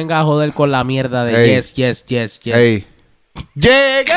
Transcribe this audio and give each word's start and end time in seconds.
Venga 0.00 0.20
a 0.20 0.24
joder 0.24 0.54
con 0.54 0.70
la 0.70 0.82
mierda 0.82 1.26
de 1.26 1.44
Ey. 1.44 1.56
yes, 1.56 1.74
yes, 1.74 2.06
yes, 2.06 2.40
yes. 2.40 2.54
Ey. 2.54 2.86
¡Llegué! 3.54 4.14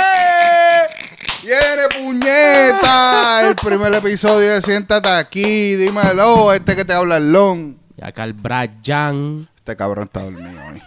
¡Viene 1.41 1.90
puñeta! 2.00 3.46
El 3.50 3.55
primer 3.58 3.94
episodio 3.94 4.54
de 4.54 4.62
Siéntate 4.62 5.09
aquí, 5.09 5.76
dímelo, 5.76 6.54
este 6.54 6.77
que 6.77 6.86
te 6.86 6.94
habla 6.94 7.18
el 7.18 7.34
long. 7.34 7.76
Y 7.98 8.02
acá 8.02 8.23
el 8.23 8.32
Brian. 8.32 9.50
Este 9.58 9.76
cabrón 9.76 10.05
está 10.05 10.22
dormido 10.22 10.58
hoy. 10.72 10.82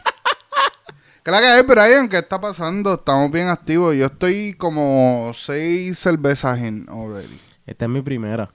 ¿Qué 1.22 1.30
la 1.30 1.40
que 1.40 1.46
hay, 1.46 1.62
Brian? 1.62 2.08
¿Qué 2.08 2.16
está 2.16 2.40
pasando? 2.40 2.94
Estamos 2.94 3.30
bien 3.30 3.48
activos. 3.48 3.94
Yo 3.96 4.06
estoy 4.06 4.54
como 4.54 5.30
seis 5.34 5.98
cervezas 5.98 6.58
in 6.60 6.86
already. 6.88 7.38
Esta 7.66 7.84
es 7.84 7.90
mi 7.90 8.00
primera. 8.00 8.48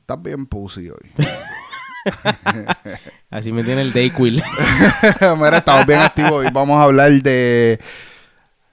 Estás 0.00 0.22
bien 0.22 0.46
pussy 0.46 0.88
hoy. 0.88 1.12
Así 3.30 3.52
me 3.52 3.62
tiene 3.64 3.82
el 3.82 3.92
Dayquil. 3.92 4.42
Mira, 5.36 5.58
estamos 5.58 5.86
bien 5.86 6.00
activos 6.00 6.46
y 6.46 6.50
vamos 6.52 6.78
a 6.80 6.84
hablar 6.84 7.10
de 7.10 7.78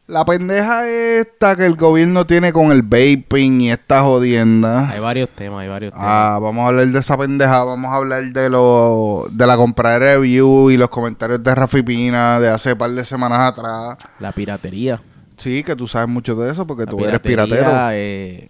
la 0.08 0.24
pendeja 0.24 0.88
esta 0.88 1.56
que 1.56 1.66
el 1.66 1.76
gobierno 1.76 2.26
tiene 2.28 2.54
con 2.54 2.72
el 2.72 2.84
vaping 2.84 3.62
y 3.62 3.72
esta 3.72 4.02
jodienda. 4.04 4.90
hay 4.90 5.00
varios 5.00 5.30
temas, 5.30 5.62
hay 5.64 5.68
varios 5.68 5.92
temas. 5.94 6.08
Ah, 6.08 6.40
vamos 6.42 6.64
a 6.64 6.68
hablar 6.68 6.86
de 6.88 7.00
esa 7.00 7.18
pendeja, 7.18 7.64
vamos 7.64 7.92
a 7.92 7.96
hablar 7.96 8.24
de 8.24 8.50
lo 8.50 9.26
de 9.32 9.48
la 9.48 9.58
compra 9.58 9.94
de 9.98 10.00
review 10.18 10.70
y 10.70 10.78
los 10.78 10.90
comentarios 10.90 11.42
de 11.44 11.56
Rafi 11.56 11.82
Pina 11.82 12.40
de 12.40 12.50
hace 12.50 12.76
par 12.76 12.92
de 12.92 13.04
semanas 13.04 13.52
atrás. 13.52 13.98
La 14.20 14.32
piratería. 14.32 15.02
Sí, 15.38 15.64
que 15.64 15.76
tú 15.76 15.88
sabes 15.88 16.08
mucho 16.08 16.36
de 16.36 16.52
eso 16.52 16.66
porque 16.68 16.86
La 16.86 16.92
tú 16.92 17.04
eres 17.06 17.20
piratero. 17.20 17.72
eh, 17.92 18.50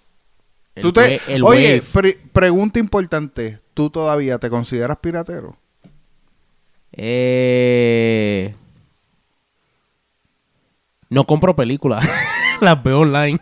el 0.76 0.82
Tú 0.84 0.92
te- 0.94 1.02
wa- 1.28 1.34
el 1.34 1.44
Oye, 1.46 1.82
pre- 1.94 2.20
pregunta 2.34 2.80
importante, 2.80 3.60
¿tú 3.76 3.92
todavía 3.92 4.40
te 4.40 4.50
consideras 4.50 4.98
piratero? 4.98 5.56
Eh, 6.94 8.56
no 11.10 11.26
compro 11.26 11.56
películas. 11.56 12.08
Las 12.62 12.82
veo 12.82 13.02
online. 13.02 13.40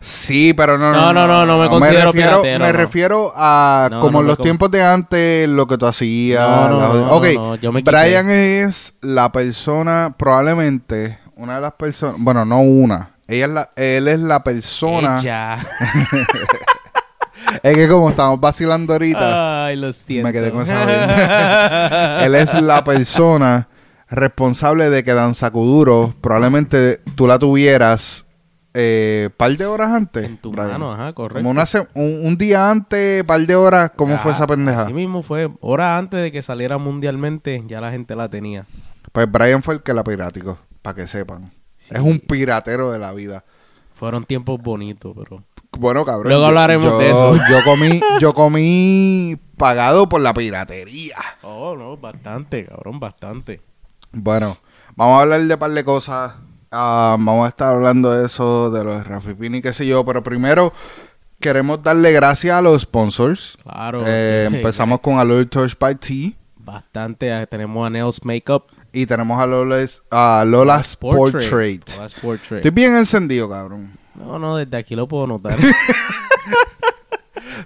Sí, 0.00 0.54
pero 0.54 0.78
no, 0.78 0.92
No, 0.92 1.12
no, 1.12 1.26
no, 1.26 1.44
no 1.44 1.58
me 1.58 1.68
considero 1.68 2.10
refiero, 2.10 2.40
piratero, 2.40 2.64
Me 2.64 2.72
refiero 2.72 3.32
a 3.36 3.90
como 4.00 4.22
me 4.22 4.28
los 4.28 4.38
tiempos 4.38 4.70
de 4.70 4.82
antes, 4.82 5.46
lo 5.48 5.66
que 5.66 5.76
tú 5.76 5.84
hacías. 5.86 6.72
Ok, 7.10 7.62
me. 7.70 7.82
Brian 7.82 8.30
es 8.30 8.94
la 9.02 9.30
persona, 9.30 10.14
probablemente, 10.18 11.18
una 11.36 11.56
de 11.56 11.60
las 11.60 11.74
personas, 11.74 12.16
bueno, 12.18 12.46
no 12.46 12.60
una, 12.60 13.10
ella 13.28 13.44
es 13.44 13.50
la, 13.50 13.70
él 13.76 14.08
es 14.08 14.20
la 14.20 14.42
persona, 14.42 15.18
Ella. 15.20 15.58
es 17.62 17.74
que 17.74 17.88
como 17.88 18.10
estamos 18.10 18.40
vacilando 18.40 18.92
ahorita, 18.92 19.66
Ay, 19.66 19.76
lo 19.76 19.92
siento. 19.92 20.26
me 20.28 20.32
quedé 20.32 20.50
con 20.50 20.62
esa 20.62 22.24
él 22.26 22.34
es 22.34 22.54
la 22.54 22.84
persona 22.84 23.68
responsable 24.08 24.90
de 24.90 25.04
que 25.04 25.14
Danza 25.14 25.50
Kuduro, 25.50 26.14
probablemente 26.20 26.98
tú 27.14 27.26
la 27.26 27.38
tuvieras 27.38 28.26
eh, 28.74 29.30
par 29.36 29.56
de 29.56 29.66
horas 29.66 29.90
antes. 29.92 30.24
En 30.24 30.36
tu 30.38 30.52
Brian. 30.52 30.72
mano, 30.72 30.92
ajá, 30.92 31.12
correcto. 31.12 31.40
Como 31.40 31.50
una 31.50 31.64
un, 31.94 32.20
un 32.24 32.36
día 32.36 32.70
antes, 32.70 33.24
par 33.24 33.40
de 33.40 33.56
horas, 33.56 33.90
¿cómo 33.96 34.18
fue 34.18 34.32
esa 34.32 34.46
pendeja? 34.46 34.82
Así 34.82 34.92
mismo 34.94 35.22
fue. 35.22 35.50
Horas 35.60 35.98
antes 35.98 36.22
de 36.22 36.30
que 36.30 36.42
saliera 36.42 36.78
mundialmente, 36.78 37.62
ya 37.66 37.80
la 37.80 37.90
gente 37.90 38.14
la 38.14 38.28
tenía. 38.28 38.66
Pues 39.12 39.30
Brian 39.30 39.62
fue 39.62 39.74
el 39.74 39.82
que 39.82 39.92
la 39.92 40.04
pirático, 40.04 40.58
para 40.82 40.94
que 40.94 41.08
sepan. 41.08 41.52
Sí. 41.76 41.94
Es 41.94 42.00
un 42.00 42.20
piratero 42.20 42.92
de 42.92 42.98
la 42.98 43.12
vida. 43.12 43.44
Fueron 43.94 44.24
tiempos 44.24 44.60
bonitos, 44.62 45.14
pero... 45.16 45.42
Bueno, 45.78 46.04
cabrón. 46.04 46.28
Luego 46.28 46.42
yo- 46.42 46.46
hablaremos 46.48 46.86
yo- 46.92 46.98
de 46.98 47.10
eso. 47.10 47.34
Yo 47.50 47.64
comí, 47.64 48.00
yo 48.20 48.34
comí 48.34 49.36
pagado 49.56 50.08
por 50.08 50.20
la 50.20 50.34
piratería. 50.34 51.16
Oh, 51.42 51.76
no, 51.76 51.96
bastante, 51.96 52.66
cabrón, 52.66 52.98
bastante. 53.00 53.60
Bueno, 54.12 54.56
vamos 54.96 55.18
a 55.18 55.22
hablar 55.22 55.40
de 55.42 55.56
par 55.56 55.70
de 55.70 55.84
cosas. 55.84 56.32
Ah, 56.72 57.16
vamos 57.18 57.46
a 57.46 57.48
estar 57.48 57.74
hablando 57.74 58.10
de 58.12 58.26
eso, 58.26 58.70
de 58.70 58.84
los 58.84 58.96
de 58.98 59.04
Rafi 59.04 59.34
Pini, 59.34 59.60
qué 59.62 59.72
sé 59.72 59.86
yo. 59.86 60.04
Pero 60.04 60.22
primero, 60.22 60.72
queremos 61.40 61.82
darle 61.82 62.12
gracias 62.12 62.56
a 62.56 62.62
los 62.62 62.82
sponsors. 62.82 63.56
Claro. 63.62 64.02
Eh, 64.06 64.48
empezamos 64.52 65.00
con 65.00 65.18
Allure 65.18 65.46
Touch 65.46 65.72
by 65.78 65.94
T. 65.94 66.36
Bastante. 66.56 67.28
eh, 67.42 67.46
Tenemos 67.46 67.86
a 67.86 67.90
Nails 67.90 68.24
Makeup. 68.24 68.64
Y 68.92 69.06
tenemos 69.06 69.40
a 69.40 69.46
Lola's, 69.46 70.02
a 70.10 70.44
Lola's 70.46 70.96
Portrait. 70.96 71.88
Lola's 71.94 72.14
Portrait. 72.14 72.58
Estoy 72.64 72.70
bien 72.72 72.96
encendido, 72.96 73.48
cabrón. 73.48 73.96
No, 74.20 74.38
no, 74.38 74.56
desde 74.56 74.76
aquí 74.76 74.94
lo 74.94 75.08
puedo 75.08 75.26
notar. 75.26 75.56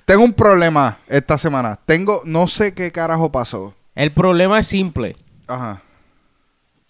Tengo 0.05 0.23
un 0.23 0.33
problema 0.33 0.99
esta 1.09 1.37
semana. 1.37 1.79
Tengo, 1.85 2.23
no 2.25 2.47
sé 2.47 2.75
qué 2.75 2.93
carajo 2.93 3.33
pasó. 3.33 3.75
el 3.95 4.13
problema 4.13 4.61
es 4.61 4.67
simple. 4.69 5.17
Ajá. 5.49 5.83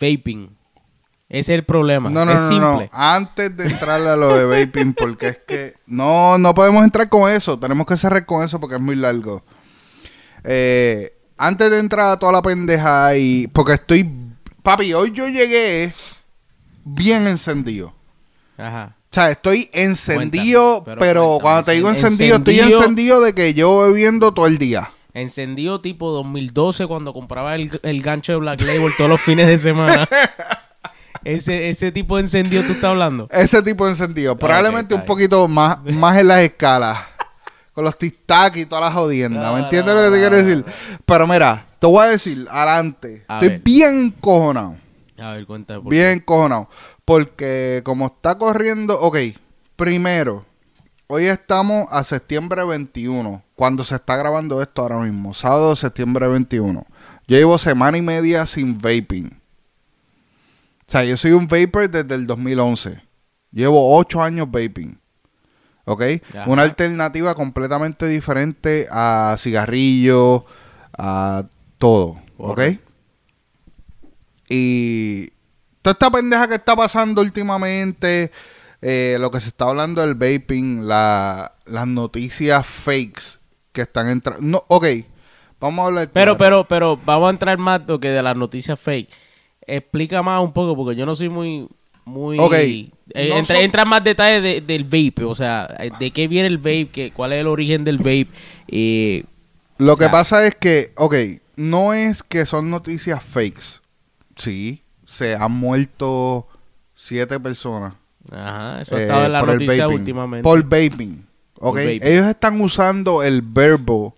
Vaping. 0.00 0.54
Ese 1.30 1.54
es 1.54 1.58
el 1.58 1.64
problema. 1.64 2.10
No, 2.10 2.26
no, 2.26 2.32
es 2.32 2.42
no, 2.42 2.48
simple. 2.48 2.90
no. 2.92 2.98
Antes 2.98 3.56
de 3.56 3.66
entrar 3.66 4.00
a 4.02 4.16
lo 4.16 4.36
de 4.36 4.44
vaping, 4.44 4.92
porque 4.98 5.28
es 5.28 5.38
que 5.38 5.74
no, 5.86 6.36
no 6.36 6.54
podemos 6.54 6.84
entrar 6.84 7.08
con 7.08 7.30
eso. 7.30 7.58
Tenemos 7.58 7.86
que 7.86 7.96
cerrar 7.96 8.26
con 8.26 8.44
eso 8.44 8.60
porque 8.60 8.76
es 8.76 8.82
muy 8.82 8.96
largo. 8.96 9.42
Eh, 10.44 11.16
antes 11.38 11.70
de 11.70 11.78
entrar 11.78 12.10
a 12.10 12.18
toda 12.18 12.32
la 12.32 12.42
pendeja 12.42 13.16
y. 13.16 13.46
Porque 13.48 13.72
estoy. 13.72 14.10
Papi, 14.62 14.92
hoy 14.92 15.12
yo 15.12 15.26
llegué 15.26 15.92
bien 16.84 17.26
encendido. 17.26 17.94
Ajá. 18.58 18.96
O 19.14 19.20
sea, 19.20 19.30
estoy 19.30 19.70
encendido, 19.72 20.82
Cuéntame, 20.82 20.96
pero 20.96 21.00
pero, 21.00 21.22
cuéntame, 21.24 21.42
cuando 21.42 21.62
te 21.66 21.72
digo 21.72 21.88
en- 21.88 21.94
encendido, 21.94 22.36
estoy 22.38 22.58
encendido- 22.58 23.20
de 23.22 23.32
que 23.32 23.54
yo 23.54 23.78
bebiendo 23.78 24.34
todo 24.34 24.48
el 24.48 24.58
día. 24.58 24.90
Encendido 25.12 25.80
tipo 25.80 26.10
2012 26.10 26.88
cuando 26.88 27.12
compraba 27.12 27.54
el, 27.54 27.78
el 27.84 28.02
gancho 28.02 28.32
de 28.32 28.38
Black 28.38 28.60
Label 28.62 28.90
todos 28.98 29.08
los 29.08 29.20
fines 29.20 29.46
de 29.46 29.56
semana. 29.58 30.08
ese, 31.24 31.68
ese 31.70 31.92
tipo 31.92 32.16
de 32.16 32.22
encendido 32.22 32.64
tú 32.64 32.72
estás 32.72 32.90
hablando. 32.90 33.28
Ese 33.30 33.62
tipo 33.62 33.84
de 33.84 33.92
encendido. 33.92 34.36
Probablemente 34.36 34.94
un 34.94 35.04
poquito 35.04 35.46
más, 35.46 35.78
más 35.84 36.18
en 36.18 36.26
las 36.28 36.40
escalas. 36.40 36.98
Con 37.72 37.84
los 37.84 37.96
tic-tac 37.98 38.56
y 38.56 38.66
todas 38.66 38.84
las 38.84 38.94
jodiendas. 38.94 39.44
No, 39.44 39.52
¿Me 39.54 39.58
no, 39.60 39.64
entiendes 39.64 39.94
lo 39.94 40.02
que 40.02 40.10
te 40.10 40.18
quiero 40.20 40.36
no, 40.36 40.42
decir? 40.42 40.64
Pero 41.06 41.26
mira, 41.28 41.66
te 41.78 41.86
voy 41.86 42.04
a 42.04 42.08
decir, 42.08 42.46
adelante. 42.50 43.24
A 43.28 43.34
Estoy 43.34 43.48
ver. 43.50 43.60
bien 43.62 44.00
encojonado. 44.16 44.76
A 45.18 45.30
ver, 45.30 45.46
cuéntame. 45.46 45.80
por 45.80 45.90
Bien 45.92 46.08
encojonado. 46.10 46.68
Porque 47.04 47.82
como 47.84 48.06
está 48.06 48.38
corriendo... 48.38 48.98
Ok, 49.00 49.18
primero. 49.76 50.44
Hoy 51.06 51.26
estamos 51.26 51.86
a 51.90 52.02
septiembre 52.02 52.64
21. 52.64 53.42
Cuando 53.54 53.84
se 53.84 53.94
está 53.94 54.16
grabando 54.16 54.62
esto 54.62 54.82
ahora 54.82 54.98
mismo. 54.98 55.34
Sábado, 55.34 55.76
septiembre 55.76 56.26
21. 56.28 56.86
Yo 57.26 57.36
llevo 57.36 57.58
semana 57.58 57.98
y 57.98 58.02
media 58.02 58.46
sin 58.46 58.78
vaping. 58.78 59.40
O 60.86 60.90
sea, 60.90 61.04
yo 61.04 61.16
soy 61.16 61.32
un 61.32 61.46
vapor 61.46 61.90
desde 61.90 62.14
el 62.14 62.26
2011. 62.26 63.02
Llevo 63.52 63.96
ocho 63.96 64.22
años 64.22 64.50
vaping. 64.50 64.98
¿Ok? 65.84 66.02
Ajá. 66.30 66.44
Una 66.48 66.62
alternativa 66.62 67.34
completamente 67.34 68.06
diferente 68.06 68.86
a 68.90 69.36
cigarrillo, 69.38 70.46
a 70.96 71.44
todo. 71.78 72.20
¿Ok? 72.38 72.60
Y 74.48 75.33
toda 75.84 75.92
esta 75.92 76.10
pendeja 76.10 76.48
que 76.48 76.54
está 76.54 76.74
pasando 76.74 77.20
últimamente, 77.20 78.32
eh, 78.80 79.18
lo 79.20 79.30
que 79.30 79.38
se 79.38 79.48
está 79.48 79.66
hablando 79.68 80.00
del 80.00 80.14
vaping, 80.14 80.88
la- 80.88 81.52
las 81.66 81.86
noticias 81.86 82.66
fakes 82.66 83.22
que 83.72 83.82
están 83.82 84.08
entrando. 84.08 84.40
No, 84.46 84.64
ok, 84.68 84.86
vamos 85.60 85.82
a 85.82 85.86
hablar. 85.88 86.08
Pero, 86.10 86.38
claro. 86.38 86.64
pero, 86.66 86.96
pero, 86.96 87.00
vamos 87.04 87.26
a 87.26 87.30
entrar 87.30 87.58
más 87.58 87.86
de 87.86 88.00
que 88.00 88.08
de 88.08 88.22
las 88.22 88.34
noticias 88.34 88.80
fake. 88.80 89.10
Explica 89.66 90.22
más 90.22 90.42
un 90.42 90.54
poco, 90.54 90.74
porque 90.74 90.96
yo 90.96 91.04
no 91.04 91.14
soy 91.14 91.28
muy, 91.28 91.68
muy... 92.06 92.38
Ok. 92.38 92.54
Eh, 92.54 92.90
No 93.28 93.36
entra, 93.36 93.60
entra 93.60 93.82
en 93.82 93.88
más 93.88 94.02
detalles 94.02 94.42
de- 94.42 94.60
del 94.62 94.84
vape, 94.84 95.24
o 95.24 95.34
sea, 95.34 95.68
eh, 95.80 95.90
de 95.98 96.10
qué 96.12 96.28
viene 96.28 96.48
el 96.48 96.56
vape, 96.58 96.88
que, 96.90 97.10
cuál 97.12 97.34
es 97.34 97.40
el 97.40 97.46
origen 97.46 97.84
del 97.84 97.98
vape. 97.98 98.28
eh, 98.68 99.24
Lo 99.76 99.96
que 99.98 100.04
sea- 100.04 100.12
pasa 100.12 100.46
es 100.46 100.54
que, 100.54 100.92
ok, 100.96 101.14
no 101.56 101.92
es 101.92 102.22
que 102.22 102.46
son 102.46 102.70
noticias 102.70 103.22
fakes. 103.22 103.80
Sí, 104.36 104.80
se 105.14 105.34
han 105.34 105.52
muerto 105.52 106.46
siete 106.94 107.38
personas. 107.40 107.94
ajá, 108.32 108.80
eso 108.80 108.96
ha 108.96 108.98
eh, 108.98 109.02
estado 109.02 109.26
en 109.26 109.32
la 109.32 109.42
noticia 109.42 109.86
vaping. 109.86 109.98
últimamente. 109.98 110.42
Por 110.42 110.62
vaping. 110.62 111.26
Ok, 111.56 111.60
Por 111.60 111.82
vaping. 111.84 112.00
ellos 112.02 112.26
están 112.26 112.60
usando 112.60 113.22
el 113.22 113.42
verbo 113.42 114.14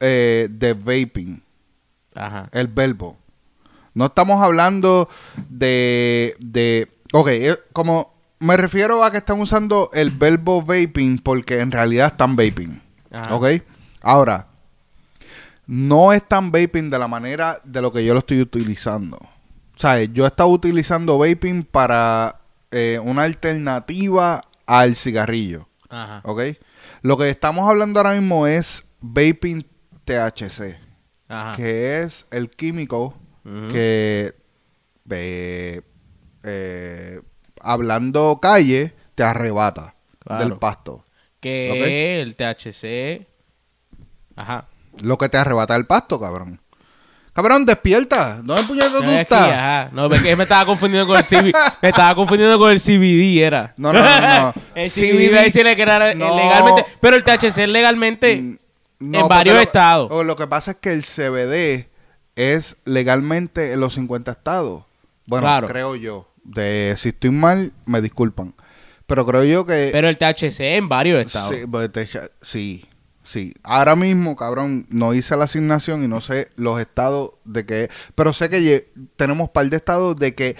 eh, 0.00 0.48
de 0.50 0.74
vaping. 0.74 1.42
Ajá. 2.14 2.48
el 2.52 2.66
verbo. 2.66 3.16
No 3.94 4.06
estamos 4.06 4.42
hablando 4.42 5.08
de, 5.48 6.34
de... 6.40 6.88
Ok, 7.12 7.28
eh, 7.28 7.56
como 7.72 8.12
me 8.40 8.56
refiero 8.56 9.04
a 9.04 9.10
que 9.10 9.18
están 9.18 9.40
usando 9.40 9.90
el 9.92 10.10
verbo 10.10 10.62
vaping 10.62 11.18
porque 11.18 11.60
en 11.60 11.70
realidad 11.70 12.08
están 12.08 12.34
vaping. 12.36 12.80
Ajá. 13.12 13.34
Ok. 13.36 13.46
Ahora, 14.02 14.46
no 15.66 16.12
están 16.12 16.50
vaping 16.50 16.90
de 16.90 16.98
la 16.98 17.06
manera 17.06 17.60
de 17.64 17.80
lo 17.80 17.92
que 17.92 18.04
yo 18.04 18.12
lo 18.12 18.20
estoy 18.20 18.40
utilizando. 18.40 19.18
Sea, 19.80 20.04
yo 20.04 20.24
he 20.24 20.26
estado 20.26 20.50
utilizando 20.50 21.16
vaping 21.16 21.62
para 21.64 22.38
eh, 22.70 23.00
una 23.02 23.22
alternativa 23.22 24.42
al 24.66 24.94
cigarrillo. 24.94 25.68
Ajá. 25.88 26.20
¿Ok? 26.24 26.42
Lo 27.00 27.16
que 27.16 27.30
estamos 27.30 27.66
hablando 27.66 27.98
ahora 27.98 28.12
mismo 28.12 28.46
es 28.46 28.84
vaping 29.00 29.66
THC 30.04 30.76
Ajá. 31.28 31.56
que 31.56 32.02
es 32.02 32.26
el 32.30 32.50
químico 32.50 33.14
que 33.72 34.34
eh, 35.08 35.80
eh, 36.44 37.20
hablando 37.60 38.38
calle 38.40 38.94
te 39.14 39.22
arrebata 39.22 39.94
Claro. 40.18 40.44
del 40.44 40.58
pasto. 40.58 41.06
Que 41.40 42.20
el 42.20 42.36
THC. 42.36 43.26
Ajá. 44.36 44.68
Lo 45.02 45.16
que 45.16 45.30
te 45.30 45.38
arrebata 45.38 45.72
del 45.72 45.86
pasto, 45.86 46.20
cabrón. 46.20 46.60
Cabrón, 47.32 47.64
despierta. 47.64 48.40
¿Dónde 48.42 48.62
puñetas 48.64 48.92
tú 48.92 49.04
estás? 49.10 49.92
No, 49.92 50.12
es 50.12 50.20
que 50.22 50.34
me 50.36 50.42
estaba 50.42 50.64
confundiendo 50.66 51.06
con 51.06 51.16
el 51.16 51.24
CBD. 51.24 51.52
me 51.82 51.88
estaba 51.88 52.14
confundiendo 52.14 52.58
con 52.58 52.70
el 52.70 52.80
CBD, 52.80 53.38
era. 53.42 53.72
No, 53.76 53.92
no, 53.92 54.02
no, 54.02 54.20
no. 54.42 54.54
el 54.74 54.90
CBD 54.90 55.30
CBD, 55.30 55.50
sí 55.52 55.62
le 55.62 55.76
queda 55.76 56.14
no. 56.14 56.36
legalmente. 56.36 56.84
Pero 57.00 57.16
el 57.16 57.22
THC 57.24 57.44
es 57.58 57.68
legalmente 57.68 58.58
Mm, 59.02 59.14
en 59.14 59.28
varios 59.28 59.54
lo- 59.54 59.60
estados. 59.62 60.08
o 60.12 60.24
Lo 60.24 60.36
que 60.36 60.46
pasa 60.46 60.72
es 60.72 60.76
que 60.78 60.92
el 60.92 61.02
CBD 61.04 61.88
es 62.36 62.76
legalmente 62.84 63.72
en 63.72 63.80
los 63.80 63.94
50 63.94 64.30
estados. 64.30 64.82
Bueno, 65.26 65.46
Claro. 65.46 65.68
creo 65.68 65.96
yo. 65.96 66.28
De, 66.44 66.94
si 66.98 67.08
estoy 67.10 67.30
mal, 67.30 67.72
me 67.86 68.02
disculpan. 68.02 68.54
Pero 69.06 69.24
creo 69.24 69.42
yo 69.44 69.64
que... 69.64 69.88
Pero 69.90 70.08
el 70.08 70.18
THC 70.18 70.60
en 70.76 70.88
varios 70.90 71.24
estados. 71.24 71.54
Sí, 71.54 71.62
pues, 71.66 71.90
te- 71.90 72.08
sí, 72.42 72.84
sí. 73.30 73.54
Ahora 73.62 73.94
mismo, 73.96 74.34
cabrón, 74.36 74.86
no 74.90 75.14
hice 75.14 75.36
la 75.36 75.44
asignación 75.44 76.02
y 76.04 76.08
no 76.08 76.20
sé 76.20 76.50
los 76.56 76.80
estados 76.80 77.32
de 77.44 77.64
que... 77.64 77.90
Pero 78.14 78.32
sé 78.32 78.50
que 78.50 78.90
tenemos 79.16 79.50
par 79.50 79.68
de 79.70 79.76
estados 79.76 80.16
de 80.16 80.34
que 80.34 80.56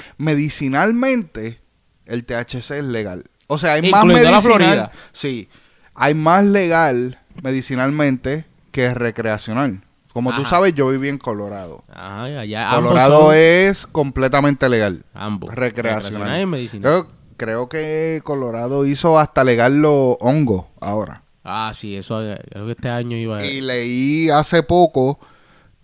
medicinalmente 0.61 1.61
el 2.07 2.25
THC 2.25 2.71
es 2.73 2.85
legal. 2.85 3.25
O 3.49 3.59
sea, 3.59 3.73
hay 3.75 3.91
más 3.91 4.05
la 4.05 4.15
medicinal... 4.15 4.41
Florida. 4.43 4.93
Sí. 5.13 5.49
Hay 5.95 6.15
más 6.15 6.45
legal 6.45 7.19
medicinalmente 7.43 8.45
que 8.71 8.95
recreacional. 8.95 9.83
Como 10.13 10.35
tú 10.35 10.45
sabes, 10.45 10.75
yo 10.75 10.89
viví 10.89 11.09
en 11.09 11.19
Colorado. 11.19 11.85
Ajá, 11.89 12.25
allá. 12.25 12.71
ambos 12.71 12.91
Colorado 12.91 13.21
son- 13.27 13.35
es 13.37 13.87
completamente 13.87 14.69
legal. 14.69 15.05
Ambos. 15.15 15.55
Recreacional. 15.55 16.41
y 16.41 16.47
medicinal. 16.47 16.83
Creo, 16.83 17.11
creo 17.37 17.69
que 17.69 18.21
Colorado 18.25 18.87
hizo 18.87 19.19
hasta 19.19 19.45
legal 19.45 19.81
los 19.81 20.17
hongos 20.21 20.65
ahora. 20.81 21.23
Ah, 21.43 21.73
sí, 21.75 21.97
eso 21.97 22.23
eh, 22.23 22.39
creo 22.51 22.67
que 22.67 22.73
este 22.73 22.89
año 22.89 23.17
iba 23.17 23.39
a... 23.39 23.45
Y 23.47 23.61
leí 23.61 24.29
hace 24.31 24.63
poco 24.63 25.19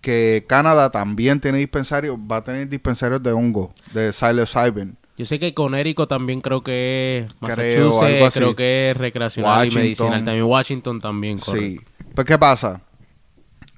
que 0.01 0.45
Canadá 0.47 0.91
también 0.91 1.39
tiene 1.39 1.57
dispensarios, 1.57 2.17
va 2.17 2.37
a 2.37 2.43
tener 2.43 2.69
dispensarios 2.69 3.21
de 3.23 3.31
hongo, 3.31 3.73
de 3.93 4.13
psilocybin. 4.13 4.97
Yo 5.17 5.25
sé 5.25 5.39
que 5.39 5.55
Conérico 5.55 6.07
también 6.07 6.41
creo 6.41 6.61
que 6.63 7.25
es 7.25 7.33
Creo, 7.55 7.89
Massachusetts, 7.89 8.27
así. 8.27 8.39
creo 8.39 8.55
que 8.55 8.91
es 8.91 8.97
recreacional 8.97 9.57
Washington. 9.57 9.79
y 9.79 9.83
medicinal. 9.83 10.25
También 10.25 10.43
Washington 10.43 11.01
también, 11.01 11.39
correcto. 11.39 11.81
Sí. 11.83 12.05
Pues, 12.13 12.27
¿qué 12.27 12.37
pasa? 12.37 12.81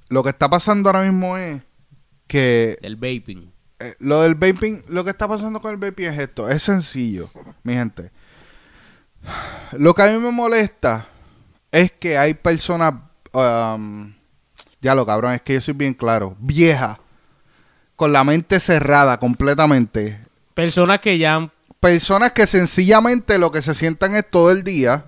Lo 0.09 0.21
que 0.21 0.29
está 0.29 0.49
pasando 0.49 0.89
ahora 0.89 1.03
mismo 1.03 1.37
es 1.37 1.61
que 2.27 2.77
El 2.81 2.97
vaping. 2.97 3.51
eh, 3.79 3.95
lo 3.99 4.21
del 4.21 4.35
vaping, 4.35 4.83
lo 4.89 5.05
que 5.05 5.11
está 5.11 5.29
pasando 5.29 5.61
con 5.61 5.71
el 5.71 5.77
vaping 5.77 6.07
es 6.07 6.19
esto, 6.19 6.49
es 6.49 6.61
sencillo, 6.61 7.29
mi 7.63 7.73
gente. 7.73 8.11
Lo 9.73 9.93
que 9.93 10.01
a 10.03 10.11
mí 10.11 10.19
me 10.19 10.31
molesta 10.31 11.07
es 11.71 11.91
que 11.91 12.17
hay 12.17 12.33
personas, 12.33 12.93
um, 13.33 14.13
ya 14.81 14.95
lo 14.95 15.05
cabrón, 15.05 15.33
es 15.33 15.41
que 15.41 15.53
yo 15.53 15.61
soy 15.61 15.73
bien 15.73 15.93
claro, 15.93 16.35
vieja, 16.39 16.99
con 17.95 18.13
la 18.13 18.23
mente 18.23 18.59
cerrada 18.59 19.19
completamente. 19.19 20.23
Personas 20.53 20.99
que 20.99 21.17
ya 21.17 21.35
han... 21.35 21.51
Personas 21.79 22.31
que 22.31 22.45
sencillamente 22.45 23.37
lo 23.37 23.51
que 23.51 23.61
se 23.61 23.73
sientan 23.73 24.15
es 24.15 24.29
todo 24.29 24.51
el 24.51 24.63
día 24.63 25.05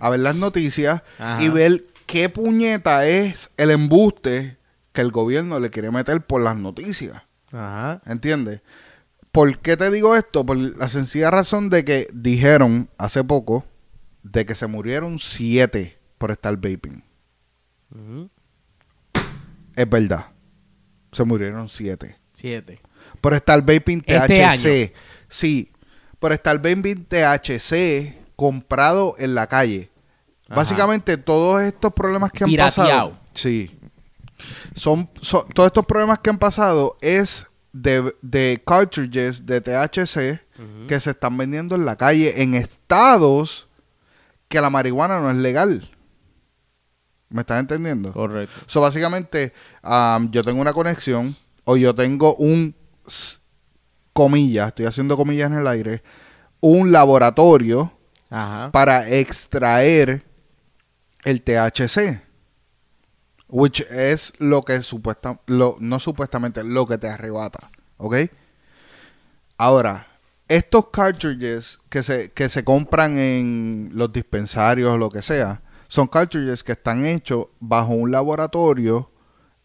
a 0.00 0.10
ver 0.10 0.20
las 0.20 0.34
noticias 0.34 1.02
Ajá. 1.18 1.42
y 1.42 1.48
ver 1.50 1.84
qué 2.06 2.28
puñeta 2.28 3.06
es 3.06 3.50
el 3.56 3.70
embuste 3.70 4.56
que 4.92 5.00
el 5.02 5.10
gobierno 5.10 5.60
le 5.60 5.70
quiere 5.70 5.90
meter 5.90 6.22
por 6.22 6.40
las 6.40 6.56
noticias. 6.56 7.22
Ajá. 7.52 8.00
¿Entiendes? 8.06 8.62
¿Por 9.32 9.58
qué 9.58 9.76
te 9.76 9.90
digo 9.90 10.14
esto? 10.14 10.46
Por 10.46 10.56
la 10.56 10.88
sencilla 10.88 11.30
razón 11.30 11.68
de 11.68 11.84
que 11.84 12.08
dijeron 12.12 12.88
hace 12.96 13.22
poco 13.24 13.64
de 14.22 14.46
que 14.46 14.54
se 14.54 14.66
murieron 14.66 15.18
siete 15.18 15.98
por 16.18 16.30
estar 16.30 16.54
vaping. 16.56 17.02
Es 19.76 19.88
verdad. 19.88 20.26
Se 21.12 21.24
murieron 21.24 21.68
siete. 21.68 22.16
Siete. 22.32 22.80
Por 23.20 23.34
estar 23.34 23.60
vaping 23.60 24.00
THC. 24.02 24.30
Este. 24.30 24.94
Sí. 25.28 25.70
Por 26.18 26.32
estar 26.32 26.56
vaping 26.58 27.04
THC 27.06 28.16
comprado 28.36 29.14
en 29.18 29.34
la 29.34 29.46
calle. 29.46 29.90
Ajá. 30.46 30.56
Básicamente 30.56 31.16
todos 31.16 31.62
estos 31.62 31.92
problemas 31.92 32.30
que 32.32 32.44
han 32.44 32.50
Pirateado. 32.50 33.10
pasado. 33.10 33.20
Sí. 33.34 33.78
Son, 34.74 35.08
son- 35.20 35.48
todos 35.50 35.68
estos 35.68 35.86
problemas 35.86 36.18
que 36.18 36.30
han 36.30 36.38
pasado 36.38 36.96
es 37.00 37.46
de, 37.72 38.14
de 38.22 38.62
cartridges 38.66 39.46
de 39.46 39.60
THC 39.60 40.40
que 40.86 41.00
se 41.00 41.10
están 41.10 41.36
vendiendo 41.36 41.74
en 41.74 41.84
la 41.84 41.96
calle 41.96 42.42
en 42.42 42.54
estados 42.54 43.68
que 44.48 44.60
la 44.60 44.70
marihuana 44.70 45.20
no 45.20 45.30
es 45.30 45.36
legal. 45.36 45.90
¿Me 47.28 47.40
estás 47.40 47.60
entendiendo? 47.60 48.12
Correcto. 48.12 48.54
So, 48.66 48.80
básicamente, 48.80 49.52
am, 49.82 50.30
yo 50.30 50.42
tengo 50.42 50.60
una 50.60 50.72
conexión 50.72 51.36
o 51.64 51.76
yo 51.76 51.94
tengo 51.94 52.34
un, 52.36 52.74
comillas, 54.12 54.68
estoy 54.68 54.86
haciendo 54.86 55.16
comillas 55.16 55.50
en 55.50 55.58
el 55.58 55.66
aire, 55.66 56.02
un 56.60 56.92
laboratorio 56.92 57.92
Ajá. 58.30 58.70
para 58.72 59.08
extraer 59.08 60.24
el 61.24 61.42
THC. 61.42 62.22
Which 63.48 63.80
es 63.90 64.32
lo 64.38 64.64
que 64.64 64.80
supuesta, 64.82 65.40
lo, 65.46 65.76
no 65.78 66.00
supuestamente, 66.00 66.64
lo 66.64 66.86
que 66.86 66.98
te 66.98 67.08
arrebata. 67.08 67.70
¿Ok? 67.98 68.16
Ahora, 69.58 70.08
estos 70.48 70.88
cartridges 70.90 71.78
que 71.88 72.02
se, 72.02 72.32
que 72.32 72.48
se 72.48 72.64
compran 72.64 73.16
en 73.16 73.90
los 73.94 74.12
dispensarios 74.12 74.92
o 74.92 74.98
lo 74.98 75.10
que 75.10 75.22
sea, 75.22 75.62
son 75.94 76.08
cartridges 76.08 76.64
que 76.64 76.72
están 76.72 77.06
hechos 77.06 77.46
bajo 77.60 77.92
un 77.94 78.10
laboratorio 78.10 79.12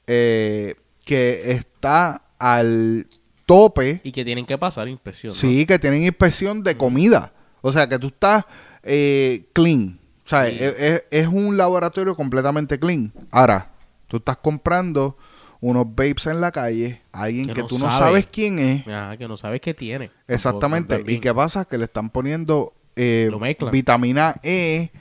eh, 0.05 0.75
que 1.03 1.51
está 1.51 2.21
al 2.37 3.07
tope 3.47 3.99
Y 4.03 4.11
que 4.11 4.23
tienen 4.23 4.45
que 4.45 4.55
pasar 4.59 4.87
inspección. 4.87 5.33
¿no? 5.33 5.39
Sí, 5.39 5.65
que 5.65 5.79
tienen 5.79 6.03
inspección 6.03 6.61
de 6.61 6.77
comida. 6.77 7.33
O 7.61 7.71
sea, 7.71 7.89
que 7.89 7.97
tú 7.97 8.07
estás 8.07 8.45
eh, 8.83 9.47
clean. 9.53 9.99
O 10.23 10.29
sea, 10.29 10.45
Sí. 10.47 10.57
es, 10.59 11.03
es- 11.09 11.27
un 11.27 11.57
laboratorio 11.57 12.15
completamente 12.15 12.79
clean. 12.79 13.11
Ahora, 13.31 13.71
tú 14.07 14.17
estás 14.17 14.37
comprando 14.37 15.17
unos 15.61 15.87
vapes 15.87 16.27
en 16.27 16.41
la 16.41 16.51
calle, 16.51 17.01
alguien 17.11 17.47
Que 17.47 17.53
que, 17.55 17.61
no 17.61 17.67
tú 17.67 17.79
no 17.79 17.89
sabe. 17.89 17.97
sabes 17.97 18.27
quién 18.31 18.59
es. 18.59 18.87
Ajá, 18.87 19.17
que 19.17 19.27
no 19.27 19.35
sabes 19.35 19.61
qué 19.61 19.73
tiene. 19.73 20.11
Exactamente. 20.27 21.01
¿Y 21.07 21.17
qué 21.19 21.33
pasa? 21.33 21.65
Que 21.65 21.79
le 21.79 21.85
están 21.85 22.11
poniendo 22.11 22.73
eh, 22.95 23.31
vitamina 23.71 24.35
E 24.43 24.91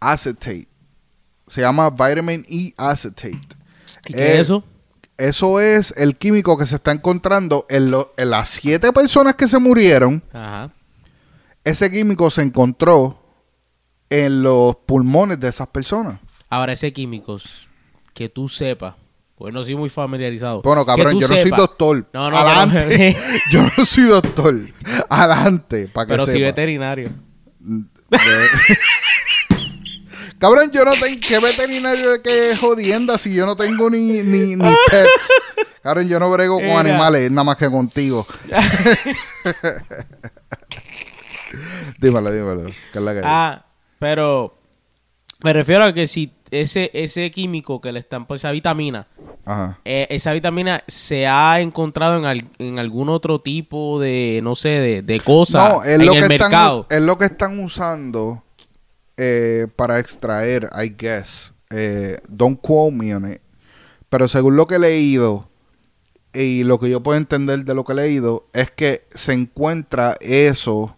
acetate. 0.00 0.66
Se 1.50 1.60
llama 1.60 1.90
vitamin 1.90 2.46
E 2.48 2.72
acetate. 2.76 3.38
¿Y 4.06 4.12
qué 4.14 4.22
es 4.32 4.38
Eh, 4.38 4.40
eso? 4.40 4.64
Eso 5.18 5.60
es 5.60 5.92
el 5.96 6.16
químico 6.16 6.56
que 6.56 6.64
se 6.64 6.76
está 6.76 6.92
encontrando 6.92 7.66
en, 7.68 7.90
lo- 7.90 8.14
en 8.16 8.30
las 8.30 8.48
siete 8.48 8.92
personas 8.92 9.34
que 9.34 9.48
se 9.48 9.58
murieron. 9.58 10.22
Ajá. 10.32 10.70
ese 11.64 11.90
químico 11.90 12.30
se 12.30 12.40
encontró 12.42 13.22
en 14.08 14.42
los 14.42 14.76
pulmones 14.86 15.38
de 15.40 15.48
esas 15.48 15.66
personas. 15.66 16.18
Ahora, 16.48 16.72
ese 16.72 16.92
químicos, 16.92 17.68
que 18.14 18.28
tú 18.30 18.48
sepas, 18.48 18.94
pues 19.36 19.52
no 19.52 19.62
soy 19.62 19.74
muy 19.76 19.90
familiarizado. 19.90 20.62
Bueno, 20.62 20.86
cabrón, 20.86 21.18
yo 21.20 21.28
no 21.28 21.36
soy 21.36 21.50
doctor. 21.50 22.08
No, 22.14 22.30
no, 22.30 22.38
Adelante. 22.38 22.86
pero- 22.88 23.34
yo 23.52 23.62
no 23.76 23.84
soy 23.84 24.04
doctor. 24.04 24.54
Adelante, 25.10 25.88
para 25.88 26.06
que 26.06 26.12
Pero 26.14 26.24
sí 26.26 26.32
sepa. 26.32 26.44
veterinario. 26.46 27.10
Cabrón, 30.40 30.70
yo 30.72 30.84
no 30.84 30.92
tengo... 30.92 31.20
¿Qué 31.20 31.38
veterinario 31.38 32.22
que 32.22 32.56
jodienda 32.56 33.18
si 33.18 33.34
yo 33.34 33.46
no 33.46 33.56
tengo 33.56 33.90
ni, 33.90 34.22
ni, 34.22 34.56
ni 34.56 34.74
pets? 34.90 35.28
Cabrón, 35.82 36.08
yo 36.08 36.18
no 36.18 36.30
brego 36.30 36.56
con 36.58 36.70
animales, 36.70 37.30
nada 37.30 37.44
más 37.44 37.56
que 37.56 37.70
contigo. 37.70 38.26
dímelo, 41.98 42.32
dímelo. 42.32 42.64
¿Qué 42.92 42.98
es 42.98 43.02
la 43.02 43.12
que? 43.14 43.20
Ah, 43.24 43.64
pero 43.98 44.58
me 45.42 45.52
refiero 45.52 45.84
a 45.84 45.92
que 45.92 46.06
si 46.06 46.32
ese, 46.50 46.90
ese 46.94 47.30
químico 47.30 47.80
que 47.80 47.92
le 47.92 48.00
están 48.00 48.26
por 48.26 48.36
esa 48.36 48.50
vitamina, 48.50 49.06
Ajá. 49.44 49.78
eh, 49.84 50.06
esa 50.10 50.32
vitamina 50.32 50.82
se 50.86 51.26
ha 51.26 51.60
encontrado 51.60 52.18
en, 52.18 52.24
al- 52.26 52.48
en 52.58 52.78
algún 52.78 53.08
otro 53.08 53.40
tipo 53.40 54.00
de, 54.00 54.40
no 54.42 54.54
sé, 54.54 54.68
de, 54.68 55.02
de 55.02 55.20
cosa 55.20 55.68
No, 55.70 55.82
es 55.84 55.98
en 56.00 56.06
lo, 56.06 56.12
el 56.14 56.22
que 56.22 56.28
mercado. 56.28 56.82
Están, 56.82 56.98
es 56.98 57.04
lo 57.04 57.18
que 57.18 57.24
están 57.26 57.58
usando 57.64 58.42
eh, 59.22 59.66
para 59.76 59.98
extraer, 59.98 60.70
I 60.72 60.94
guess. 60.96 61.52
Eh, 61.68 62.18
don't 62.26 62.58
quote 62.58 62.96
me 62.96 63.14
on 63.14 63.30
it. 63.30 63.42
Pero 64.08 64.28
según 64.28 64.56
lo 64.56 64.66
que 64.66 64.76
he 64.76 64.78
leído 64.78 65.50
y 66.32 66.64
lo 66.64 66.80
que 66.80 66.88
yo 66.88 67.02
puedo 67.02 67.18
entender 67.18 67.66
de 67.66 67.74
lo 67.74 67.84
que 67.84 67.92
he 67.92 67.96
leído, 67.96 68.48
es 68.54 68.70
que 68.70 69.06
se 69.14 69.34
encuentra 69.34 70.16
eso, 70.20 70.96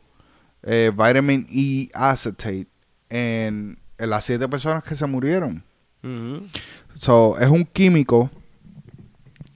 eh, 0.62 0.92
vitamin 0.94 1.48
E 1.50 1.90
acetate, 1.94 2.68
en, 3.10 3.80
en 3.98 4.10
las 4.10 4.22
siete 4.22 4.48
personas 4.48 4.84
que 4.84 4.94
se 4.94 5.06
murieron. 5.06 5.64
So, 6.94 7.36
es 7.40 7.48
un 7.48 7.64
químico 7.64 8.30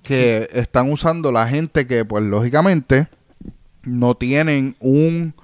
que 0.03 0.49
están 0.53 0.91
usando 0.91 1.31
la 1.31 1.47
gente 1.47 1.87
que, 1.87 2.05
pues 2.05 2.25
lógicamente, 2.25 3.07
no 3.85 4.17
tienen 4.17 4.75
un 4.81 5.35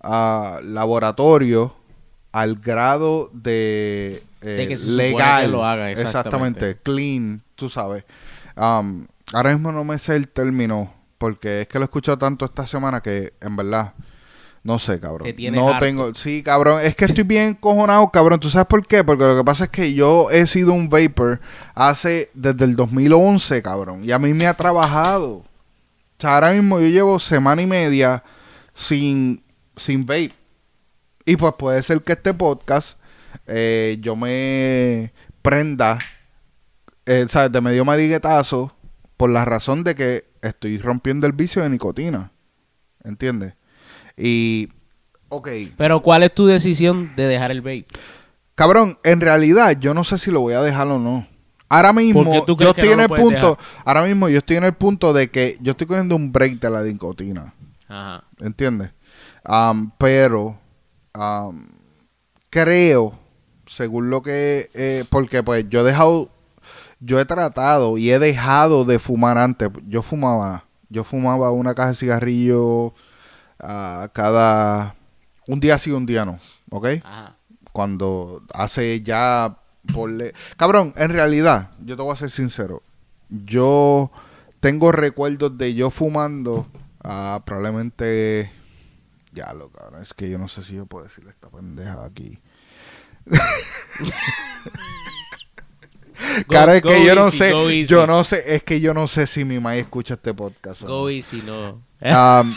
ah, 0.00 0.60
laboratorio 0.62 1.81
al 2.32 2.56
grado 2.56 3.30
de, 3.32 4.22
eh, 4.42 4.48
De 4.48 4.68
que 4.68 4.76
legal. 4.76 5.44
que 5.44 5.48
lo 5.50 5.64
hagan, 5.64 5.88
exactamente. 5.90 6.76
clean, 6.82 7.42
tú 7.54 7.68
sabes. 7.70 8.04
Um, 8.56 9.06
ahora 9.32 9.52
mismo 9.52 9.70
no 9.72 9.84
me 9.84 9.98
sé 9.98 10.16
el 10.16 10.28
término, 10.28 10.92
porque 11.18 11.62
es 11.62 11.68
que 11.68 11.78
lo 11.78 11.84
he 11.84 11.86
escuchado 11.86 12.18
tanto 12.18 12.44
esta 12.44 12.66
semana 12.66 13.00
que, 13.00 13.34
en 13.40 13.54
verdad, 13.56 13.92
no 14.64 14.78
sé, 14.78 15.00
cabrón. 15.00 15.32
Te 15.34 15.50
No 15.50 15.68
harto. 15.68 15.84
tengo, 15.84 16.14
sí, 16.14 16.42
cabrón, 16.42 16.80
es 16.82 16.94
que 16.94 17.04
estoy 17.04 17.24
bien 17.24 17.54
cojonado, 17.54 18.08
cabrón. 18.10 18.38
¿Tú 18.40 18.48
sabes 18.48 18.66
por 18.66 18.86
qué? 18.86 19.02
Porque 19.04 19.24
lo 19.24 19.36
que 19.36 19.44
pasa 19.44 19.64
es 19.64 19.70
que 19.70 19.92
yo 19.94 20.30
he 20.30 20.46
sido 20.46 20.72
un 20.72 20.88
vapor 20.88 21.40
hace 21.74 22.30
desde 22.34 22.64
el 22.64 22.76
2011, 22.76 23.62
cabrón, 23.62 24.04
y 24.04 24.12
a 24.12 24.18
mí 24.18 24.32
me 24.34 24.46
ha 24.46 24.54
trabajado. 24.54 25.28
O 25.38 25.44
sea, 26.18 26.34
ahora 26.36 26.52
mismo 26.52 26.78
yo 26.80 26.86
llevo 26.88 27.18
semana 27.18 27.60
y 27.62 27.66
media 27.66 28.22
sin, 28.74 29.42
sin 29.76 30.06
vape. 30.06 30.32
Y 31.24 31.36
pues 31.36 31.54
puede 31.58 31.82
ser 31.82 32.02
que 32.02 32.12
este 32.12 32.34
podcast 32.34 32.98
eh, 33.46 33.98
yo 34.00 34.16
me 34.16 35.12
prenda, 35.40 35.98
eh, 37.06 37.26
¿sabes? 37.28 37.52
De 37.52 37.60
medio 37.60 37.84
mariguetazo 37.84 38.74
por 39.16 39.30
la 39.30 39.44
razón 39.44 39.84
de 39.84 39.94
que 39.94 40.24
estoy 40.42 40.78
rompiendo 40.78 41.26
el 41.26 41.32
vicio 41.32 41.62
de 41.62 41.70
nicotina. 41.70 42.32
¿Entiendes? 43.04 43.54
Y, 44.16 44.68
ok, 45.28 45.48
Pero 45.76 46.02
¿cuál 46.02 46.22
es 46.22 46.34
tu 46.34 46.46
decisión 46.46 47.12
de 47.16 47.26
dejar 47.26 47.50
el 47.50 47.60
vape? 47.60 47.86
cabrón, 48.54 48.98
en 49.02 49.20
realidad 49.20 49.76
yo 49.80 49.94
no 49.94 50.04
sé 50.04 50.18
si 50.18 50.30
lo 50.30 50.40
voy 50.40 50.54
a 50.54 50.62
dejar 50.62 50.86
o 50.88 50.98
no. 50.98 51.26
Ahora 51.68 51.92
mismo, 51.92 52.22
¿Por 52.22 52.32
qué 52.32 52.42
tú 52.46 52.56
yo 52.58 52.70
estoy 52.70 52.88
no 52.88 52.94
en 52.94 53.00
el 53.00 53.08
punto, 53.08 53.58
ahora 53.84 54.02
mismo 54.02 54.28
yo 54.28 54.38
estoy 54.38 54.56
en 54.58 54.64
el 54.64 54.74
punto 54.74 55.12
de 55.12 55.30
que 55.30 55.56
yo 55.60 55.72
estoy 55.72 55.86
cogiendo 55.86 56.14
un 56.14 56.30
break 56.30 56.60
de 56.60 56.70
la 56.70 56.82
nicotina. 56.82 57.54
Ajá. 57.88 58.24
¿Entiendes? 58.38 58.90
Pero 59.98 60.58
creo, 62.50 63.18
según 63.66 64.10
lo 64.10 64.22
que... 64.22 64.70
eh, 64.74 65.04
porque 65.10 65.42
pues 65.42 65.68
yo 65.68 65.80
he 65.80 65.84
dejado... 65.84 66.28
Yo 67.00 67.18
he 67.18 67.24
tratado 67.24 67.98
y 67.98 68.10
he 68.12 68.18
dejado 68.20 68.84
de 68.84 68.98
fumar 68.98 69.38
antes. 69.38 69.68
Yo 69.88 70.02
fumaba... 70.02 70.64
Yo 70.88 71.04
fumaba 71.04 71.50
una 71.50 71.74
caja 71.74 71.90
de 71.90 71.94
cigarrillo 71.96 72.94
ah, 73.58 74.08
cada... 74.12 74.94
Un 75.48 75.58
día 75.58 75.78
sí, 75.78 75.90
un 75.90 76.06
día 76.06 76.24
no. 76.24 76.38
¿Ok? 76.70 76.86
Ajá. 77.04 77.36
cuando 77.72 78.42
hace 78.54 79.00
ya 79.02 79.56
por 79.94 80.10
le- 80.10 80.32
cabrón 80.56 80.92
en 80.96 81.10
realidad 81.10 81.70
yo 81.80 81.96
te 81.96 82.02
voy 82.02 82.12
a 82.12 82.16
ser 82.16 82.30
sincero 82.30 82.82
yo 83.28 84.10
tengo 84.60 84.92
recuerdos 84.92 85.56
de 85.58 85.74
yo 85.74 85.90
fumando 85.90 86.66
ah, 87.02 87.40
probablemente 87.44 88.52
ya 89.32 89.52
lo 89.54 89.70
cabrón 89.70 90.02
es 90.02 90.14
que 90.14 90.28
yo 90.30 90.38
no 90.38 90.46
sé 90.48 90.62
si 90.62 90.74
yo 90.76 90.86
puedo 90.86 91.04
decirle 91.04 91.30
esta 91.30 91.48
pendeja 91.50 92.04
aquí 92.04 92.38
Cara, 96.48 96.76
es 96.76 96.82
que 96.82 97.04
yo 97.04 97.14
no 97.14 97.22
easy, 97.24 97.38
sé, 97.38 97.84
yo 97.86 98.06
no 98.06 98.22
sé, 98.24 98.54
es 98.54 98.62
que 98.62 98.80
yo 98.80 98.94
no 98.94 99.06
sé 99.06 99.26
si 99.26 99.44
mi 99.44 99.56
mamá 99.56 99.76
escucha 99.76 100.14
este 100.14 100.32
podcast. 100.32 100.82
no. 100.82 100.88
Go 100.88 101.08
easy, 101.10 101.42
no. 101.42 101.82
Um, 102.00 102.56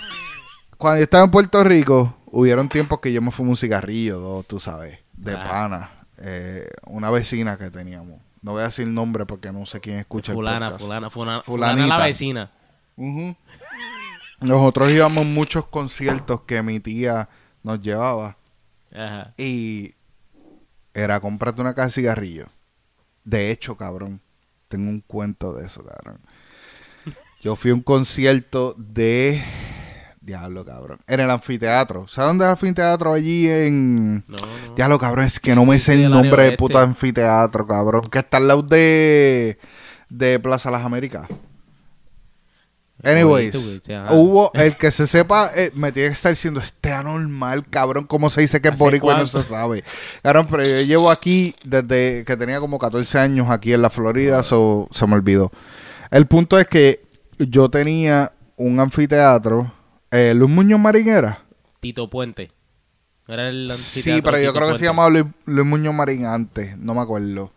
cuando 0.78 0.98
yo 0.98 1.04
estaba 1.04 1.24
en 1.24 1.32
Puerto 1.32 1.64
Rico, 1.64 2.16
hubieron 2.28 2.70
tiempos 2.70 3.00
que 3.00 3.12
yo 3.12 3.22
me 3.22 3.32
fumé 3.32 3.52
un 3.52 3.58
cigarrillo, 3.58 4.20
dos, 4.20 4.46
tú 4.46 4.60
sabes, 4.60 5.00
de 5.14 5.34
Ah. 5.34 5.44
pana. 5.44 5.92
Eh, 6.18 6.68
una 6.86 7.10
vecina 7.10 7.58
que 7.58 7.70
teníamos. 7.72 8.20
No 8.42 8.52
voy 8.52 8.62
a 8.62 8.66
decir 8.66 8.86
el 8.88 8.94
nombre 8.94 9.26
porque 9.26 9.52
no 9.52 9.66
sé 9.66 9.80
quién 9.80 9.98
escucha 9.98 10.34
fulana, 10.34 10.68
el 10.68 10.72
podcast. 10.74 10.82
fulana, 10.84 11.10
fulana, 11.10 11.42
fulana 11.44 11.74
Fulanita. 11.74 11.98
la 11.98 12.06
vecina. 12.06 12.52
Ujú. 12.98 13.36
Nosotros 14.42 14.92
íbamos 14.92 15.26
a 15.26 15.28
muchos 15.30 15.66
conciertos 15.68 16.42
que 16.42 16.62
mi 16.62 16.80
tía 16.80 17.30
nos 17.64 17.82
llevaba 17.82 18.38
Ajá. 18.94 19.34
y 19.38 19.96
era 20.94 21.20
cómprate 21.20 21.62
una 21.62 21.74
caja 21.74 21.88
de 21.88 21.94
cigarrillo. 21.94 22.46
De 23.24 23.52
hecho, 23.52 23.76
cabrón, 23.76 24.22
tengo 24.68 24.90
un 24.90 25.02
cuento 25.02 25.54
de 25.54 25.66
eso, 25.66 25.84
cabrón. 25.84 26.20
Yo 27.42 27.56
fui 27.56 27.72
a 27.72 27.74
un 27.76 27.82
concierto 27.82 28.76
de 28.78 29.44
diablo, 30.22 30.66
cabrón, 30.66 31.00
en 31.08 31.20
el 31.20 31.30
anfiteatro. 31.30 32.08
¿Sabes 32.08 32.30
dónde 32.30 32.46
es 32.46 32.48
el 32.48 32.52
anfiteatro 32.54 33.14
allí 33.14 33.48
en 33.50 34.16
No, 34.28 34.38
no. 34.68 34.76
Diablo, 34.76 35.00
cabrón, 35.00 35.26
es 35.26 35.40
que 35.40 35.54
no 35.56 35.66
me 35.66 35.80
sé 35.80 35.94
el 35.94 36.10
nombre 36.10 36.44
oeste. 36.44 36.58
puto 36.58 36.80
anfiteatro, 36.80 37.68
cabrón, 37.68 38.10
que 38.10 38.20
está 38.20 38.38
al 38.38 38.48
lado 38.48 38.64
de 38.64 39.60
de 40.10 40.40
Plaza 40.40 40.72
Las 40.72 40.84
Américas. 40.84 41.28
Anyways, 43.06 43.54
sí, 43.56 43.82
hubo 44.10 44.52
el 44.54 44.76
que 44.76 44.92
se 44.92 45.06
sepa, 45.08 45.52
eh, 45.56 45.72
me 45.76 45.92
tiene 45.92 46.10
que 46.10 46.14
estar 46.14 46.32
diciendo, 46.32 46.60
este 46.60 46.92
anormal, 46.92 47.66
cabrón, 47.70 48.06
¿cómo 48.06 48.30
se 48.30 48.42
dice 48.42 48.62
que 48.62 48.70
es 48.70 48.74
¿Hace 48.74 48.84
boricua 48.84 49.18
no 49.18 49.26
se 49.26 49.44
sabe? 49.44 49.84
Cabrón, 50.24 50.48
pero 50.50 50.64
yo 50.64 50.82
llevo 50.82 51.12
aquí 51.12 51.54
desde 51.66 52.26
que 52.26 52.36
tenía 52.36 52.60
como 52.60 52.80
14 52.80 53.20
años 53.20 53.48
aquí 53.50 53.74
en 53.74 53.82
la 53.82 53.90
Florida, 53.90 54.44
so, 54.44 54.88
se 54.92 55.06
me 55.08 55.14
olvidó. 55.16 55.52
El 56.12 56.26
punto 56.28 56.58
es 56.60 56.68
que 56.68 57.04
yo 57.38 57.70
tenía 57.70 58.32
un 58.58 58.80
anfiteatro, 58.80 59.72
eh, 60.12 60.34
Luis 60.36 60.52
Muñoz 60.52 60.80
Marinera. 60.80 61.44
Tito 61.80 62.10
Puente. 62.10 62.52
Era 63.28 63.50
el 63.50 63.72
Sí, 63.74 64.00
anfiteatro 64.00 64.32
pero 64.32 64.44
yo 64.44 64.52
Tito 64.52 64.60
creo 64.60 64.72
que 64.72 64.80
se 64.80 64.86
llamaba 64.86 65.10
Luis, 65.10 65.26
Luis 65.46 65.68
Muñoz 65.68 65.94
Marín 65.94 66.26
antes, 66.26 66.78
no 66.78 66.94
me 66.94 67.02
acuerdo. 67.02 67.52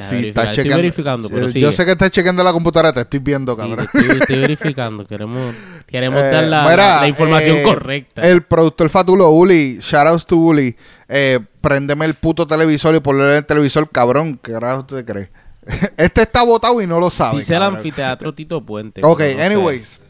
Deja 0.00 0.10
Sí, 0.10 0.14
verificar. 0.16 0.44
está 0.50 0.62
Estoy 0.62 0.74
verificando, 0.76 1.28
pero 1.30 1.46
Eh, 1.46 1.48
sigue. 1.50 1.60
Yo 1.60 1.72
sé 1.72 1.84
que 1.84 1.92
estás 1.92 2.10
chequeando 2.10 2.42
la 2.44 2.52
computadora, 2.52 2.92
te 2.92 3.00
estoy 3.00 3.20
viendo, 3.20 3.52
Sí, 3.54 3.58
cabrón. 3.58 3.88
te 3.92 3.98
estoy, 3.98 4.18
estoy 4.20 4.38
verificando. 4.38 5.06
Queremos, 5.06 5.54
queremos 5.86 6.20
Eh, 6.20 6.30
dar 6.30 6.44
la, 6.44 6.62
mira, 6.64 6.76
la- 6.76 7.00
la 7.02 7.08
información 7.08 7.56
eh, 7.58 7.62
correcta. 7.62 8.22
El 8.22 8.42
productor 8.42 8.88
Fatulo 8.88 9.30
Uli, 9.30 9.78
shoutouts 9.80 10.26
to 10.26 10.36
Uli. 10.36 10.76
Eh, 11.08 11.40
préndeme 11.60 12.04
el 12.06 12.14
puto 12.14 12.46
televisor 12.46 12.94
y 12.94 13.00
ponle 13.00 13.36
el 13.38 13.44
televisor, 13.46 13.88
cabrón. 13.90 14.38
¿Qué 14.42 14.52
carajo 14.52 14.80
usted 14.80 15.04
cree? 15.04 15.30
este 15.96 16.22
está 16.22 16.42
botado 16.42 16.80
y 16.80 16.86
no 16.86 16.98
lo 16.98 17.10
sabe. 17.10 17.38
Dice 17.38 17.54
el 17.54 17.60
cabrón. 17.60 17.76
anfiteatro 17.76 18.34
Tito 18.34 18.64
Puente. 18.64 19.02
Ok, 19.04 19.18
pero 19.18 19.32
no 19.34 19.38
sé. 19.38 19.44
anyways. 19.46 20.00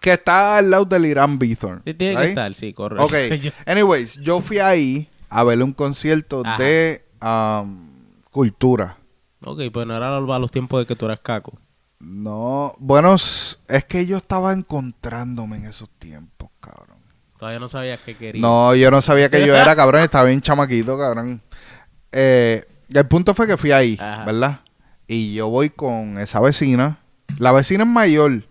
Que 0.00 0.12
está 0.12 0.58
al 0.58 0.70
lado 0.70 0.84
del 0.84 1.06
Irán 1.06 1.38
Bithorn. 1.38 1.80
Sí, 1.84 1.94
Tiene 1.94 2.14
que 2.14 2.20
right? 2.20 2.28
estar, 2.30 2.54
sí, 2.54 2.72
correcto. 2.74 3.04
Ok, 3.06 3.14
Yo- 3.40 3.50
anyways, 3.66 4.14
yo 4.20 4.40
fui 4.42 4.58
ahí 4.58 5.08
a 5.30 5.42
ver 5.44 5.62
un 5.62 5.72
concierto 5.72 6.42
Ajá. 6.44 6.62
de 6.62 7.02
um, 7.22 7.88
cultura. 8.30 8.98
Ok, 9.44 9.60
pues 9.72 9.86
no 9.86 9.96
era 9.96 10.16
a 10.16 10.38
los 10.38 10.50
tiempos 10.50 10.80
de 10.80 10.86
que 10.86 10.96
tú 10.96 11.06
eras 11.06 11.20
caco. 11.20 11.52
No, 12.00 12.74
bueno, 12.78 13.14
es 13.14 13.84
que 13.88 14.06
yo 14.06 14.18
estaba 14.18 14.52
encontrándome 14.52 15.56
en 15.56 15.66
esos 15.66 15.88
tiempos, 15.98 16.50
cabrón. 16.60 16.98
Todavía 17.38 17.58
no 17.58 17.68
sabías 17.68 18.00
qué 18.00 18.16
querías. 18.16 18.42
No, 18.42 18.74
yo 18.74 18.90
no 18.90 19.02
sabía 19.02 19.30
que 19.30 19.46
yo 19.46 19.56
era, 19.56 19.74
cabrón, 19.76 20.02
estaba 20.02 20.24
bien 20.24 20.40
chamaquito, 20.40 20.98
cabrón. 20.98 21.40
Eh, 22.12 22.66
el 22.92 23.06
punto 23.06 23.34
fue 23.34 23.46
que 23.46 23.56
fui 23.56 23.72
ahí, 23.72 23.96
Ajá. 24.00 24.24
¿verdad? 24.24 24.60
Y 25.06 25.34
yo 25.34 25.48
voy 25.48 25.70
con 25.70 26.18
esa 26.18 26.40
vecina. 26.40 26.98
La 27.38 27.52
vecina 27.52 27.84
es 27.84 27.90
mayor. 27.90 28.46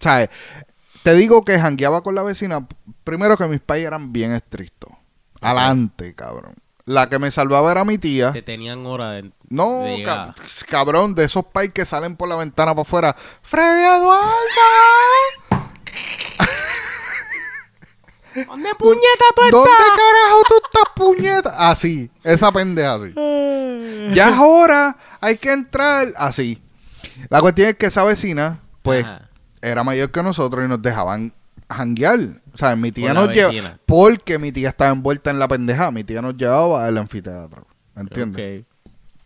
¿Sabes? 0.00 0.30
Te 1.02 1.14
digo 1.14 1.44
que 1.44 1.58
jangueaba 1.58 2.02
con 2.02 2.14
la 2.14 2.22
vecina. 2.22 2.66
Primero 3.04 3.36
que 3.36 3.46
mis 3.46 3.60
pais 3.60 3.86
eran 3.86 4.12
bien 4.12 4.32
estrictos. 4.32 4.90
Adelante, 5.40 6.14
cabrón. 6.14 6.54
La 6.88 7.10
que 7.10 7.18
me 7.18 7.30
salvaba 7.30 7.70
era 7.70 7.84
mi 7.84 7.98
tía. 7.98 8.32
Te 8.32 8.40
tenían 8.40 8.86
hora 8.86 9.10
de... 9.10 9.30
No, 9.50 9.80
de 9.82 9.90
ca- 10.02 10.16
llegada. 10.32 10.34
cabrón, 10.66 11.14
de 11.14 11.24
esos 11.24 11.44
pais 11.44 11.70
que 11.70 11.84
salen 11.84 12.16
por 12.16 12.30
la 12.30 12.36
ventana 12.36 12.72
para 12.74 12.80
afuera. 12.80 13.14
¡Freddy 13.42 13.82
Eduardo! 13.82 14.24
¿Dónde 18.46 18.70
puñeta 18.78 19.24
tú 19.36 19.42
¿Dónde 19.50 19.70
carajo 19.70 20.42
tú 20.48 20.54
estás, 20.64 20.84
puñeta? 20.94 21.68
Así, 21.70 22.10
esa 22.24 22.50
pendeja 22.52 22.94
así. 22.94 23.12
Ya 24.14 24.30
es 24.30 24.38
hora, 24.38 24.96
hay 25.20 25.36
que 25.36 25.52
entrar 25.52 26.08
así. 26.16 26.62
La 27.28 27.42
cuestión 27.42 27.68
es 27.68 27.76
que 27.76 27.84
esa 27.86 28.02
vecina, 28.04 28.60
pues, 28.82 29.04
Ajá. 29.04 29.28
era 29.60 29.84
mayor 29.84 30.10
que 30.10 30.22
nosotros 30.22 30.64
y 30.64 30.68
nos 30.68 30.80
dejaban 30.80 31.34
janguear. 31.68 32.40
O 32.52 32.58
sea, 32.58 32.74
mi 32.76 32.92
tía 32.92 33.14
nos 33.14 33.28
llevaba. 33.28 33.78
Porque 33.86 34.38
mi 34.38 34.52
tía 34.52 34.70
estaba 34.70 34.90
envuelta 34.90 35.30
en 35.30 35.38
la 35.38 35.48
pendeja. 35.48 35.90
Mi 35.90 36.04
tía 36.04 36.22
nos 36.22 36.36
llevaba 36.36 36.84
al 36.86 36.98
anfiteatro. 36.98 37.66
¿Entiendes? 37.96 38.60
Ok. 38.60 38.66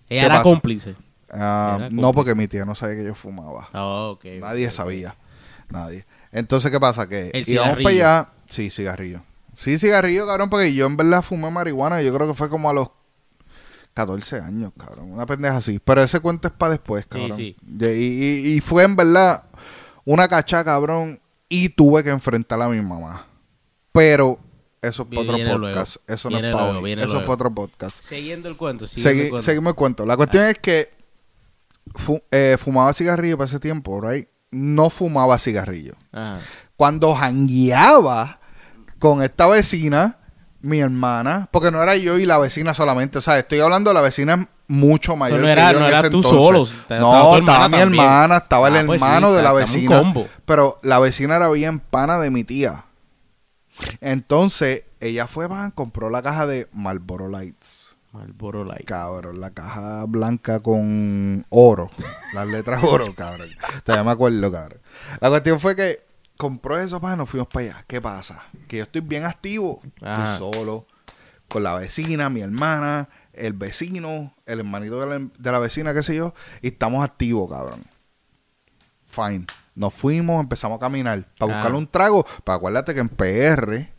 Ella 0.08 0.24
era 0.24 0.34
pasa? 0.34 0.42
cómplice. 0.44 0.94
Ah, 1.30 1.76
Era 1.78 1.88
no, 1.90 2.02
cómplice. 2.02 2.12
porque 2.14 2.34
mi 2.34 2.48
tía 2.48 2.64
no 2.64 2.74
sabía 2.74 2.96
que 2.96 3.04
yo 3.04 3.14
fumaba. 3.14 3.68
Ah, 3.72 4.08
ok. 4.12 4.24
Nadie 4.40 4.70
sabía. 4.70 5.16
Nadie. 5.70 6.04
Entonces, 6.32 6.70
¿qué 6.70 6.78
pasa? 6.80 7.08
Que 7.08 7.30
El 7.32 7.48
íbamos 7.48 7.76
cigarrillo. 7.78 7.82
para 7.84 7.94
allá. 8.18 8.28
Sí, 8.46 8.70
cigarrillo. 8.70 9.20
Sí, 9.56 9.78
cigarrillo, 9.78 10.26
cabrón, 10.26 10.50
porque 10.50 10.74
yo 10.74 10.86
en 10.86 10.96
verdad 10.96 11.22
fumé 11.22 11.50
marihuana. 11.50 12.02
Yo 12.02 12.12
creo 12.14 12.26
que 12.28 12.34
fue 12.34 12.48
como 12.50 12.68
a 12.68 12.72
los 12.74 12.88
14 13.94 14.40
años, 14.40 14.72
cabrón. 14.78 15.12
Una 15.12 15.26
pendeja 15.26 15.56
así. 15.58 15.78
Pero 15.82 16.02
ese 16.02 16.20
cuento 16.20 16.48
es 16.48 16.54
para 16.54 16.72
después, 16.72 17.06
cabrón. 17.06 17.36
sí. 17.36 17.56
Y, 17.80 17.86
y- 17.86 18.54
y 18.56 18.60
fue 18.60 18.84
en 18.84 18.96
verdad 18.96 19.44
una 20.04 20.28
cacha, 20.28 20.64
cabrón. 20.64 21.20
Y 21.52 21.68
tuve 21.68 22.02
que 22.02 22.10
enfrentar 22.10 22.60
a 22.62 22.68
mi 22.68 22.80
mamá. 22.80 23.26
Pero 23.92 24.38
eso 24.80 25.02
es 25.02 25.08
para 25.08 25.20
otro 25.20 25.36
podcast. 25.36 25.58
luego. 25.58 26.14
Eso 26.14 26.30
no 26.30 26.36
Viene 26.36 26.48
es 26.48 26.54
para 26.54 26.72
luego, 26.72 26.84
hoy. 26.84 26.92
Eso 26.92 27.14
es 27.16 27.20
para 27.20 27.32
otro 27.32 27.54
podcast. 27.54 28.02
Siguiendo 28.02 28.48
el 28.48 28.56
cuento, 28.56 28.86
Segui- 28.86 29.24
el 29.24 29.28
cuento. 29.30 29.42
seguimos 29.42 29.70
el 29.72 29.74
cuento. 29.76 30.06
La 30.06 30.16
cuestión 30.16 30.44
es 30.44 30.58
que 30.58 30.90
fu- 31.94 32.22
eh, 32.30 32.56
fumaba 32.58 32.92
cigarrillo 32.94 33.36
para 33.36 33.48
ese 33.48 33.60
tiempo, 33.60 34.00
right? 34.00 34.28
No 34.50 34.88
fumaba 34.90 35.38
cigarrillo. 35.38 35.94
Ajá. 36.10 36.40
Cuando 36.76 37.14
jangueaba 37.14 38.40
con 38.98 39.22
esta 39.22 39.46
vecina, 39.46 40.18
mi 40.62 40.80
hermana, 40.80 41.48
porque 41.50 41.70
no 41.70 41.82
era 41.82 41.96
yo 41.96 42.18
y 42.18 42.24
la 42.26 42.38
vecina 42.38 42.72
solamente, 42.72 43.18
o 43.18 43.20
sea, 43.20 43.38
estoy 43.38 43.60
hablando 43.60 43.90
de 43.90 43.94
la 43.94 44.00
vecina 44.00 44.48
mucho 44.68 45.16
mayor 45.16 45.40
no 45.40 45.46
que 45.46 45.56
yo 45.56 45.80
no 45.80 45.88
en 45.88 45.94
ese 45.94 46.10
tú 46.10 46.18
entonces. 46.18 46.30
solo, 46.30 47.00
no, 47.00 47.36
estaba 47.36 47.68
mi 47.68 47.78
hermana, 47.78 48.36
estaba 48.38 48.68
el 48.68 48.76
Ah, 48.76 48.82
pues 48.86 49.02
hermano 49.02 49.32
de 49.32 49.42
la 49.42 49.52
vecina. 49.52 50.14
Pero 50.44 50.78
la 50.82 50.98
vecina 50.98 51.36
era 51.36 51.48
bien 51.50 51.78
pana 51.80 52.18
de 52.18 52.30
mi 52.30 52.44
tía. 52.44 52.84
Entonces, 54.00 54.84
ella 55.00 55.26
fue, 55.26 55.46
van, 55.46 55.72
compró 55.72 56.10
la 56.10 56.22
caja 56.22 56.46
de 56.46 56.68
Marlboro 56.72 57.28
Lights. 57.28 57.96
Marlboro 58.12 58.64
Light. 58.64 58.84
Cabrón, 58.84 59.40
la 59.40 59.50
caja 59.50 60.04
blanca 60.06 60.60
con 60.60 61.44
oro. 61.48 61.90
Las 62.34 62.46
letras 62.46 62.82
oro, 62.84 63.14
cabrón. 63.14 63.48
Todavía 63.84 64.04
me 64.04 64.10
acuerdo, 64.12 64.52
cabrón. 64.52 64.80
La 65.20 65.28
cuestión 65.30 65.58
fue 65.58 65.74
que 65.74 66.02
compró 66.36 66.78
eso, 66.78 67.00
para 67.00 67.16
nos 67.16 67.28
fuimos 67.28 67.48
para 67.48 67.66
allá. 67.66 67.84
¿Qué 67.86 68.00
pasa? 68.00 68.44
Que 68.68 68.78
yo 68.78 68.82
estoy 68.84 69.00
bien 69.00 69.24
activo. 69.24 69.80
Ajá. 70.00 70.34
Estoy 70.34 70.52
solo. 70.52 70.86
Con 71.48 71.62
la 71.64 71.74
vecina, 71.74 72.30
mi 72.30 72.40
hermana, 72.40 73.08
el 73.32 73.52
vecino, 73.52 74.34
el 74.46 74.60
hermanito 74.60 74.98
de 75.00 75.06
la, 75.06 75.30
de 75.38 75.52
la 75.52 75.58
vecina, 75.58 75.92
qué 75.92 76.02
sé 76.02 76.14
yo. 76.14 76.34
Y 76.62 76.68
estamos 76.68 77.04
activos, 77.04 77.50
cabrón. 77.50 77.84
Fine. 79.06 79.46
Nos 79.74 79.92
fuimos, 79.92 80.40
empezamos 80.40 80.76
a 80.76 80.80
caminar 80.80 81.26
para 81.38 81.54
buscarle 81.54 81.78
un 81.78 81.86
trago. 81.86 82.24
Pero 82.44 82.56
acuérdate 82.56 82.94
que 82.94 83.00
en 83.00 83.08
PR, 83.08 83.92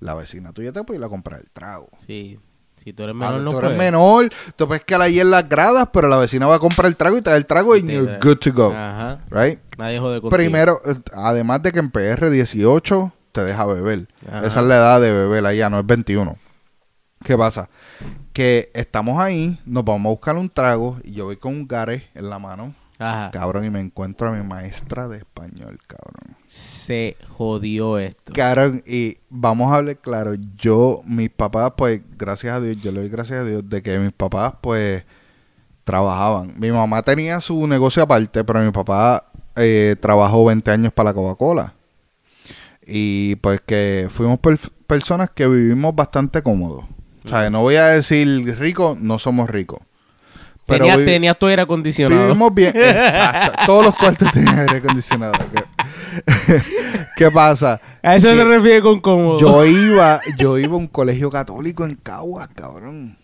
la 0.00 0.14
vecina 0.14 0.52
tuya 0.52 0.72
te 0.72 0.82
puede 0.84 0.98
ir 1.00 1.04
a 1.04 1.08
comprar 1.08 1.40
el 1.40 1.50
trago. 1.50 1.90
Sí. 2.06 2.40
Si 2.82 2.92
tú 2.92 3.04
eres 3.04 3.14
Ah, 3.14 3.18
menor, 3.18 3.42
no 3.42 3.50
tú 3.52 3.58
eres 3.58 3.68
puedes. 3.70 3.78
menor, 3.78 4.30
tú 4.56 4.66
puedes 4.66 4.84
quedar 4.84 5.02
ahí 5.02 5.20
en 5.20 5.30
las 5.30 5.48
gradas, 5.48 5.88
pero 5.92 6.08
la 6.08 6.16
vecina 6.16 6.46
va 6.46 6.56
a 6.56 6.58
comprar 6.58 6.86
el 6.86 6.96
trago 6.96 7.16
y 7.16 7.22
te 7.22 7.30
da 7.30 7.36
el 7.36 7.46
trago 7.46 7.76
y 7.76 7.82
you're 7.82 8.14
eh. 8.14 8.18
good 8.20 8.38
to 8.38 8.52
go. 8.52 8.72
Ajá. 8.74 9.20
Right? 9.30 9.60
Nadie 9.78 9.98
jode 10.00 10.20
contigo. 10.20 10.30
Primero, 10.36 10.80
eh, 10.84 10.94
además 11.12 11.62
de 11.62 11.72
que 11.72 11.78
en 11.78 11.90
PR 11.90 12.30
18 12.30 13.12
te 13.32 13.44
deja 13.44 13.64
beber. 13.66 14.08
Ajá. 14.26 14.46
Esa 14.46 14.60
es 14.60 14.66
la 14.66 14.76
edad 14.76 15.00
de 15.00 15.12
beber 15.12 15.46
allá, 15.46 15.70
no 15.70 15.78
es 15.78 15.86
21. 15.86 16.36
¿Qué 17.24 17.36
pasa? 17.38 17.70
Que 18.32 18.70
estamos 18.74 19.20
ahí, 19.20 19.60
nos 19.64 19.84
vamos 19.84 20.06
a 20.06 20.10
buscar 20.10 20.36
un 20.36 20.48
trago 20.50 20.98
y 21.04 21.12
yo 21.12 21.26
voy 21.26 21.36
con 21.36 21.54
un 21.54 21.68
gare 21.68 22.08
en 22.14 22.28
la 22.30 22.40
mano, 22.40 22.74
Ajá. 22.98 23.30
cabrón, 23.32 23.64
y 23.64 23.70
me 23.70 23.80
encuentro 23.80 24.28
a 24.28 24.32
mi 24.32 24.46
maestra 24.46 25.08
de 25.08 25.18
español, 25.18 25.78
cabrón. 25.86 26.36
Se 26.46 27.16
jodió 27.36 27.98
esto. 27.98 28.32
Cabrón, 28.34 28.82
y 28.86 29.16
vamos 29.28 29.72
a 29.72 29.76
hablar 29.76 29.96
claro, 29.98 30.34
yo, 30.56 31.02
mis 31.04 31.30
papás, 31.30 31.72
pues, 31.76 32.00
gracias 32.16 32.54
a 32.54 32.60
Dios, 32.60 32.80
yo 32.82 32.92
le 32.92 33.00
doy 33.00 33.08
gracias 33.08 33.40
a 33.40 33.44
Dios 33.44 33.68
de 33.68 33.82
que 33.82 33.98
mis 33.98 34.12
papás, 34.12 34.54
pues, 34.60 35.04
trabajaban. 35.84 36.54
Mi 36.58 36.70
mamá 36.70 37.02
tenía 37.02 37.40
su 37.40 37.66
negocio 37.66 38.02
aparte, 38.04 38.44
pero 38.44 38.60
mi 38.60 38.70
papá 38.70 39.26
eh, 39.56 39.96
trabajó 40.00 40.44
20 40.44 40.70
años 40.70 40.92
para 40.92 41.10
la 41.10 41.14
Coca-Cola. 41.14 41.74
Y 42.86 43.36
pues 43.36 43.60
que 43.64 44.08
fuimos 44.10 44.38
per- 44.38 44.58
personas 44.86 45.30
que 45.30 45.46
vivimos 45.46 45.94
bastante 45.94 46.42
cómodos. 46.42 46.84
O 47.24 47.28
sea, 47.28 47.48
no 47.50 47.60
voy 47.62 47.76
a 47.76 47.86
decir 47.86 48.26
rico, 48.58 48.96
no 49.00 49.18
somos 49.18 49.48
ricos. 49.48 49.80
Pero 50.72 50.84
Tenías, 50.84 50.98
vi- 50.98 51.04
tenías 51.04 51.38
tu 51.38 51.46
aire 51.46 51.62
acondicionado. 51.62 52.22
Vivimos 52.28 52.54
bien. 52.54 52.72
Exacto. 52.74 53.62
Todos 53.66 53.84
los 53.84 53.94
cuartos 53.94 54.30
tenían 54.32 54.58
aire 54.58 54.76
acondicionado. 54.78 55.32
¿Qué, 55.52 55.64
¿Qué 57.16 57.30
pasa? 57.30 57.80
A 58.02 58.16
eso 58.16 58.28
Que 58.28 58.36
se 58.36 58.44
refiere 58.44 58.82
con 58.82 59.00
cómodo. 59.00 59.38
Yo 59.38 59.64
iba, 59.64 60.20
yo 60.36 60.58
iba 60.58 60.74
a 60.74 60.78
un 60.78 60.86
colegio 60.88 61.30
católico 61.30 61.84
en 61.84 61.94
Caguas, 61.96 62.48
cabrón. 62.54 63.16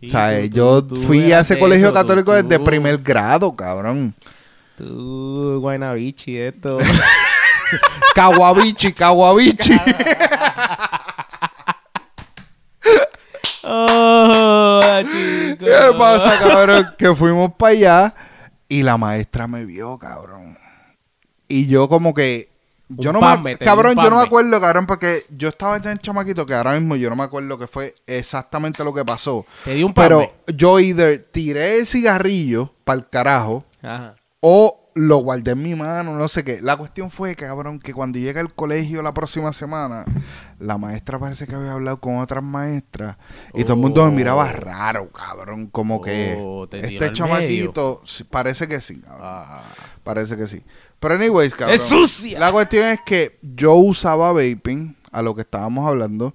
Sí, 0.00 0.06
o 0.08 0.10
sea, 0.10 0.40
tú- 0.42 0.48
tú- 0.48 0.56
yo 0.56 0.84
tú 0.84 0.96
fui 1.02 1.32
a 1.32 1.40
ese 1.40 1.58
colegio 1.58 1.92
católico 1.92 2.32
desde 2.32 2.58
primer 2.58 2.98
grado, 2.98 3.54
cabrón. 3.54 4.14
Tú, 4.76 5.58
Guaynabichi, 5.60 6.38
esto. 6.38 6.78
Caguabichi, 8.14 8.92
Caguabichi. 8.92 9.72
oh, 13.64 14.41
chico. 15.02 15.64
¿Qué 15.64 15.98
pasa, 15.98 16.38
cabrón? 16.38 16.86
Que 16.98 17.14
fuimos 17.14 17.52
para 17.54 17.72
allá 17.72 18.14
y 18.68 18.82
la 18.82 18.96
maestra 18.96 19.46
me 19.46 19.64
vio, 19.64 19.98
cabrón. 19.98 20.58
Y 21.48 21.66
yo 21.66 21.88
como 21.88 22.14
que... 22.14 22.50
Yo 22.88 23.10
Un 23.10 23.20
no 23.20 23.38
me... 23.38 23.56
Cabrón, 23.56 23.94
yo 23.96 24.10
no 24.10 24.16
me 24.18 24.22
acuerdo, 24.24 24.60
cabrón, 24.60 24.86
porque 24.86 25.24
yo 25.30 25.48
estaba 25.48 25.80
tan 25.80 25.98
chamaquito 25.98 26.44
que 26.44 26.54
ahora 26.54 26.72
mismo 26.72 26.94
yo 26.96 27.08
no 27.08 27.16
me 27.16 27.22
acuerdo 27.22 27.58
que 27.58 27.66
fue 27.66 27.94
exactamente 28.06 28.84
lo 28.84 28.92
que 28.92 29.02
pasó. 29.04 29.46
Te 29.64 29.74
di 29.74 29.82
un 29.82 29.94
Pero 29.94 30.20
pambe. 30.20 30.34
yo 30.56 30.78
either 30.78 31.26
tiré 31.32 31.78
el 31.78 31.86
cigarrillo 31.86 32.70
para 32.84 32.98
el 32.98 33.08
carajo 33.08 33.64
Ajá. 33.82 34.16
o 34.40 34.78
lo 34.94 35.16
guardé 35.18 35.52
en 35.52 35.62
mi 35.62 35.74
mano, 35.74 36.16
no 36.18 36.28
sé 36.28 36.44
qué. 36.44 36.60
La 36.60 36.76
cuestión 36.76 37.10
fue, 37.10 37.34
cabrón, 37.34 37.78
que 37.78 37.94
cuando 37.94 38.18
llegué 38.18 38.40
al 38.40 38.52
colegio 38.52 39.02
la 39.02 39.14
próxima 39.14 39.54
semana, 39.54 40.04
la 40.62 40.78
maestra 40.78 41.18
parece 41.18 41.46
que 41.46 41.54
había 41.54 41.72
hablado 41.72 42.00
con 42.00 42.16
otras 42.18 42.42
maestras 42.42 43.16
y 43.54 43.62
todo 43.64 43.74
el 43.74 43.80
mundo 43.80 44.04
me 44.04 44.08
Oh. 44.10 44.12
miraba 44.12 44.50
raro, 44.52 45.10
cabrón. 45.10 45.66
Como 45.66 46.00
que 46.00 46.36
Oh, 46.40 46.68
este 46.70 47.12
chamaquito, 47.12 48.02
parece 48.30 48.68
que 48.68 48.80
sí, 48.80 49.00
cabrón. 49.00 49.20
Ah. 49.22 49.62
Parece 50.04 50.36
que 50.36 50.46
sí. 50.46 50.62
Pero 51.00 51.14
anyways, 51.14 51.54
cabrón. 51.54 51.74
¡Es 51.74 51.82
sucia! 51.82 52.38
La 52.38 52.52
cuestión 52.52 52.86
es 52.88 53.00
que 53.04 53.38
yo 53.42 53.74
usaba 53.74 54.32
vaping, 54.32 54.96
a 55.10 55.20
lo 55.22 55.34
que 55.34 55.42
estábamos 55.42 55.86
hablando, 55.88 56.34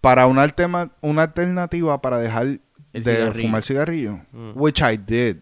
para 0.00 0.26
una, 0.26 0.42
altema- 0.46 0.92
una 1.00 1.22
alternativa 1.22 2.00
para 2.02 2.18
dejar 2.18 2.46
El 2.92 3.02
de 3.02 3.16
cigarrillo. 3.16 3.46
fumar 3.48 3.62
cigarrillo. 3.62 4.12
Mm. 4.32 4.52
Which 4.54 4.80
I 4.82 4.96
did. 4.98 5.36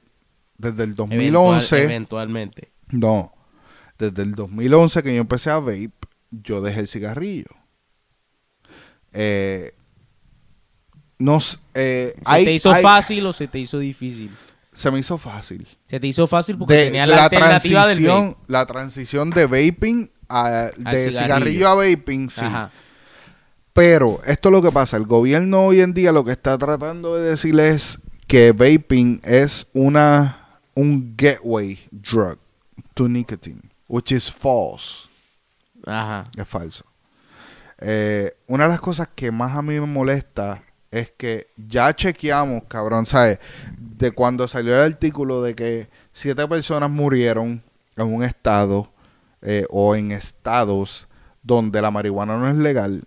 Desde 0.59 0.85
el 0.85 0.91
Eventual- 0.95 1.09
2011. 1.09 1.83
eventualmente. 1.85 2.73
No. 2.91 3.33
Desde 3.99 4.23
el 4.23 4.35
2011 4.37 5.03
que 5.03 5.15
yo 5.15 5.21
empecé 5.21 5.51
a 5.51 5.59
vape, 5.59 5.91
yo 6.31 6.61
dejé 6.63 6.81
el 6.81 6.89
cigarrillo. 6.89 7.47
Eh, 9.13 9.75
no 11.19 11.39
s- 11.39 11.59
eh, 11.75 12.15
¿Se 12.17 12.23
hay- 12.33 12.45
te 12.45 12.53
hizo 12.55 12.73
hay- 12.73 12.83
fácil 12.83 13.27
o 13.27 13.33
se 13.33 13.49
te 13.49 13.59
hizo 13.59 13.79
difícil? 13.79 14.31
Se 14.73 14.91
me 14.91 14.99
hizo 15.01 15.19
fácil. 15.19 15.67
Se 15.85 16.01
te 16.01 16.07
hizo 16.07 16.27
fácil 16.27 16.57
porque 16.57 16.75
De, 16.75 16.85
tenías 16.87 17.09
de 17.09 17.15
la, 17.15 17.25
alternativa 17.25 17.87
del 17.87 18.07
vape. 18.07 18.37
la 18.47 18.65
transición 18.67 19.31
de 19.31 19.47
vaping 19.47 20.11
a, 20.29 20.51
de 20.51 20.73
cigarrillo. 21.11 21.11
cigarrillo. 21.11 21.69
a 21.69 21.75
vaping, 21.75 22.31
sí. 22.31 22.41
Ajá. 22.45 22.71
Pero 23.75 24.21
esto 24.27 24.49
es 24.49 24.53
lo 24.53 24.63
que 24.63 24.73
pasa. 24.73 24.97
El 24.97 25.05
gobierno 25.07 25.67
hoy 25.67 25.81
en 25.81 25.93
día 25.95 26.13
lo 26.13 26.25
que 26.25 26.33
está 26.33 26.57
tratando 26.59 27.17
de 27.17 27.31
decirle 27.31 27.71
es 27.71 27.99
que 28.27 28.53
vaping 28.53 29.21
es 29.25 29.67
una 29.75 30.39
un 30.75 31.15
gateway 31.19 31.79
drug 31.91 32.39
to 32.95 33.07
nicotine, 33.09 33.61
which 33.89 34.11
is 34.13 34.31
false. 34.33 35.07
Ajá. 35.87 36.25
Es 36.37 36.49
falso. 36.49 36.85
Eh, 37.85 38.37
una 38.47 38.65
de 38.65 38.71
las 38.71 38.81
cosas 38.81 39.09
que 39.15 39.33
más 39.33 39.57
a 39.57 39.63
mí 39.63 39.79
me 39.81 39.87
molesta 39.87 40.63
es 40.91 41.11
que 41.11 41.49
ya 41.57 41.95
chequeamos, 41.95 42.65
cabrón, 42.69 43.07
¿sabes? 43.07 43.39
De 43.77 44.13
cuando 44.13 44.47
salió 44.47 44.75
el 44.77 44.93
artículo 44.93 45.43
de 45.43 45.55
que 45.55 45.89
siete 46.13 46.47
personas 46.47 46.91
murieron 46.91 47.63
en 47.97 48.15
un 48.15 48.23
estado 48.23 48.93
eh, 49.41 49.67
o 49.71 49.97
en 49.97 50.13
estados 50.13 51.09
donde 51.43 51.83
la 51.83 51.91
marihuana 51.91 52.37
no 52.37 52.49
es 52.49 52.57
legal 52.57 53.05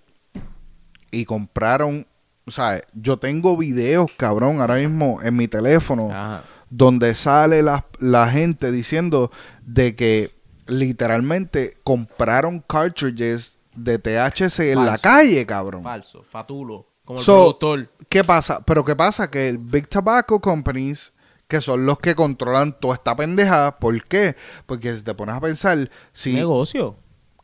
y 1.11 1.25
compraron, 1.25 2.05
¿sabes? 2.47 2.83
Yo 2.93 3.17
tengo 3.17 3.55
videos, 3.55 4.11
cabrón, 4.17 4.59
ahora 4.59 4.75
mismo 4.75 5.21
en 5.23 5.35
mi 5.35 5.47
teléfono 5.47 6.09
Ajá. 6.11 6.43
donde 6.69 7.15
sale 7.15 7.61
la, 7.63 7.85
la 7.99 8.29
gente 8.29 8.71
diciendo 8.71 9.31
de 9.65 9.95
que 9.95 10.31
literalmente 10.67 11.77
compraron 11.83 12.59
cartridges 12.67 13.57
de 13.75 13.99
THC 13.99 14.71
en 14.71 14.85
la 14.85 14.97
calle, 14.97 15.45
cabrón. 15.45 15.83
Falso. 15.83 16.23
Fatulo. 16.23 16.87
Como 17.03 17.19
el 17.19 17.25
So, 17.25 17.35
productor. 17.59 17.89
¿Qué 18.09 18.23
pasa? 18.23 18.63
Pero 18.65 18.83
¿qué 18.83 18.95
pasa? 18.95 19.29
Que 19.29 19.47
el 19.47 19.57
Big 19.59 19.87
Tobacco 19.87 20.39
Companies, 20.41 21.13
que 21.47 21.61
son 21.61 21.85
los 21.85 21.99
que 21.99 22.15
controlan 22.15 22.79
toda 22.79 22.95
esta 22.95 23.15
pendejada, 23.15 23.77
¿por 23.77 24.03
qué? 24.03 24.35
Porque 24.65 24.93
si 24.95 25.03
te 25.03 25.13
pones 25.13 25.35
a 25.35 25.41
pensar, 25.41 25.89
si, 26.13 26.33
Negocio. 26.33 26.95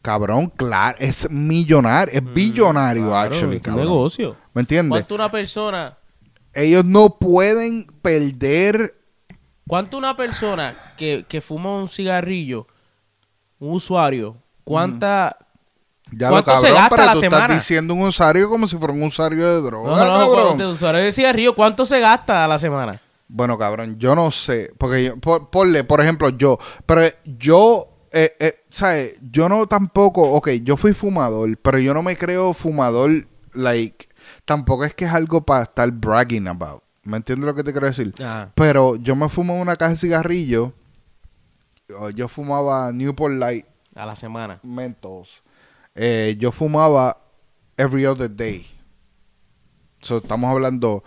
cabrón, 0.01 0.47
claro, 0.55 0.97
es 0.99 1.29
millonario, 1.29 2.11
es 2.13 2.33
billonario, 2.33 3.03
Mm, 3.03 3.07
Claro, 3.09 3.19
actually, 3.35 3.55
es 3.57 3.61
un 3.61 3.65
cabrón. 3.65 3.85
negocio. 3.85 4.35
¿Me 4.55 4.61
entiendes? 4.61 4.89
¿Cuánto 4.91 5.13
una 5.15 5.29
persona, 5.29 5.97
Ellos 6.53 6.83
no 6.83 7.17
pueden 7.19 7.85
perder 8.01 8.95
cuánto 9.67 9.97
una 9.97 10.17
persona 10.17 10.75
que, 10.97 11.25
que 11.29 11.39
fuma 11.39 11.77
un 11.77 11.87
cigarrillo, 11.87 12.65
un 13.59 13.73
usuario, 13.75 14.37
cuánta, 14.63 15.37
Ya 16.11 16.29
¿Cuánto 16.29 16.51
lo 16.51 16.57
se 16.57 16.63
cabrón, 16.67 16.81
gasta 16.81 16.95
pero 16.95 17.05
la 17.07 17.13
tú 17.13 17.19
semana? 17.21 17.41
estás 17.45 17.57
diciendo 17.59 17.93
un 17.93 18.01
usuario 18.01 18.49
como 18.49 18.67
si 18.67 18.75
fuera 18.77 18.93
un 18.93 19.03
usuario 19.03 19.47
de 19.47 19.61
droga, 19.61 19.89
no, 19.89 19.97
no, 19.97 20.05
no, 20.11 20.19
cabrón. 20.27 20.45
cuánto- 20.47 20.69
usuario 20.71 21.01
de 21.01 21.11
cigarrillo, 21.11 21.55
cuánto 21.55 21.85
se 21.85 21.99
gasta 21.99 22.43
a 22.43 22.47
la 22.47 22.59
semana? 22.59 23.01
Bueno, 23.29 23.57
cabrón, 23.57 23.97
yo 23.97 24.13
no 24.13 24.29
sé, 24.29 24.73
porque 24.77 25.05
yo, 25.05 25.17
por, 25.17 25.49
ponle, 25.49 25.85
por 25.85 26.01
ejemplo, 26.01 26.29
yo, 26.29 26.59
pero 26.85 27.03
yo, 27.23 27.87
eh, 28.11 28.35
eh, 28.39 28.59
¿sabes? 28.69 29.15
Yo 29.31 29.47
no 29.47 29.67
tampoco, 29.67 30.23
ok, 30.33 30.49
yo 30.63 30.75
fui 30.75 30.93
fumador, 30.93 31.57
pero 31.59 31.79
yo 31.79 31.93
no 31.93 32.03
me 32.03 32.17
creo 32.17 32.53
fumador, 32.53 33.25
like, 33.53 34.09
tampoco 34.43 34.83
es 34.83 34.93
que 34.93 35.05
es 35.05 35.11
algo 35.13 35.41
para 35.45 35.63
estar 35.63 35.89
bragging 35.91 36.49
about. 36.49 36.83
¿Me 37.03 37.15
entiendes 37.17 37.45
lo 37.47 37.55
que 37.55 37.63
te 37.63 37.71
quiero 37.71 37.87
decir? 37.87 38.13
Ajá. 38.19 38.51
Pero 38.53 38.97
yo 38.97 39.15
me 39.15 39.29
fumo 39.29 39.59
una 39.61 39.77
caja 39.77 39.91
de 39.91 39.97
cigarrillo. 39.97 40.73
Yo 42.15 42.27
fumaba 42.27 42.91
Newport 42.91 43.33
Light 43.35 43.65
A 43.95 44.05
la 44.05 44.15
semana. 44.15 44.59
Mentos. 44.63 45.41
Eh, 45.95 46.35
yo 46.39 46.51
fumaba 46.51 47.17
every 47.77 48.05
other 48.05 48.29
day. 48.29 48.65
So, 50.01 50.17
estamos 50.17 50.49
hablando. 50.51 51.03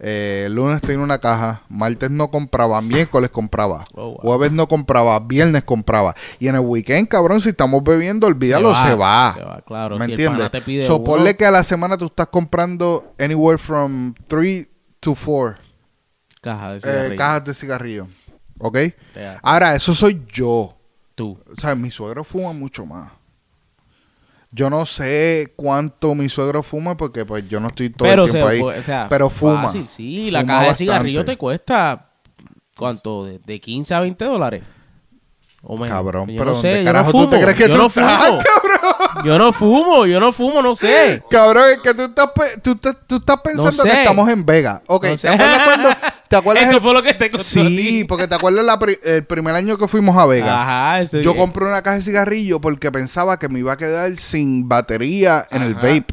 eh, 0.00 0.46
lunes 0.50 0.80
tenía 0.80 1.02
una 1.02 1.18
caja, 1.18 1.62
martes 1.68 2.08
no 2.08 2.30
compraba, 2.30 2.80
miércoles 2.80 3.30
compraba, 3.30 3.84
Oh, 3.94 4.10
wow. 4.12 4.18
jueves 4.20 4.52
no 4.52 4.68
compraba, 4.68 5.18
viernes 5.18 5.64
compraba. 5.64 6.14
Y 6.38 6.46
en 6.46 6.54
el 6.54 6.60
weekend, 6.60 7.08
cabrón, 7.08 7.40
si 7.40 7.48
estamos 7.48 7.82
bebiendo, 7.82 8.28
olvídalo, 8.28 8.76
se 8.76 8.94
va. 8.94 9.32
Se 9.34 9.42
va, 9.42 9.60
claro. 9.62 9.98
¿Me 9.98 10.06
Si 10.06 10.12
entiendes? 10.12 10.50
so, 10.86 10.96
uno, 10.96 11.04
ponle 11.04 11.36
que 11.36 11.44
a 11.46 11.50
la 11.50 11.64
semana 11.64 11.96
tú 11.98 12.06
estás 12.06 12.28
comprando 12.28 13.12
anywhere 13.18 13.58
from 13.58 14.14
3 14.28 14.68
to 15.00 15.16
4 15.16 15.56
caja 16.40 16.70
de 16.70 16.76
eh, 16.76 16.80
cigarrillo. 16.80 17.16
cajas 17.16 17.44
de 17.44 17.54
cigarrillo. 17.54 18.08
¿Ok? 18.60 18.78
Real. 19.16 19.38
Ahora, 19.42 19.74
eso 19.74 19.94
soy 19.94 20.24
yo. 20.32 20.76
Tú. 21.16 21.36
O 21.56 21.60
sea, 21.60 21.74
mi 21.74 21.90
suegro 21.90 22.22
fuma 22.22 22.52
mucho 22.52 22.86
más. 22.86 23.10
Yo 24.50 24.70
no 24.70 24.86
sé 24.86 25.52
cuánto 25.56 26.14
mi 26.14 26.28
suegro 26.28 26.62
fuma 26.62 26.96
porque 26.96 27.26
pues 27.26 27.46
yo 27.48 27.60
no 27.60 27.68
estoy 27.68 27.90
todo 27.90 28.08
Pero, 28.08 28.24
el 28.24 28.30
tiempo 28.30 28.48
se, 28.48 28.54
ahí. 28.54 28.62
o 28.62 28.82
sea, 28.82 29.06
pero 29.08 29.28
fuma. 29.28 29.64
Fácil, 29.64 29.86
sí. 29.88 30.30
La 30.30 30.40
caja 30.44 30.60
de 30.60 30.66
bastante. 30.68 30.92
cigarrillo 30.92 31.24
te 31.24 31.36
cuesta, 31.36 32.10
¿cuánto? 32.76 33.26
De, 33.26 33.40
de 33.44 33.60
15 33.60 33.94
a 33.94 34.00
20 34.00 34.24
dólares. 34.24 34.62
O 35.62 35.76
menos. 35.76 35.90
Cabrón, 35.90 36.28
Yo 36.30 36.38
pero 36.38 36.52
no 36.52 36.60
sé, 36.60 36.68
¿dónde 36.68 36.84
carajo 36.84 37.12
no 37.12 37.24
tú 37.24 37.30
te 37.30 37.42
crees 37.42 37.56
que 37.56 37.68
yo 37.68 37.74
tú 37.74 37.76
no 37.82 37.86
estás, 37.88 38.26
fumo. 38.26 38.38
Yo 39.24 39.38
no 39.38 39.52
fumo, 39.52 40.06
yo 40.06 40.20
no 40.20 40.32
fumo, 40.32 40.62
no 40.62 40.74
sé. 40.74 41.22
Cabrón, 41.30 41.70
es 41.70 41.78
que 41.78 41.94
tú 41.94 42.02
estás, 42.02 42.30
tú, 42.62 42.72
estás- 42.72 42.96
tú 43.06 43.16
estás 43.16 43.36
pensando 43.42 43.72
sé. 43.72 43.88
que 43.90 43.98
estamos 44.02 44.28
en 44.28 44.44
Vega. 44.46 44.82
Ok, 44.86 45.06
No 45.06 45.16
¿te 45.16 45.28
acuerdas 45.28 45.60
cuando? 45.64 45.88
¿Te 46.28 46.36
acuerdas 46.36 46.64
Eso 46.64 46.76
el- 46.76 46.82
fue 46.82 46.92
lo 46.94 47.02
que 47.02 47.14
te 47.14 47.30
costó 47.30 47.44
Sí, 47.44 48.04
porque 48.08 48.28
te 48.28 48.34
acuerdas 48.34 48.64
la 48.64 48.78
pri- 48.78 48.98
el 49.02 49.24
primer 49.24 49.54
año 49.54 49.76
que 49.78 49.88
fuimos 49.88 50.16
a 50.16 50.26
Vega. 50.26 50.62
Ajá, 50.62 51.00
ese 51.00 51.22
Yo 51.22 51.34
compré 51.34 51.64
una 51.66 51.82
caja 51.82 51.96
de 51.96 52.02
cigarrillo 52.02 52.60
porque 52.60 52.92
pensaba 52.92 53.38
que 53.38 53.48
me 53.48 53.58
iba 53.60 53.72
a 53.72 53.76
quedar 53.76 54.16
sin 54.16 54.68
batería 54.68 55.46
en 55.50 55.62
el 55.62 55.74
vape. 55.74 56.06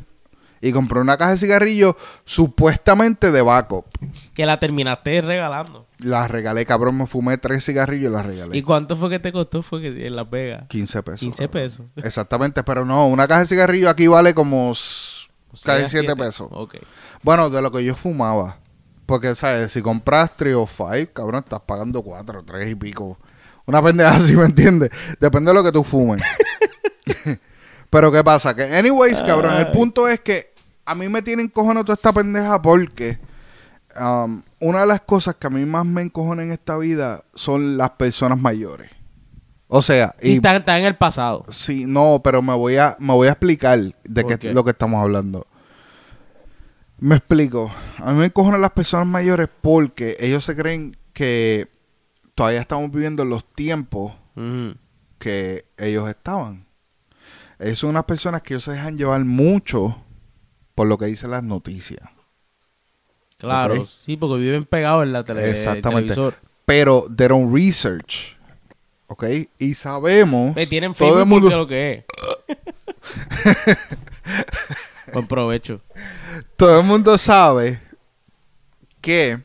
Y 0.61 0.71
compré 0.71 0.99
una 0.99 1.17
caja 1.17 1.31
de 1.31 1.37
cigarrillo 1.37 1.95
supuestamente 2.23 3.31
de 3.31 3.41
backup. 3.41 3.85
Que 4.33 4.45
la 4.45 4.59
terminaste 4.59 5.21
regalando. 5.21 5.84
La 5.99 6.27
regalé, 6.27 6.65
cabrón. 6.65 6.97
Me 6.97 7.07
fumé 7.07 7.37
tres 7.37 7.65
cigarrillos 7.65 8.11
y 8.11 8.13
las 8.13 8.25
regalé. 8.25 8.57
¿Y 8.57 8.61
cuánto 8.61 8.95
fue 8.95 9.09
que 9.09 9.19
te 9.19 9.31
costó? 9.31 9.61
Fue 9.61 9.81
que 9.81 10.07
en 10.07 10.15
Las 10.15 10.29
Vegas. 10.29 10.65
15 10.67 11.03
pesos. 11.03 11.19
15 11.19 11.47
cabrón. 11.47 11.51
pesos. 11.51 11.85
Exactamente, 12.05 12.63
pero 12.63 12.85
no, 12.85 13.07
una 13.07 13.27
caja 13.27 13.41
de 13.41 13.47
cigarrillo 13.47 13.89
aquí 13.89 14.07
vale 14.07 14.33
como 14.33 14.73
casi 15.63 15.69
a 15.83 15.87
7 15.87 15.89
siete. 15.89 16.15
pesos. 16.15 16.49
Ok. 16.51 16.75
Bueno, 17.23 17.49
de 17.49 17.61
lo 17.61 17.71
que 17.71 17.83
yo 17.83 17.95
fumaba. 17.95 18.59
Porque, 19.05 19.35
¿sabes? 19.35 19.71
Si 19.71 19.81
compras 19.81 20.31
3 20.35 20.55
o 20.55 20.67
5, 20.67 21.13
cabrón, 21.13 21.43
estás 21.43 21.61
pagando 21.61 22.01
4, 22.01 22.43
3 22.43 22.71
y 22.71 22.75
pico. 22.75 23.17
Una 23.65 23.81
pendeja 23.81 24.15
así, 24.15 24.35
¿me 24.35 24.45
entiendes? 24.45 24.89
Depende 25.19 25.51
de 25.51 25.55
lo 25.55 25.63
que 25.63 25.71
tú 25.71 25.83
fumes. 25.83 26.21
pero, 27.89 28.11
¿qué 28.11 28.23
pasa? 28.23 28.55
Que, 28.55 28.63
anyways, 28.63 29.21
cabrón, 29.21 29.55
el 29.55 29.67
punto 29.71 30.07
es 30.07 30.19
que 30.19 30.53
a 30.85 30.95
mí 30.95 31.07
me 31.09 31.21
tienen 31.21 31.49
cojones 31.49 31.83
toda 31.83 31.95
esta 31.95 32.13
pendeja 32.13 32.61
porque 32.61 33.19
um, 33.99 34.41
una 34.59 34.81
de 34.81 34.87
las 34.87 35.01
cosas 35.01 35.35
que 35.35 35.47
a 35.47 35.49
mí 35.49 35.65
más 35.65 35.85
me 35.85 36.01
encojona 36.01 36.43
en 36.43 36.51
esta 36.51 36.77
vida 36.77 37.23
son 37.33 37.77
las 37.77 37.91
personas 37.91 38.39
mayores. 38.39 38.89
O 39.67 39.81
sea, 39.81 40.15
Y 40.21 40.31
y 40.31 40.35
está, 40.35 40.55
está 40.55 40.77
en 40.77 40.85
el 40.85 40.95
pasado. 40.95 41.43
Sí, 41.51 41.85
no, 41.85 42.21
pero 42.23 42.41
me 42.41 42.53
voy 42.53 42.77
a, 42.77 42.95
me 42.99 43.13
voy 43.13 43.27
a 43.27 43.31
explicar 43.31 43.79
de 44.03 44.21
¿Por 44.21 44.31
qué 44.31 44.39
qué? 44.39 44.53
lo 44.53 44.63
que 44.63 44.71
estamos 44.71 45.01
hablando. 45.01 45.47
Me 46.97 47.15
explico. 47.15 47.71
A 47.97 48.11
mí 48.13 48.19
me 48.19 48.25
encojonan 48.25 48.61
las 48.61 48.71
personas 48.71 49.07
mayores 49.07 49.49
porque 49.61 50.15
ellos 50.19 50.45
se 50.45 50.55
creen 50.55 50.95
que 51.13 51.67
todavía 52.35 52.61
estamos 52.61 52.91
viviendo 52.91 53.23
en 53.23 53.29
los 53.29 53.47
tiempos 53.49 54.13
que 55.17 55.65
ellos 55.77 56.07
estaban. 56.09 56.67
Ellos 57.59 57.79
son 57.79 57.91
unas 57.91 58.03
personas 58.03 58.41
que 58.41 58.53
ellos 58.53 58.63
se 58.65 58.71
dejan 58.71 58.97
llevar 58.97 59.23
mucho 59.25 60.01
por 60.75 60.87
lo 60.87 60.97
que 60.97 61.05
dicen 61.07 61.31
las 61.31 61.43
noticias. 61.43 62.01
Claro, 63.37 63.85
sí, 63.85 64.17
porque 64.17 64.41
viven 64.41 64.63
pegados 64.65 65.03
en 65.03 65.13
la 65.13 65.23
tele 65.23 65.49
Exactamente. 65.49 66.13
televisor. 66.13 66.35
Pero 66.65 67.05
they 67.15 67.27
don't 67.27 67.53
research. 67.53 68.35
¿Ok? 69.07 69.25
Y 69.59 69.73
sabemos. 69.75 70.55
Ve, 70.55 70.65
tienen 70.65 70.93
todo 70.93 70.97
Facebook 71.09 71.19
el 71.21 71.25
mundo- 71.27 71.47
porque 71.47 71.55
lo 71.57 71.67
que 71.67 71.93
es. 71.93 73.75
Buen 75.13 75.27
provecho. 75.27 75.81
todo 76.57 76.79
el 76.79 76.85
mundo 76.85 77.17
sabe 77.17 77.79
que 79.01 79.39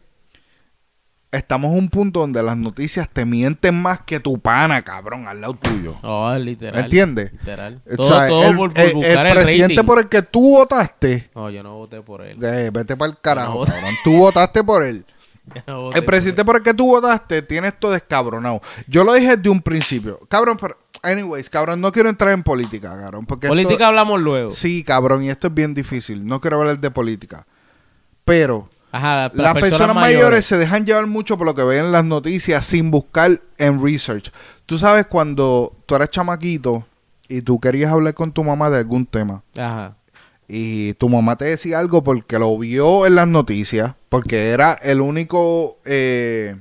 estamos 1.33 1.73
en 1.73 1.79
un 1.79 1.88
punto 1.90 2.21
donde 2.21 2.43
las 2.43 2.57
noticias 2.57 3.09
te 3.09 3.25
mienten 3.25 3.81
más 3.81 4.01
que 4.03 4.19
tu 4.21 4.38
pana, 4.38 4.83
cabrón, 4.83 5.29
al 5.29 5.40
lado 5.40 5.55
tuyo. 5.55 5.95
Oh, 6.03 6.35
literal. 6.37 6.75
¿Me 6.75 6.81
entiendes? 6.81 7.33
Literal. 7.33 7.81
O 7.93 7.97
Todo, 7.97 8.09
sea, 8.09 8.27
todo 8.27 8.45
el, 8.49 8.57
por, 8.57 8.73
por 8.73 8.81
el- 8.83 8.93
buscar 8.95 9.27
el 9.27 9.37
el, 9.37 9.43
presidente 9.45 9.75
rating. 9.77 9.87
por 9.87 9.99
el 10.01 10.09
que 10.09 10.23
tú 10.23 10.51
votaste, 10.57 11.31
No, 11.35 11.51
yo 11.51 11.62
no 11.62 11.75
voté 11.77 12.03
por 12.03 12.23
él. 12.23 12.38
eh, 12.43 12.71
vete 12.73 12.97
para 12.97 13.11
el 13.12 13.19
carajo, 13.21 13.61
No. 13.61 13.64
cabrón. 13.66 13.95
Tú 14.05 14.16
votaste 14.16 14.64
por 14.64 14.83
él. 14.83 15.05
No 15.66 15.90
El 15.93 16.05
presidente 16.05 16.45
por 16.45 16.57
el 16.57 16.62
que 16.62 16.75
tú 16.75 16.87
votaste 16.87 17.43
tiene 17.43 17.69
esto 17.69 17.90
descabronado. 17.90 18.61
Yo 18.87 19.03
lo 19.05 19.14
dije 19.14 19.37
desde 19.37 19.49
un 19.51 19.61
principio. 19.62 20.21
Cabrón, 20.29 20.57
pero, 20.61 20.77
anyways, 21.03 21.51
cabrón, 21.51 21.81
no 21.81 21.90
quiero 21.90 22.09
entrar 22.09 22.33
en 22.33 22.43
política, 22.45 22.90
cabrón. 22.97 23.27
Porque 23.27 23.47
esto- 23.47 23.53
Política 23.53 23.88
hablamos 23.88 24.21
luego. 24.21 24.53
Sí, 24.53 24.85
cabrón, 24.85 25.25
y 25.25 25.31
esto 25.31 25.49
es 25.49 25.55
bien 25.55 25.75
difícil. 25.75 26.25
No 26.25 26.40
quiero 26.40 26.61
hablar 26.61 26.79
de 26.79 26.90
política. 26.93 27.47
Pero 28.25 28.69
Ajá, 28.92 29.31
las 29.35 29.55
personas, 29.55 29.94
mayores. 29.94 30.44
se 30.44 30.57
dejan 30.57 30.85
llevar 30.85 31.07
mucho 31.07 31.38
por 31.38 31.46
lo 31.46 31.55
que 31.55 31.62
ven 31.62 31.87
en 31.87 31.92
las 31.92 32.05
noticias 32.05 32.64
sin 32.64 32.90
buscar 32.90 33.40
en 33.59 33.83
research. 33.83 34.33
Tú 34.66 34.79
sabes 34.79 35.07
cuando 35.07 35.76
tú 35.87 35.94
eras 35.94 36.11
chamaquito 36.11 36.87
y 37.29 37.42
tú 37.42 37.61
querías 37.61 37.92
hablar 37.92 38.14
con 38.14 38.33
tu 38.33 38.42
mamá 38.42 38.70
de 38.70 38.79
algún 38.79 39.07
tema 39.07 39.42
Ajá. 39.57 39.96
y 40.48 40.94
tu 40.94 41.09
mamá 41.09 41.37
te 41.37 41.44
decía 41.44 41.79
algo 41.79 42.03
porque 42.03 42.38
lo 42.38 42.57
vio 42.59 43.07
en 43.07 43.14
las 43.14 43.29
noticias, 43.29 43.94
porque 44.09 44.50
era 44.50 44.72
el 44.72 45.00
único 45.00 45.79
eh, 45.85 46.57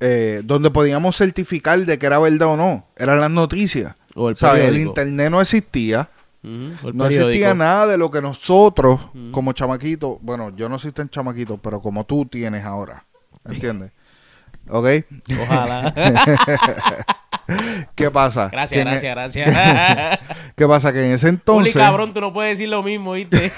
eh, 0.00 0.42
donde 0.44 0.70
podíamos 0.70 1.16
certificar 1.16 1.78
de 1.80 1.98
que 1.98 2.06
era 2.06 2.18
verdad 2.18 2.48
o 2.48 2.56
no, 2.56 2.86
eran 2.96 3.20
las 3.20 3.30
noticias. 3.30 3.94
O 4.14 4.28
el 4.28 4.36
¿Sabes? 4.36 4.64
El 4.64 4.78
internet 4.78 5.30
no 5.30 5.40
existía. 5.40 6.10
O 6.42 6.88
el 6.88 6.96
No 6.96 7.06
existía 7.06 7.54
nada 7.54 7.86
de 7.86 7.98
lo 7.98 8.10
que 8.10 8.22
nosotros, 8.22 8.98
como 9.30 9.52
chamaquitos, 9.52 10.18
bueno, 10.22 10.50
yo 10.56 10.68
no 10.68 10.78
soy 10.78 10.92
tan 10.92 11.08
chamaquito, 11.08 11.58
pero 11.58 11.80
como 11.82 12.04
tú 12.04 12.24
tienes 12.26 12.64
ahora. 12.64 13.04
¿Entiendes? 13.44 13.92
¿Ok? 14.68 14.86
Ojalá. 15.42 15.92
¿Qué 17.94 18.10
pasa? 18.10 18.48
Que 18.48 18.56
gracias, 18.56 18.80
en 18.80 18.88
e- 18.88 19.10
gracias, 19.10 19.46
gracias. 19.46 20.18
¿Qué 20.56 20.66
pasa? 20.66 20.92
Que 20.92 21.04
en 21.04 21.12
ese 21.12 21.26
Uli, 21.26 21.34
entonces. 21.36 21.74
cabrón, 21.74 22.14
tú 22.14 22.20
no 22.20 22.32
puedes 22.32 22.58
decir 22.58 22.68
lo 22.68 22.82
mismo, 22.82 23.12
¿viste? 23.12 23.52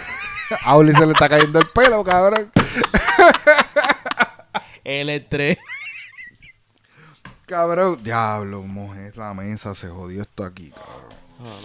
A 0.65 0.77
Uli 0.77 0.93
se 0.93 1.07
le 1.07 1.13
está 1.13 1.29
cayendo 1.29 1.59
el 1.59 1.67
pelo, 1.69 2.03
cabrón. 2.05 2.51
El 4.85 5.11
estrés. 5.11 5.59
Cabrón. 7.47 7.99
Diablo, 8.03 8.63
mujer, 8.63 9.17
la 9.17 9.35
mesa 9.35 9.75
se 9.75 9.89
jodió 9.89 10.23
esto 10.23 10.45
aquí, 10.45 10.71
cabrón. 10.71 11.12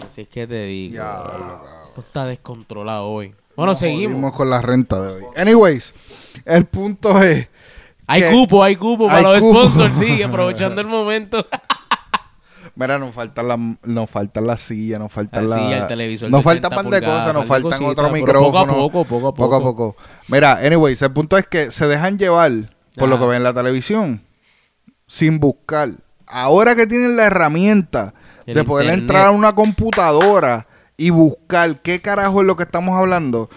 No 0.01 0.09
sé 0.09 0.25
qué 0.25 0.47
te 0.47 0.65
digo. 0.65 0.93
Diablo, 0.93 1.23
cabrón. 1.31 1.87
Esto 1.89 2.01
está 2.01 2.25
descontrolado 2.25 3.05
hoy. 3.07 3.33
Bueno, 3.55 3.71
Nos 3.71 3.79
seguimos. 3.79 4.31
con 4.33 4.49
la 4.49 4.61
renta 4.61 5.01
de 5.01 5.13
hoy. 5.13 5.23
Anyways, 5.37 5.93
el 6.45 6.65
punto 6.65 7.21
es. 7.21 7.47
Hay 8.05 8.21
que- 8.21 8.31
cupo, 8.31 8.63
hay 8.63 8.75
cupo 8.75 9.09
Hay 9.09 9.23
para 9.23 9.33
los 9.33 9.39
cupo. 9.43 9.61
sponsors, 9.63 9.97
sí, 9.97 10.21
aprovechando 10.23 10.79
el 10.81 10.87
momento. 10.87 11.45
Mira, 12.75 12.99
nos 12.99 13.13
faltan 13.15 13.47
la, 13.47 13.57
nos 13.83 14.09
faltan 14.09 14.45
las 14.45 14.61
sillas, 14.61 14.99
nos 14.99 15.11
faltan 15.11 15.49
La 15.49 15.55
la, 15.55 15.63
silla, 15.63 15.77
el 15.79 15.87
televisor 15.87 16.29
nos 16.29 16.43
faltan 16.43 16.71
80 16.71 16.77
un 16.85 16.91
par 16.91 17.01
de 17.01 17.07
cosas, 17.07 17.33
nos 17.33 17.45
faltan 17.47 17.71
cositas, 17.71 17.91
otro 17.91 18.09
micrófono. 18.11 18.51
poco 18.51 18.59
a 18.59 18.77
poco, 18.77 19.05
poco 19.05 19.27
a 19.29 19.33
Poco 19.33 19.55
a 19.55 19.59
poco. 19.61 19.95
Mira, 20.27 20.57
anyways, 20.59 21.01
el 21.01 21.11
punto 21.11 21.37
es 21.39 21.47
que 21.47 21.71
se 21.71 21.87
dejan 21.87 22.19
llevar 22.19 22.51
por 22.95 23.09
lo 23.09 23.17
que 23.19 23.25
ven 23.25 23.37
en 23.37 23.43
la 23.43 23.53
televisión 23.53 24.23
sin 25.07 25.39
buscar. 25.39 25.89
Ahora 26.27 26.75
que 26.75 26.85
tienen 26.85 27.17
la 27.17 27.23
herramienta 27.25 28.13
El 28.47 28.55
de 28.55 28.63
poder 28.63 28.85
internet. 28.85 29.03
entrar 29.03 29.25
a 29.27 29.31
una 29.31 29.53
computadora 29.53 30.67
y 30.97 31.11
buscar 31.11 31.81
qué 31.83 32.01
carajo 32.01 32.41
es 32.41 32.47
lo 32.47 32.55
que 32.57 32.63
estamos 32.63 32.97
hablando, 32.97 33.49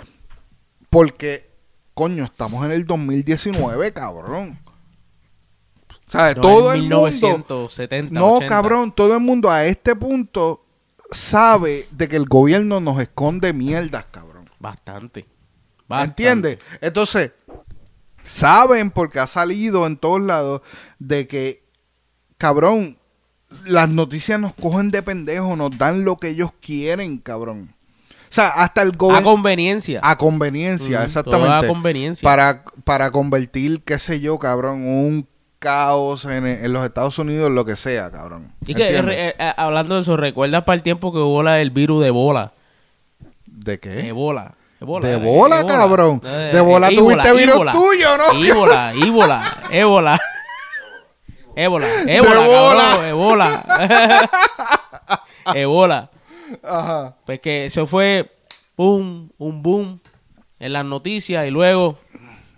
porque, 0.91 1.49
coño, 1.95 2.25
estamos 2.25 2.65
en 2.67 2.73
el 2.73 2.85
2019, 2.87 3.93
cabrón. 3.95 4.59
¿Sabes? 6.07 6.37
No, 6.37 6.43
Todo 6.43 6.73
el 6.73 6.83
mundo... 6.83 7.03
1970, 7.07 8.13
No, 8.13 8.35
80. 8.35 8.49
cabrón, 8.49 8.93
todo 8.93 9.15
el 9.15 9.23
mundo 9.23 9.49
a 9.51 9.65
este 9.65 9.95
punto 9.97 10.67
sabe 11.13 11.87
de 11.93 12.09
que 12.09 12.17
el 12.17 12.27
gobierno 12.27 12.81
nos 12.81 13.01
esconde 13.01 13.53
mierdas, 13.53 14.07
cabrón. 14.11 14.51
Bastante. 14.59 15.27
Bastante. 15.89 16.11
¿Entiendes? 16.25 16.59
Entonces, 16.81 17.33
saben 18.27 18.91
porque 18.91 19.21
ha 19.21 19.27
salido 19.27 19.87
en 19.87 19.97
todos 19.97 20.21
lados 20.21 20.63
de 20.99 21.27
que, 21.29 21.65
cabrón, 22.39 22.97
las 23.67 23.89
noticias 23.89 24.41
nos 24.41 24.55
cogen 24.55 24.91
de 24.91 25.03
pendejos, 25.03 25.57
nos 25.57 25.77
dan 25.77 26.05
lo 26.05 26.17
que 26.17 26.29
ellos 26.31 26.51
quieren, 26.61 27.19
cabrón. 27.19 27.75
sea, 28.29 28.49
hasta 28.49 28.83
el 28.83 28.91
A 28.91 28.97
gobierno... 28.97 29.31
conveniencia. 29.31 30.01
A 30.03 30.17
conveniencia, 30.17 31.01
Mm, 31.01 31.05
exactamente. 31.05 31.67
a 31.67 31.69
conveniencia. 31.69 32.25
Para, 32.27 32.63
para 32.85 33.11
convertir, 33.11 33.83
qué 33.85 33.99
sé 33.99 34.21
yo, 34.21 34.39
cabrón, 34.39 34.87
un 34.87 35.27
caos 35.59 36.25
en, 36.25 36.47
en 36.47 36.73
los 36.73 36.85
Estados 36.87 37.19
Unidos, 37.19 37.51
lo 37.51 37.65
que 37.65 37.77
sea, 37.77 38.11
cabrón. 38.11 38.53
Y 38.67 38.75
que, 38.75 38.89
eh, 38.99 39.35
hablando 39.57 39.97
de 39.97 40.03
eso, 40.03 40.17
¿recuerdas 40.17 40.63
para 40.65 40.77
el 40.77 40.83
tiempo 40.83 41.13
que 41.13 41.19
hubo 41.19 41.43
la 41.43 41.55
del 41.55 41.71
virus 41.71 42.03
de 42.03 42.11
bola? 42.11 42.53
¿De 43.47 43.79
qué? 43.79 44.09
Ebola. 44.09 44.55
Ebola, 44.81 45.07
¿De 45.09 45.15
eh, 45.15 45.17
bola, 45.17 45.67
cabrón? 45.67 46.23
Eh, 46.25 46.51
¿De 46.55 46.61
bola 46.63 46.89
ébola, 46.89 47.23
tuviste 47.23 47.33
virus 47.47 47.73
tuyo, 47.73 48.09
no? 48.17 48.43
Ébola, 48.43 48.93
ébola, 48.95 49.59
ébola. 49.71 50.21
Ébola, 51.57 51.87
ébola, 52.07 52.35
cabrón, 52.35 53.05
ébola. 53.07 54.31
ébola. 55.55 56.11
Ajá. 56.63 57.17
Pues 57.27 57.41
que 57.41 57.67
eso 57.67 57.87
fue 57.87 58.31
boom, 58.77 59.31
un 59.39 59.63
boom 59.63 60.01
en 60.59 60.73
las 60.73 60.85
noticias 60.85 61.47
y 61.47 61.51
luego 61.51 61.99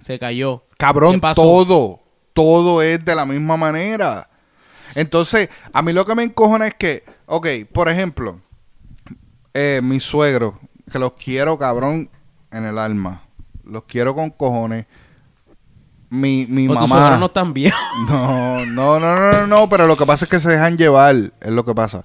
se 0.00 0.18
cayó. 0.18 0.64
Cabrón, 0.76 1.20
todo, 1.34 2.00
todo 2.32 2.82
es 2.82 3.04
de 3.04 3.14
la 3.14 3.24
misma 3.24 3.56
manera. 3.56 4.28
Entonces, 4.94 5.48
a 5.72 5.82
mí 5.82 5.92
lo 5.92 6.04
que 6.04 6.14
me 6.14 6.24
encojona 6.24 6.66
es 6.66 6.74
que, 6.74 7.04
ok, 7.26 7.46
por 7.72 7.88
ejemplo, 7.88 8.40
eh, 9.54 9.80
mis 9.82 10.02
suegros, 10.02 10.54
que 10.90 10.98
los 10.98 11.12
quiero, 11.12 11.58
cabrón, 11.58 12.10
en 12.50 12.64
el 12.64 12.78
alma. 12.78 13.22
Los 13.64 13.84
quiero 13.84 14.14
con 14.14 14.30
cojones. 14.30 14.86
Mi, 16.12 16.44
mi 16.46 16.68
O 16.68 16.74
mamá. 16.74 17.16
no 17.16 17.26
están 17.26 17.54
viejos. 17.54 17.80
No, 18.06 18.66
no, 18.66 19.00
no, 19.00 19.16
no, 19.32 19.46
no, 19.46 19.68
pero 19.70 19.86
lo 19.86 19.96
que 19.96 20.04
pasa 20.04 20.26
es 20.26 20.30
que 20.30 20.40
se 20.40 20.50
dejan 20.50 20.76
llevar, 20.76 21.14
es 21.40 21.50
lo 21.50 21.64
que 21.64 21.74
pasa. 21.74 22.04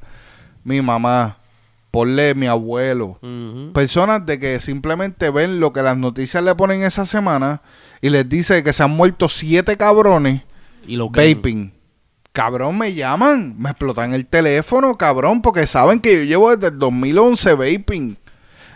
Mi 0.64 0.82
mamá, 0.82 1.40
ponle 1.92 2.34
mi 2.34 2.48
abuelo, 2.48 3.20
personas 3.74 4.26
de 4.26 4.40
que 4.40 4.62
simplemente 4.62 5.30
ven 5.30 5.60
lo 5.60 5.74
que 5.74 5.82
las 5.82 5.98
noticias 5.98 6.42
le 6.42 6.56
ponen 6.56 6.84
esa 6.84 7.06
semana 7.06 7.62
y 8.02 8.10
les 8.10 8.28
dice 8.30 8.64
que 8.64 8.72
se 8.72 8.84
han 8.84 8.92
muerto 8.92 9.28
siete 9.28 9.76
cabrones 9.76 10.44
Y 10.88 10.96
lo 10.96 11.10
vaping. 11.10 11.74
Cabrón, 12.32 12.78
me 12.78 12.94
llaman, 12.94 13.56
me 13.58 13.72
explotan 13.72 14.14
el 14.14 14.26
teléfono, 14.26 14.98
cabrón, 14.98 15.42
porque 15.42 15.68
saben 15.68 16.00
que 16.00 16.16
yo 16.20 16.24
llevo 16.24 16.56
desde 16.56 16.74
el 16.74 16.80
2011 16.80 17.54
vaping. 17.56 18.18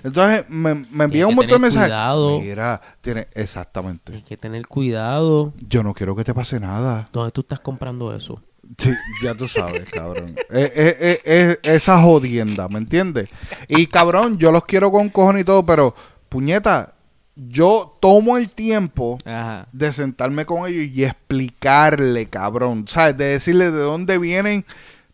Entonces 0.04 0.46
me, 0.50 0.74
me 0.92 1.04
envían 1.06 1.30
un 1.30 1.36
montón 1.36 1.62
de 1.62 1.68
mensajes. 1.68 1.88
cuidado. 1.90 2.40
Mira, 2.40 2.82
tiene 3.02 3.28
exactamente. 3.34 4.14
Hay 4.14 4.22
que 4.24 4.38
tener 4.38 4.68
cuidado. 4.68 5.54
Yo 5.68 5.84
no 5.84 5.94
quiero 5.94 6.16
que 6.16 6.24
te 6.24 6.34
pase 6.34 6.60
nada. 6.60 7.10
¿Dónde 7.14 7.32
tú 7.32 7.42
estás 7.42 7.60
comprando 7.60 8.16
eso? 8.16 8.42
Sí, 8.78 8.94
ya 9.24 9.36
tú 9.36 9.48
sabes, 9.48 9.92
cabrón. 9.92 10.36
Es- 10.50 10.72
es- 10.76 11.20
es 11.26 11.60
esa 11.64 12.02
jodienda, 12.02 12.68
¿me 12.70 12.78
entiendes? 12.78 13.28
Y 13.68 13.86
cabrón, 13.88 14.38
yo 14.38 14.52
los 14.52 14.64
quiero 14.66 14.92
con 14.92 15.10
cojones 15.10 15.42
y 15.42 15.46
todo, 15.46 15.66
pero 15.66 15.94
puñeta, 16.30 16.94
yo 17.36 17.98
tomo 18.02 18.38
el 18.38 18.50
tiempo 18.50 19.18
Ajá. 19.26 19.68
de 19.72 19.92
sentarme 19.92 20.46
con 20.46 20.68
ellos 20.68 20.88
y 20.96 21.04
explicarle, 21.04 22.30
cabrón, 22.30 22.86
¿sabes? 22.88 23.18
De 23.18 23.26
decirle 23.26 23.72
de 23.72 23.80
dónde 23.82 24.18
vienen 24.18 24.66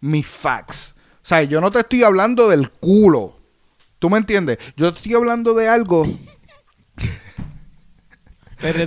mis 0.02 0.28
facts. 0.28 0.94
¿Sabes? 1.24 1.50
Yo 1.50 1.60
no 1.60 1.72
te 1.72 1.80
estoy 1.80 2.04
hablando 2.04 2.48
del 2.50 2.70
culo. 2.72 3.37
¿Tú 4.00 4.10
me 4.10 4.18
entiendes? 4.18 4.58
Yo 4.76 4.90
estoy 4.90 5.14
hablando 5.14 5.54
de 5.54 5.68
algo. 5.68 6.06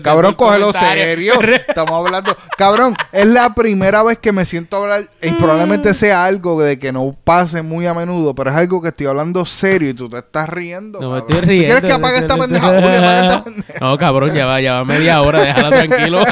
Cabrón, 0.03 0.31
el 0.31 0.37
cógelo 0.37 0.73
serio. 0.73 1.35
Estamos 1.41 2.07
hablando. 2.07 2.37
Cabrón, 2.59 2.95
es 3.13 3.27
la 3.27 3.55
primera 3.55 4.03
vez 4.03 4.19
que 4.19 4.33
me 4.33 4.45
siento 4.45 4.77
hablar. 4.77 5.09
Y 5.23 5.33
probablemente 5.35 5.95
sea 5.95 6.25
algo 6.25 6.61
de 6.61 6.79
que 6.79 6.93
no 6.93 7.17
pase 7.25 7.63
muy 7.63 7.87
a 7.87 7.95
menudo, 7.95 8.35
pero 8.35 8.51
es 8.51 8.57
algo 8.57 8.83
que 8.83 8.89
estoy 8.89 9.07
hablando 9.07 9.47
serio 9.47 9.91
y 9.91 9.95
tú 9.95 10.09
te 10.09 10.19
estás 10.19 10.49
riendo. 10.49 11.01
No 11.01 11.13
me 11.13 11.19
estoy 11.19 11.41
riendo. 11.41 11.75
¿Tú 11.75 11.81
quieres 11.81 11.83
que 11.83 11.93
apague 11.93 12.19
esta 12.19 12.37
pendeja? 12.37 12.67
Julio, 12.67 12.99
apaga 12.99 13.23
esta 13.23 13.45
pendeja. 13.45 13.79
No, 13.81 13.99
cabrón, 13.99 14.35
ya 14.35 14.47
va, 14.47 14.61
ya 14.61 14.73
va 14.75 14.85
media 14.85 15.23
hora, 15.23 15.41
déjala 15.41 15.71
tranquilo. 15.87 16.19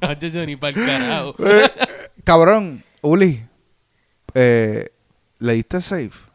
no, 0.00 0.12
yo 0.12 0.46
ni 0.46 0.56
para 0.56 0.78
el 0.78 0.86
carajo. 0.86 1.34
Eh, 1.40 1.70
cabrón, 2.22 2.84
Uli, 3.00 3.44
eh, 4.34 4.90
¿leíste 5.40 5.80
safe? 5.80 6.31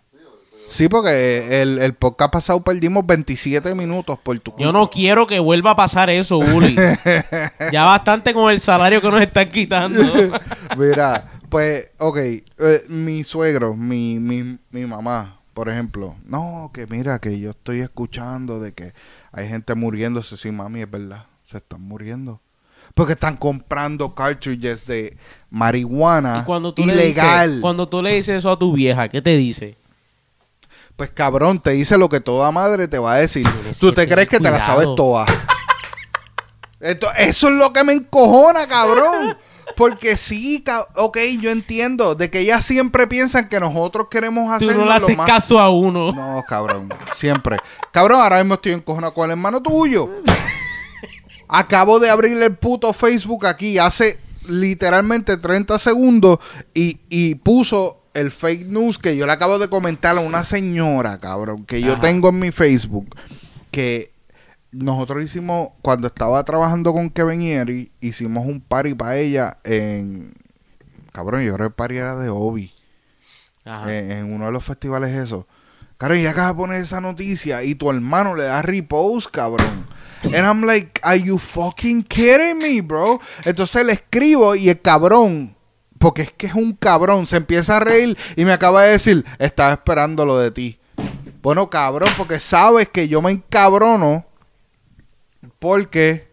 Sí, 0.70 0.90
porque 0.90 1.62
el, 1.62 1.80
el 1.80 1.94
podcast 1.94 2.32
pasado 2.34 2.62
perdimos 2.62 3.06
27 3.06 3.74
minutos 3.74 4.20
por 4.22 4.38
tu 4.40 4.54
Yo 4.58 4.72
no 4.74 4.90
quiero 4.90 5.26
que 5.26 5.40
vuelva 5.40 5.72
a 5.72 5.76
pasar 5.76 6.10
eso, 6.10 6.38
Uli. 6.38 6.76
Ya 7.72 7.86
bastante 7.86 8.34
con 8.34 8.52
el 8.52 8.60
salario 8.60 9.02
que 9.02 9.10
nos 9.10 9.22
están 9.22 9.48
quitando. 9.50 10.02
Mira, 10.78 11.28
pues, 11.50 11.88
ok, 11.98 12.18
eh, 12.18 12.44
mi 12.90 13.24
suegro, 13.24 13.76
mi, 13.76 14.20
mi, 14.20 14.58
mi 14.72 14.86
mamá, 14.86 15.40
por 15.54 15.70
ejemplo, 15.70 16.16
no, 16.26 16.70
que 16.74 16.86
mira, 16.86 17.20
que 17.20 17.40
yo 17.40 17.52
estoy 17.52 17.80
escuchando 17.80 18.60
de 18.60 18.74
que 18.74 18.94
hay 19.32 19.48
gente 19.48 19.74
muriéndose, 19.74 20.38
sí, 20.38 20.52
mami, 20.52 20.82
es 20.82 20.92
verdad, 20.92 21.26
se 21.46 21.58
están 21.58 21.82
muriendo. 21.82 22.42
Porque 22.94 23.14
están 23.14 23.38
comprando 23.38 24.14
cartridges 24.16 24.86
de 24.86 25.18
marihuana 25.50 26.40
Y 26.42 26.46
cuando 26.46 26.74
tú, 26.74 26.86
le 26.86 26.94
ilegal. 26.94 27.48
dices, 27.50 27.62
cuando 27.62 27.88
tú 27.88 28.02
le 28.02 28.16
dices 28.16 28.38
eso 28.38 28.52
a 28.52 28.58
tu 28.60 28.74
vieja, 28.74 29.08
¿qué 29.10 29.22
te 29.22 29.36
dice? 29.38 29.78
Pues 30.98 31.12
cabrón, 31.12 31.60
te 31.62 31.72
dice 31.72 31.98
lo 31.98 32.10
que 32.10 32.20
toda 32.20 32.52
madre 32.52 32.88
te 32.88 32.98
va 33.00 33.14
a 33.14 33.18
decir. 33.18 33.48
Tienes 33.50 33.80
Tú 33.80 33.94
te 33.94 34.08
crees 34.08 34.28
que 34.28 34.40
te 34.40 34.52
la 34.52 34.60
sabes 34.60 34.88
toda. 34.98 35.26
Esto- 36.80 37.10
eso 37.18 37.48
es 37.48 37.54
lo 37.54 37.72
que 37.72 37.84
me 37.84 37.94
encojona, 37.94 38.68
cabrón. 38.68 39.38
Porque 39.76 40.18
sí, 40.18 40.64
ok, 40.96 41.18
yo 41.40 41.52
entiendo 41.52 42.16
de 42.16 42.32
que 42.32 42.40
ellas 42.40 42.66
siempre 42.66 43.06
piensan 43.06 43.48
que 43.48 43.60
nosotros 43.60 44.08
queremos 44.10 44.46
Tú 44.58 44.66
hacer 44.66 44.78
no 44.78 44.86
le 44.86 44.94
haces 44.94 45.16
más... 45.16 45.28
caso 45.28 45.60
a 45.60 45.70
uno. 45.70 46.12
No, 46.12 46.44
cabrón, 46.48 46.90
siempre. 47.14 47.58
Cabrón, 47.92 48.22
ahora 48.22 48.38
mismo 48.38 48.56
estoy 48.56 48.72
encojonado 48.72 49.14
con 49.14 49.26
el 49.26 49.32
hermano 49.32 49.62
tuyo. 49.62 50.10
Acabo 51.48 52.00
de 52.00 52.10
abrirle 52.10 52.46
el 52.48 52.56
puto 52.56 52.92
Facebook 52.94 53.46
aquí 53.46 53.78
hace 53.78 54.20
literalmente 54.48 55.38
30 55.38 55.78
segundos 55.78 56.40
y, 56.74 57.00
y 57.10 57.36
puso 57.36 58.02
el 58.18 58.32
fake 58.32 58.66
news 58.66 58.98
que 58.98 59.16
yo 59.16 59.28
le 59.28 59.32
acabo 59.32 59.60
de 59.60 59.70
comentar 59.70 60.18
a 60.18 60.22
una 60.22 60.44
señora, 60.44 61.20
cabrón, 61.20 61.66
que 61.66 61.82
yo 61.82 61.94
Ajá. 61.94 62.02
tengo 62.02 62.30
en 62.30 62.40
mi 62.40 62.52
Facebook, 62.52 63.16
que 63.70 64.12
nosotros 64.72 65.24
hicimos, 65.24 65.70
cuando 65.84 66.08
estaba 66.08 66.44
trabajando 66.44 66.94
con 66.94 67.12
Kevin 67.12 67.42
Yeri, 67.42 67.92
hicimos 68.02 68.46
un 68.48 68.60
party 68.60 68.96
para 68.96 69.18
ella 69.18 69.58
en... 69.64 70.34
Cabrón, 71.12 71.44
yo 71.44 71.54
creo 71.54 71.68
que 71.68 71.72
el 71.72 71.76
party 71.76 71.98
era 71.98 72.16
de 72.16 72.30
Obi 72.30 72.72
Ajá. 73.66 73.94
en, 73.94 74.12
en 74.12 74.34
uno 74.34 74.48
de 74.48 74.52
los 74.52 74.64
festivales 74.64 75.16
eso. 75.16 75.48
Cabrón, 75.98 76.20
ya 76.20 76.32
acabas 76.32 76.52
de 76.52 76.58
poner 76.58 76.82
esa 76.82 77.02
noticia 77.02 77.64
y 77.64 77.76
tu 77.76 77.90
hermano 77.90 78.36
le 78.36 78.44
da 78.44 78.62
repost, 78.62 79.30
cabrón. 79.32 79.88
And 80.24 80.46
I'm 80.46 80.64
like, 80.64 81.00
are 81.04 81.20
you 81.20 81.38
fucking 81.38 82.04
kidding 82.04 82.58
me, 82.58 82.82
bro? 82.82 83.20
Entonces 83.46 83.86
le 83.86 83.94
escribo 83.94 84.56
y 84.56 84.70
el 84.70 84.82
cabrón, 84.82 85.57
porque 85.98 86.24
es 86.24 86.32
que 86.32 86.48
es 86.48 86.54
un 86.54 86.74
cabrón, 86.74 87.26
se 87.26 87.38
empieza 87.38 87.78
a 87.78 87.80
reír 87.80 88.18
y 88.36 88.46
me 88.46 88.54
acaba 88.54 88.84
de 88.84 88.92
decir, 88.92 89.26
estaba 89.40 89.74
esperando 89.74 90.26
lo 90.26 90.38
de 90.38 90.52
ti. 90.52 90.80
Bueno, 91.42 91.70
cabrón, 91.70 92.10
porque 92.18 92.40
sabes 92.40 92.90
que 92.90 93.08
yo 93.08 93.22
me 93.22 93.32
encabrono 93.32 94.26
porque... 95.60 96.28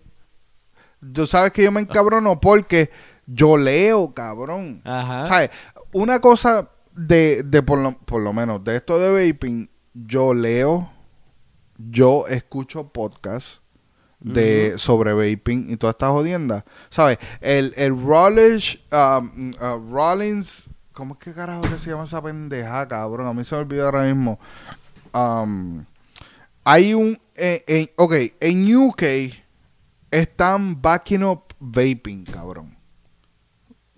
Tú 1.12 1.26
sabes 1.26 1.52
que 1.52 1.62
yo 1.62 1.70
me 1.70 1.82
encabrono 1.82 2.40
porque 2.40 2.90
yo 3.26 3.58
leo, 3.58 4.14
cabrón. 4.14 4.80
Ajá. 4.84 5.26
¿Sabes? 5.26 5.50
Una 5.92 6.18
cosa 6.20 6.70
de, 6.94 7.42
de 7.42 7.62
por, 7.62 7.78
lo, 7.78 7.92
por 7.98 8.22
lo 8.22 8.32
menos 8.32 8.64
de 8.64 8.76
esto 8.76 8.98
de 8.98 9.30
vaping, 9.30 9.68
yo 9.92 10.32
leo, 10.32 10.90
yo 11.76 12.26
escucho 12.26 12.88
podcasts 12.88 13.60
de 14.24 14.74
sobre 14.78 15.12
vaping 15.12 15.70
y 15.70 15.76
todas 15.76 15.94
estas 15.94 16.10
jodiendas. 16.10 16.64
¿Sabes? 16.90 17.18
El, 17.40 17.72
el 17.76 17.90
Rollins, 18.00 18.80
um, 18.90 19.52
uh, 19.60 19.92
Rollins, 19.92 20.68
¿cómo 20.92 21.14
es 21.14 21.20
que 21.20 21.32
carajo 21.32 21.62
que 21.62 21.78
se 21.78 21.90
llama 21.90 22.04
esa 22.04 22.22
pendeja, 22.22 22.88
cabrón? 22.88 23.26
A 23.26 23.32
mí 23.32 23.44
se 23.44 23.54
me 23.54 23.60
olvidó 23.60 23.84
ahora 23.86 24.04
mismo. 24.04 24.38
Um, 25.12 25.84
hay 26.64 26.94
un, 26.94 27.18
eh, 27.36 27.62
en- 27.66 27.90
ok, 27.96 28.14
en 28.40 28.74
UK 28.76 29.02
están 30.10 30.80
backing 30.80 31.22
up 31.24 31.42
vaping, 31.60 32.24
cabrón. 32.24 32.74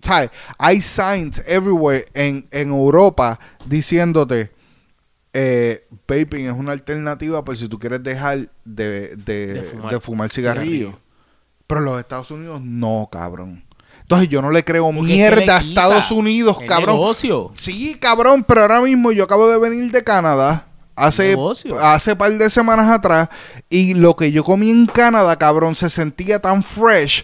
¿Sabes? 0.01 0.29
Hay 0.57 0.81
signs 0.81 1.41
everywhere 1.45 2.05
en, 2.13 2.47
en 2.51 2.69
Europa 2.69 3.39
diciéndote 3.65 4.51
eh, 5.39 5.87
vaping 6.07 6.47
es 6.47 6.53
una 6.53 6.71
alternativa 6.71 7.45
por 7.45 7.55
si 7.55 7.67
tú 7.67 7.77
quieres 7.77 8.01
dejar 8.01 8.49
de, 8.65 9.15
de, 9.15 9.47
De 9.47 9.53
de 9.53 9.63
fumar 9.63 10.01
fumar, 10.01 10.31
cigarrillo. 10.31 10.99
Pero 11.67 11.81
los 11.81 11.99
Estados 11.99 12.31
Unidos 12.31 12.59
no, 12.63 13.07
cabrón. 13.11 13.63
Entonces 14.01 14.29
yo 14.29 14.41
no 14.41 14.49
le 14.49 14.63
creo 14.63 14.85
Porque 14.85 15.01
mierda 15.01 15.57
a. 15.57 15.59
Estados 15.59 16.09
Unidos, 16.09 16.57
cabrón. 16.67 16.95
negocio. 16.95 17.51
Sí, 17.55 17.95
cabrón, 17.99 18.43
pero 18.47 18.61
ahora 18.61 18.81
mismo 18.81 19.11
yo 19.11 19.25
acabo 19.25 19.47
de 19.47 19.59
venir 19.59 19.91
de 19.91 20.03
Canadá 20.03 20.65
hace, 20.95 21.37
hace 21.81 22.15
par 22.15 22.31
de 22.31 22.49
semanas 22.49 22.89
atrás 22.89 23.29
y 23.69 23.93
lo 23.93 24.15
que 24.15 24.31
yo 24.31 24.43
comí 24.43 24.71
en 24.71 24.87
Canadá, 24.87 25.35
cabrón, 25.37 25.75
se 25.75 25.91
sentía 25.91 26.39
tan 26.39 26.63
fresh 26.63 27.23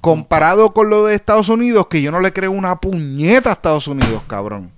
comparado 0.00 0.72
con 0.72 0.88
lo 0.88 1.04
de 1.04 1.14
Estados 1.14 1.50
Unidos 1.50 1.88
que 1.88 2.00
yo 2.00 2.10
no 2.10 2.20
le 2.20 2.32
creo 2.32 2.52
una 2.52 2.80
puñeta 2.80 3.50
a 3.50 3.52
Estados 3.52 3.86
Unidos, 3.86 4.22
cabrón. 4.26 4.72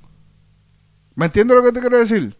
¿Me 1.14 1.26
entiendes 1.26 1.56
lo 1.56 1.62
que 1.62 1.70
te 1.70 1.80
quiero 1.80 1.98
decir? 1.98 2.36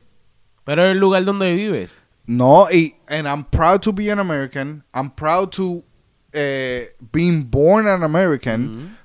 Pero 0.67 0.85
es 0.85 0.93
el 0.93 0.99
lugar 0.99 1.25
donde 1.25 1.55
vives. 1.55 1.97
No, 2.27 2.67
y 2.71 2.97
and 3.09 3.29
I'm 3.29 3.45
proud 3.45 3.81
to 3.83 3.93
be 3.93 4.11
an 4.11 4.19
American. 4.19 4.83
I'm 4.93 5.11
proud 5.11 5.53
to 5.53 5.85
eh, 6.33 6.89
being 7.13 7.49
born 7.49 7.87
an 7.87 8.03
American. 8.03 8.99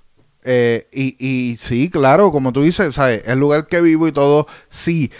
Eh, 0.44 0.88
y, 0.92 1.16
y 1.20 1.58
sí, 1.58 1.92
claro, 1.92 2.32
como 2.32 2.52
tú 2.52 2.64
dices, 2.64 2.96
¿sabes? 2.96 3.22
El 3.28 3.38
lugar 3.38 3.68
que 3.68 3.80
vivo 3.80 4.08
y 4.08 4.12
todo, 4.12 4.48
sí. 4.70 5.12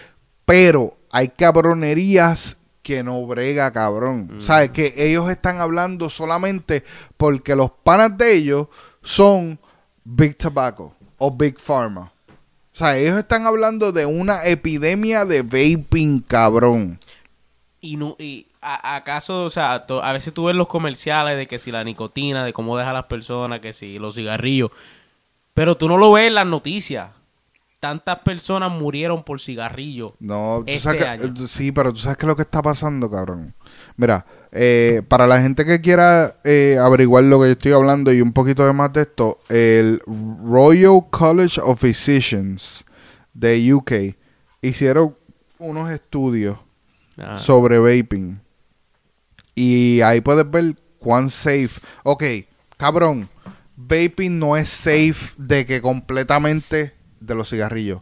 Pero 0.44 0.98
hay 1.12 1.28
cabronerías 1.28 2.58
que 2.82 3.04
no 3.04 3.24
brega, 3.28 3.72
cabrón. 3.72 4.40
¿Sabes? 4.40 4.72
Que 4.72 4.96
ellos 4.98 5.30
están 5.30 5.60
hablando 5.60 6.10
solamente 6.10 6.84
porque 7.18 7.56
los 7.56 7.70
panas 7.84 8.18
de 8.18 8.34
ellos 8.34 8.68
son 9.04 9.60
Big 10.04 10.36
Tobacco 10.40 10.96
o 11.20 11.30
Big 11.30 11.60
Pharma. 11.60 12.11
O 12.82 12.84
sea, 12.84 12.98
ellos 12.98 13.16
están 13.20 13.46
hablando 13.46 13.92
de 13.92 14.08
una 14.08 14.44
epidemia 14.44 15.24
de 15.24 15.44
vaping, 15.44 16.22
cabrón. 16.22 16.98
Y, 17.80 17.96
no, 17.96 18.16
y 18.18 18.48
a- 18.60 18.96
acaso, 18.96 19.44
o 19.46 19.50
sea, 19.52 19.84
to- 19.86 20.04
a 20.04 20.12
veces 20.14 20.34
tú 20.34 20.46
ves 20.46 20.56
los 20.56 20.68
comerciales 20.68 21.38
de 21.38 21.48
que 21.48 21.60
si 21.60 21.72
la 21.72 21.84
nicotina, 21.84 22.44
de 22.44 22.54
cómo 22.54 22.76
deja 22.78 22.90
a 22.90 22.94
las 22.94 23.06
personas, 23.06 23.60
que 23.60 23.72
si 23.74 24.00
los 24.00 24.16
cigarrillos. 24.16 24.72
Pero 25.54 25.78
tú 25.78 25.88
no 25.88 25.98
lo 25.98 26.12
ves 26.12 26.28
en 26.30 26.34
las 26.36 26.48
noticias. 26.48 27.10
Tantas 27.80 28.20
personas 28.20 28.72
murieron 28.72 29.24
por 29.24 29.40
cigarrillos. 29.40 30.14
No, 30.20 30.64
tú 30.66 30.72
Este 30.72 30.80
sabes 30.82 31.04
que- 31.04 31.08
año. 31.10 31.48
sí, 31.48 31.72
pero 31.72 31.94
tú 31.94 32.00
sabes 32.00 32.18
qué 32.18 32.26
es 32.26 32.30
lo 32.30 32.36
que 32.36 32.42
está 32.44 32.64
pasando, 32.64 33.12
cabrón. 33.12 33.54
Mira, 33.98 34.26
eh, 34.52 35.02
para 35.08 35.28
la 35.28 35.42
gente 35.42 35.66
que 35.66 35.82
quiera 35.82 36.38
eh, 36.44 36.78
averiguar 36.82 37.24
lo 37.24 37.40
que 37.40 37.48
yo 37.48 37.52
estoy 37.54 37.72
hablando 37.74 38.12
y 38.14 38.22
un 38.22 38.34
poquito 38.34 38.66
de 38.66 38.74
más 38.74 38.92
de 38.94 39.02
esto, 39.02 39.40
el 39.50 40.02
Royal 40.44 41.02
College 41.10 41.60
of 41.62 41.82
Physicians 41.82 42.84
de 43.34 43.74
UK 43.74 43.92
hicieron 44.62 45.16
unos 45.60 45.92
estudios 45.92 46.58
Ah. 47.18 47.38
sobre 47.38 47.78
vaping. 47.78 48.40
Y 49.54 50.02
ahí 50.02 50.22
puedes 50.22 50.50
ver 50.50 50.76
cuán 50.98 51.30
safe. 51.30 51.70
Ok, 52.04 52.24
cabrón, 52.78 53.30
vaping 53.76 54.40
no 54.40 54.56
es 54.58 54.70
safe 54.70 55.34
de 55.38 55.66
que 55.66 55.82
completamente 55.82 56.94
de 57.20 57.36
los 57.36 57.50
cigarrillos. 57.50 58.02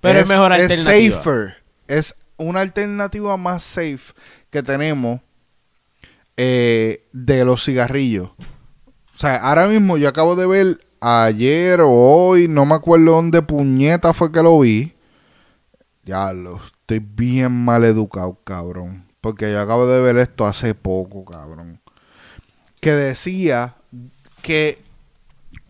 Pero 0.00 0.20
es 0.20 0.28
mejor 0.28 0.52
Es 0.52 0.70
alternativa. 0.70 1.16
safer. 1.18 1.54
Es 1.88 2.14
una 2.36 2.60
alternativa 2.60 3.36
más 3.36 3.62
safe 3.64 4.00
que 4.52 4.62
tenemos 4.62 5.20
eh, 6.36 7.08
de 7.12 7.44
los 7.44 7.64
cigarrillos. 7.64 8.28
O 8.28 9.18
sea, 9.18 9.36
ahora 9.36 9.66
mismo 9.66 9.96
yo 9.96 10.08
acabo 10.08 10.36
de 10.36 10.46
ver 10.46 10.86
ayer 11.00 11.80
o 11.80 11.90
hoy, 11.90 12.48
no 12.48 12.66
me 12.66 12.74
acuerdo 12.74 13.12
dónde 13.12 13.40
puñeta 13.40 14.12
fue 14.12 14.30
que 14.30 14.42
lo 14.42 14.60
vi. 14.60 14.92
Ya 16.04 16.32
lo 16.34 16.60
estoy 16.64 16.98
bien 16.98 17.64
mal 17.64 17.82
educado, 17.84 18.38
cabrón. 18.44 19.06
Porque 19.22 19.50
yo 19.50 19.60
acabo 19.60 19.86
de 19.86 20.02
ver 20.02 20.18
esto 20.18 20.46
hace 20.46 20.74
poco, 20.74 21.24
cabrón. 21.24 21.80
Que 22.80 22.92
decía 22.92 23.76
que 24.42 24.82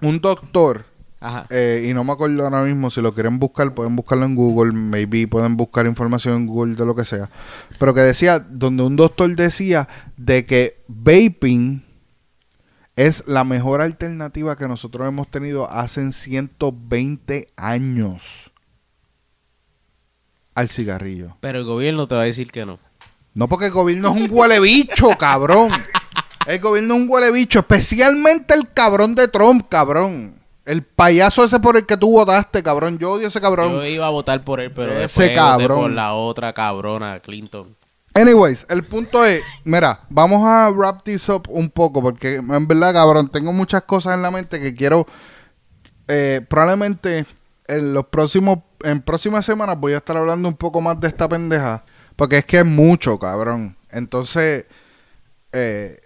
un 0.01 0.21
doctor 0.21 0.87
Ajá. 1.23 1.47
eh, 1.51 1.87
y 1.89 1.95
no 1.95 2.03
me 2.03 2.13
acuerdo 2.13 2.43
ahora 2.43 2.63
mismo, 2.63 2.91
si 2.91 3.01
lo 3.01 3.15
quieren 3.15 3.39
buscar, 3.39 3.73
pueden 3.75 3.95
buscarlo 3.95 4.25
en 4.25 4.35
Google, 4.35 4.73
maybe 4.73 5.29
pueden 5.29 5.57
buscar 5.57 5.87
información 5.87 6.35
en 6.35 6.47
Google 6.47 6.75
de 6.75 6.85
lo 6.85 6.95
que 6.97 7.05
sea. 7.05 7.31
Pero 7.79 7.95
que 7.95 8.01
decía, 8.01 8.41
donde 8.41 8.83
un 8.83 8.97
doctor 8.97 9.35
decía 9.37 9.89
de 10.17 10.45
que 10.45 10.83
vaping 10.89 11.85
es 12.97 13.25
la 13.27 13.45
mejor 13.45 13.81
alternativa 13.81 14.57
que 14.57 14.69
nosotros 14.69 15.07
hemos 15.09 15.31
tenido 15.31 15.71
hace 15.71 16.13
120 16.13 17.49
años 17.57 18.51
al 20.55 20.69
cigarrillo. 20.69 21.37
Pero 21.41 21.61
el 21.61 21.65
gobierno 21.65 22.07
te 22.07 22.15
va 22.15 22.23
a 22.23 22.27
decir 22.27 22.51
que 22.51 22.67
no. 22.67 22.79
No 23.35 23.49
porque 23.49 23.67
el 23.67 23.73
gobierno 23.73 24.15
es 24.15 24.21
un 24.23 24.29
huele 24.31 24.61
bicho, 24.61 25.09
cabrón. 25.19 25.71
El 26.47 26.59
gobierno 26.59 26.95
es 26.95 27.01
un 27.01 27.09
huele 27.09 27.31
bicho, 27.31 27.61
especialmente 27.61 28.53
el 28.55 28.73
cabrón 28.73 29.15
de 29.15 29.29
Trump, 29.29 29.69
cabrón. 29.69 30.42
El 30.65 30.83
payaso 30.83 31.45
ese 31.45 31.59
por 31.59 31.77
el 31.77 31.87
que 31.87 31.97
tú 31.97 32.13
votaste, 32.13 32.63
cabrón. 32.63 32.99
Yo 32.99 33.13
odio 33.13 33.27
ese 33.27 33.41
cabrón. 33.41 33.73
Yo 33.73 33.85
iba 33.85 34.07
a 34.07 34.11
votar 34.11 34.45
por 34.45 34.61
él, 34.61 34.73
pero 34.73 34.93
Ese 34.93 35.01
después 35.01 35.29
voté 35.29 35.35
cabrón. 35.35 35.81
por 35.81 35.91
la 35.91 36.15
otra 36.15 36.53
cabrona, 36.53 37.19
Clinton. 37.21 37.77
Anyways, 38.15 38.67
el 38.69 38.85
punto 38.85 39.25
es, 39.25 39.43
mira, 39.65 40.01
vamos 40.11 40.47
a 40.47 40.69
wrap 40.71 41.03
this 41.03 41.29
up 41.31 41.45
un 41.49 41.71
poco 41.71 42.03
porque 42.03 42.35
en 42.37 42.69
verdad, 42.69 42.93
cabrón, 42.93 43.29
tengo 43.29 43.53
muchas 43.53 43.83
cosas 43.83 44.15
en 44.15 44.23
la 44.23 44.31
mente 44.31 44.61
que 44.61 44.75
quiero 44.75 45.07
eh, 46.09 46.45
probablemente 46.49 47.25
en 47.67 47.95
los 47.95 48.07
próximos 48.07 48.59
en 48.83 49.01
próximas 49.01 49.47
semanas 49.47 49.79
voy 49.81 49.95
a 49.95 49.99
estar 49.99 50.17
hablando 50.17 50.49
un 50.49 50.57
poco 50.57 50.81
más 50.81 51.01
de 51.01 51.09
esta 51.09 51.29
pendeja 51.29 51.85
porque 52.17 52.39
es 52.39 52.45
que 52.45 52.59
es 52.59 52.67
mucho, 52.67 53.19
cabrón. 53.19 53.77
Entonces 53.91 54.67
eh, 55.53 55.99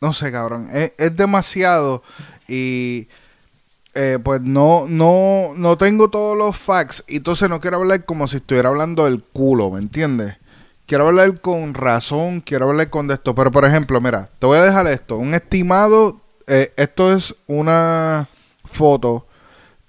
no 0.00 0.14
sé, 0.14 0.32
cabrón, 0.32 0.70
es, 0.72 0.92
es 0.96 1.14
demasiado 1.14 2.02
y 2.48 3.08
eh, 3.94 4.18
pues 4.22 4.40
no, 4.40 4.86
no, 4.88 5.52
no 5.56 5.76
tengo 5.76 6.10
todos 6.10 6.36
los 6.36 6.56
facts. 6.56 7.04
Y 7.08 7.16
entonces 7.16 7.48
no 7.48 7.60
quiero 7.60 7.78
hablar 7.78 8.04
como 8.04 8.28
si 8.28 8.36
estuviera 8.36 8.68
hablando 8.68 9.04
del 9.04 9.22
culo, 9.22 9.70
¿me 9.70 9.80
entiendes? 9.80 10.36
Quiero 10.86 11.08
hablar 11.08 11.40
con 11.40 11.74
razón, 11.74 12.40
quiero 12.40 12.68
hablar 12.68 12.90
con 12.90 13.08
de 13.08 13.14
esto. 13.14 13.34
Pero 13.34 13.50
por 13.50 13.64
ejemplo, 13.64 14.00
mira, 14.00 14.28
te 14.38 14.46
voy 14.46 14.58
a 14.58 14.62
dejar 14.62 14.86
esto. 14.86 15.16
Un 15.16 15.34
estimado, 15.34 16.20
eh, 16.46 16.72
esto 16.76 17.12
es 17.12 17.34
una 17.46 18.28
foto 18.64 19.26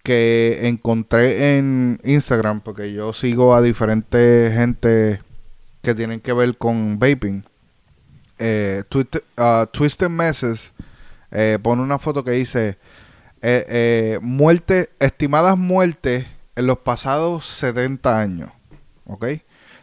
que 0.03 0.67
encontré 0.67 1.57
en 1.57 1.99
Instagram, 2.03 2.61
porque 2.61 2.91
yo 2.93 3.13
sigo 3.13 3.53
a 3.55 3.61
diferentes 3.61 4.53
gente 4.53 5.21
que 5.81 5.95
tienen 5.95 6.19
que 6.19 6.33
ver 6.33 6.57
con 6.57 6.99
vaping. 6.99 7.43
Eh, 8.39 8.83
ah, 9.37 9.69
Twisted 9.71 10.09
Messes 10.09 10.73
eh, 11.29 11.59
pone 11.61 11.81
una 11.81 11.99
foto 11.99 12.23
que 12.23 12.31
dice 12.31 12.77
eh, 13.41 13.65
eh, 13.67 14.19
muerte, 14.21 14.89
estimadas 14.99 15.57
muertes 15.57 16.27
en 16.55 16.67
los 16.67 16.77
pasados 16.79 17.45
70 17.45 18.19
años. 18.19 18.51
¿Ok? 19.05 19.25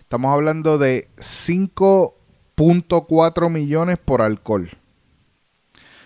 Estamos 0.01 0.33
hablando 0.33 0.79
de 0.79 1.09
5.4 1.17 3.51
millones 3.51 3.99
por 3.99 4.23
alcohol. 4.23 4.71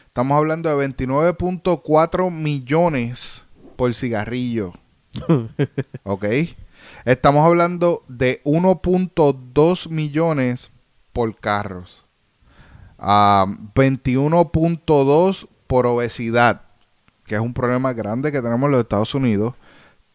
Estamos 0.07 0.37
hablando 0.37 0.77
de 0.77 0.89
29.4 0.89 2.31
millones 2.31 3.45
por 3.77 3.95
cigarrillo. 3.95 4.73
¿Ok? 6.03 6.25
Estamos 7.05 7.47
hablando 7.47 8.03
de 8.09 8.43
1.2 8.45 9.89
millones 9.89 10.73
por 11.13 11.39
carros. 11.39 12.07
Ah, 12.99 13.47
21.2 13.75 15.49
por 15.67 15.87
obesidad, 15.87 16.63
que 17.33 17.37
es 17.37 17.41
un 17.41 17.55
problema 17.55 17.95
grande 17.95 18.31
que 18.31 18.43
tenemos 18.43 18.67
en 18.67 18.73
los 18.73 18.83
Estados 18.83 19.15
Unidos. 19.15 19.55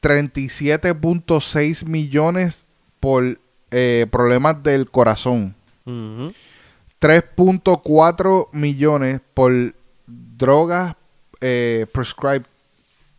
37.6 0.04 1.88
millones 1.88 2.66
por 3.00 3.40
eh, 3.72 4.06
problemas 4.12 4.62
del 4.62 4.92
corazón. 4.92 5.56
Ujú. 5.88 6.32
3.4 7.02 8.50
millones 8.52 9.20
por 9.34 9.74
drogas 10.06 10.96
eh, 11.42 11.88
prescribed. 11.92 12.44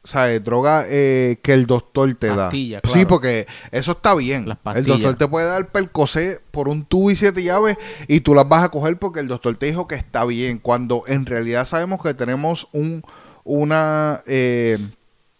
O 0.04 0.06
sea, 0.06 0.32
eh, 0.32 0.38
droga 0.38 0.84
eh, 0.88 1.40
que 1.42 1.54
el 1.54 1.66
doctor 1.66 2.14
te 2.14 2.28
da. 2.28 2.50
claro. 2.50 2.88
Sí, 2.88 3.04
porque 3.04 3.48
eso 3.72 3.90
está 3.90 4.14
bien. 4.14 4.46
El 4.76 4.84
doctor 4.84 5.16
te 5.16 5.26
puede 5.26 5.48
dar 5.48 5.66
percocé 5.72 6.40
por 6.52 6.68
un 6.68 6.84
tubo 6.84 7.10
y 7.10 7.16
siete 7.16 7.42
llaves 7.42 7.76
y 8.06 8.20
tú 8.20 8.32
las 8.36 8.48
vas 8.48 8.62
a 8.62 8.68
coger 8.68 8.96
porque 8.96 9.18
el 9.18 9.26
doctor 9.26 9.56
te 9.56 9.66
dijo 9.66 9.88
que 9.88 9.96
está 9.96 10.24
bien. 10.24 10.58
Cuando 10.60 11.02
en 11.08 11.26
realidad 11.26 11.64
sabemos 11.64 12.00
que 12.00 12.14
tenemos 12.14 12.68
un 12.70 13.02
una 13.48 14.22
eh, 14.26 14.78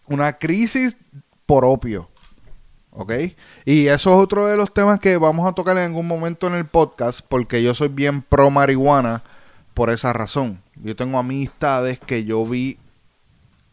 una 0.07 0.33
crisis 0.33 0.97
por 1.45 1.63
opio. 1.63 2.09
¿Ok? 2.91 3.13
Y 3.65 3.87
eso 3.87 4.09
es 4.09 4.23
otro 4.23 4.47
de 4.47 4.57
los 4.57 4.73
temas 4.73 4.99
que 4.99 5.15
vamos 5.17 5.47
a 5.47 5.53
tocar 5.53 5.77
en 5.77 5.83
algún 5.83 6.07
momento 6.07 6.47
en 6.47 6.55
el 6.55 6.65
podcast 6.65 7.21
porque 7.29 7.61
yo 7.63 7.73
soy 7.75 7.87
bien 7.87 8.21
pro 8.21 8.49
marihuana 8.49 9.23
por 9.73 9.91
esa 9.91 10.11
razón. 10.11 10.61
Yo 10.75 10.95
tengo 10.95 11.19
amistades 11.19 11.99
que 11.99 12.25
yo 12.25 12.45
vi 12.45 12.77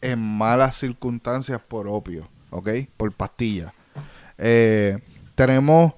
en 0.03 0.20
malas 0.20 0.76
circunstancias 0.76 1.61
por 1.66 1.89
opio, 1.89 2.28
¿ok? 2.51 2.68
Por 2.97 3.11
pastillas. 3.12 3.72
Eh, 4.39 4.99
tenemos 5.34 5.95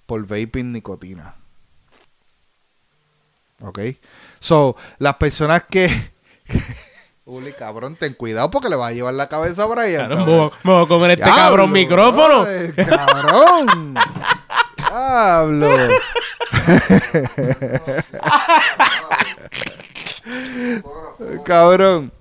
por 0.07 0.23
vaping 0.27 0.73
nicotina. 0.73 1.35
¿Ok? 3.61 3.81
So, 4.41 4.77
las 4.99 5.17
personas 5.17 5.65
que... 5.69 6.11
Uli, 7.27 7.53
cabrón, 7.53 7.97
ten 7.97 8.15
cuidado 8.15 8.51
porque 8.51 8.71
le 8.71 8.77
va 8.77 8.89
a 8.89 8.93
llevar 8.93 9.13
la 9.13 9.29
cabeza 9.29 9.65
a 9.65 9.67
Brian. 9.67 10.07
Claro, 10.09 10.25
me 10.27 10.37
voy 10.39 10.47
a- 10.51 10.67
me 10.67 10.73
voy 10.73 10.85
a 10.85 10.89
comer 10.89 11.11
este 11.11 11.25
Diablo, 11.25 11.43
cabrón 11.45 11.71
micrófono. 11.73 12.41
brother, 12.45 12.75
cabrón. 12.87 13.95
Diablo. 14.79 15.69
Cabrón. 21.45 22.13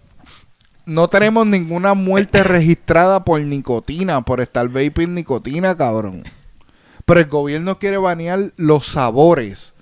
No 0.86 1.08
tenemos 1.08 1.46
ninguna 1.46 1.94
muerte 1.94 2.44
registrada 2.44 3.24
por 3.24 3.40
nicotina, 3.42 4.22
por 4.22 4.42
estar 4.42 4.68
vaping 4.68 5.14
nicotina, 5.14 5.78
cabrón. 5.78 6.24
Pero 7.06 7.20
el 7.20 7.28
gobierno 7.28 7.78
quiere 7.78 7.98
banear 7.98 8.52
los 8.58 8.88
sabores. 8.88 9.74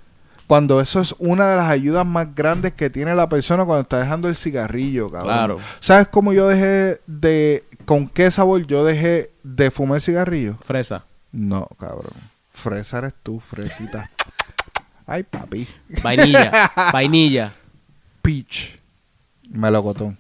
Cuando 0.48 0.82
eso 0.82 1.00
es 1.00 1.14
una 1.20 1.48
de 1.48 1.56
las 1.56 1.70
ayudas 1.70 2.06
más 2.06 2.34
grandes 2.34 2.74
que 2.74 2.90
tiene 2.90 3.14
la 3.14 3.30
persona 3.30 3.66
cuando 3.66 3.84
está 3.84 4.00
dejando 4.00 4.28
el 4.28 4.36
cigarrillo, 4.36 5.10
cabrón. 5.10 5.28
Claro. 5.34 5.60
¿Sabes 5.80 6.08
cómo 6.08 6.34
yo 6.34 6.48
dejé 6.48 7.00
de... 7.06 7.64
¿Con 7.86 8.08
qué 8.08 8.30
sabor 8.32 8.66
yo 8.66 8.84
dejé 8.84 9.32
de 9.44 9.72
fumar 9.72 10.02
cigarrillo? 10.02 10.58
Fresa. 10.62 11.06
No, 11.32 11.68
cabrón. 11.80 12.14
Fresa 12.52 12.98
eres 12.98 13.14
tú, 13.22 13.40
fresita. 13.40 14.10
Ay, 15.10 15.24
papi. 15.24 15.68
Vainilla. 16.04 16.72
vainilla. 16.94 17.54
Peach. 18.22 18.78
Melocotón. 19.50 20.16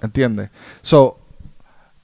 ¿Entiendes? 0.00 0.50
So, 0.80 1.18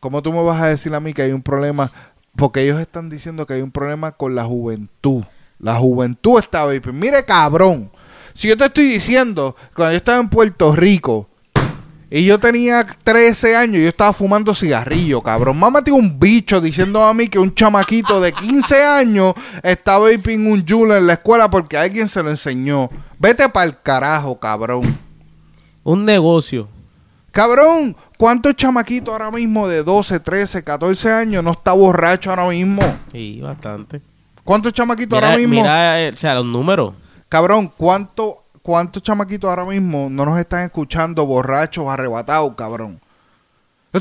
¿cómo 0.00 0.20
tú 0.20 0.32
me 0.32 0.42
vas 0.42 0.60
a 0.60 0.66
decir 0.66 0.92
a 0.92 0.98
mí 0.98 1.12
que 1.12 1.22
hay 1.22 1.30
un 1.30 1.42
problema? 1.42 1.92
Porque 2.34 2.62
ellos 2.62 2.80
están 2.80 3.08
diciendo 3.08 3.46
que 3.46 3.54
hay 3.54 3.62
un 3.62 3.70
problema 3.70 4.10
con 4.10 4.34
la 4.34 4.44
juventud. 4.44 5.22
La 5.60 5.76
juventud 5.76 6.40
está 6.40 6.64
vaping. 6.64 6.98
Mire, 6.98 7.24
cabrón. 7.24 7.92
Si 8.34 8.48
yo 8.48 8.56
te 8.56 8.64
estoy 8.64 8.86
diciendo, 8.86 9.54
cuando 9.76 9.92
yo 9.92 9.98
estaba 9.98 10.18
en 10.18 10.28
Puerto 10.28 10.74
Rico 10.74 11.29
y 12.10 12.24
yo 12.24 12.40
tenía 12.40 12.84
13 12.84 13.54
años, 13.54 13.82
yo 13.82 13.88
estaba 13.88 14.12
fumando 14.12 14.52
cigarrillo, 14.52 15.20
cabrón. 15.22 15.56
Mamá 15.56 15.84
tiene 15.84 16.00
un 16.00 16.18
bicho 16.18 16.60
diciendo 16.60 17.04
a 17.04 17.14
mí 17.14 17.28
que 17.28 17.38
un 17.38 17.54
chamaquito 17.54 18.20
de 18.20 18.32
15 18.32 18.82
años 18.82 19.34
está 19.62 19.96
vaping 19.98 20.50
un 20.50 20.66
Juul 20.66 20.90
en 20.90 21.06
la 21.06 21.12
escuela 21.12 21.48
porque 21.48 21.76
alguien 21.76 22.08
se 22.08 22.20
lo 22.22 22.30
enseñó. 22.30 22.90
Vete 23.18 23.48
para 23.48 23.66
el 23.66 23.80
carajo, 23.80 24.40
cabrón. 24.40 24.82
Un 25.84 26.04
negocio. 26.04 26.68
Cabrón, 27.30 27.96
¿cuántos 28.18 28.56
chamaquitos 28.56 29.12
ahora 29.12 29.30
mismo 29.30 29.68
de 29.68 29.84
12, 29.84 30.18
13, 30.18 30.64
14 30.64 31.12
años 31.12 31.44
no 31.44 31.52
está 31.52 31.72
borracho 31.72 32.30
ahora 32.30 32.48
mismo? 32.48 32.82
Sí, 33.12 33.40
bastante. 33.40 34.00
¿Cuántos 34.42 34.72
chamaquitos 34.72 35.16
Mira, 35.16 35.28
ahora 35.28 35.38
mismo? 35.38 35.54
mira, 35.54 36.02
eh, 36.02 36.10
o 36.12 36.16
sea, 36.16 36.34
los 36.34 36.44
números. 36.46 36.94
Cabrón, 37.28 37.72
¿cuánto, 37.76 38.39
¿cuántos 38.62 39.02
chamaquitos 39.02 39.48
ahora 39.48 39.64
mismo 39.64 40.08
no 40.10 40.24
nos 40.24 40.38
están 40.38 40.64
escuchando 40.64 41.26
borrachos, 41.26 41.88
arrebatados, 41.88 42.54
cabrón? 42.56 43.00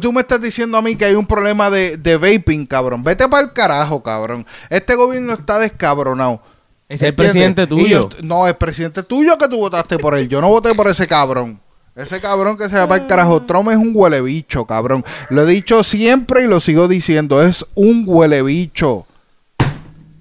Tú 0.02 0.14
me 0.14 0.22
estás 0.22 0.40
diciendo 0.42 0.78
a 0.78 0.82
mí 0.84 0.96
que 0.96 1.06
hay 1.06 1.16
un 1.16 1.26
problema 1.26 1.72
de, 1.72 1.98
de 1.98 2.16
vaping, 2.18 2.66
cabrón. 2.68 3.02
Vete 3.04 3.28
para 3.28 3.44
el 3.48 3.54
carajo, 3.54 4.04
cabrón. 4.04 4.46
Este 4.70 4.94
gobierno 4.96 5.34
está 5.34 5.58
descabronado. 5.58 6.42
Es 6.88 7.02
el 7.02 7.10
¿Entiendes? 7.10 7.32
presidente 7.34 7.68
tuyo. 7.68 8.10
yo- 8.10 8.18
no, 8.22 8.48
es 8.48 8.54
presidente 8.54 9.02
tuyo 9.02 9.38
que 9.38 9.48
tú 9.48 9.58
votaste 9.58 9.98
por 9.98 10.16
él. 10.16 10.30
Yo 10.30 10.42
no 10.42 10.50
voté 10.50 10.76
por 10.76 10.88
ese 10.88 11.08
cabrón. 11.08 11.60
Ese 11.96 12.22
cabrón 12.22 12.56
que 12.58 12.70
se 12.70 12.78
va 12.78 12.88
para 12.88 13.02
el 13.02 13.08
carajo. 13.08 13.42
Trump 13.44 13.70
es 13.72 13.78
un 13.78 13.92
huele 13.94 14.22
bicho, 14.22 14.66
cabrón. 14.66 15.04
Lo 15.30 15.42
he 15.42 15.46
dicho 15.48 15.84
siempre 15.84 16.44
y 16.44 16.48
lo 16.48 16.60
sigo 16.60 16.88
diciendo. 16.88 17.42
Es 17.42 17.66
un 17.74 18.04
huele 18.08 18.44
bicho. 18.44 19.08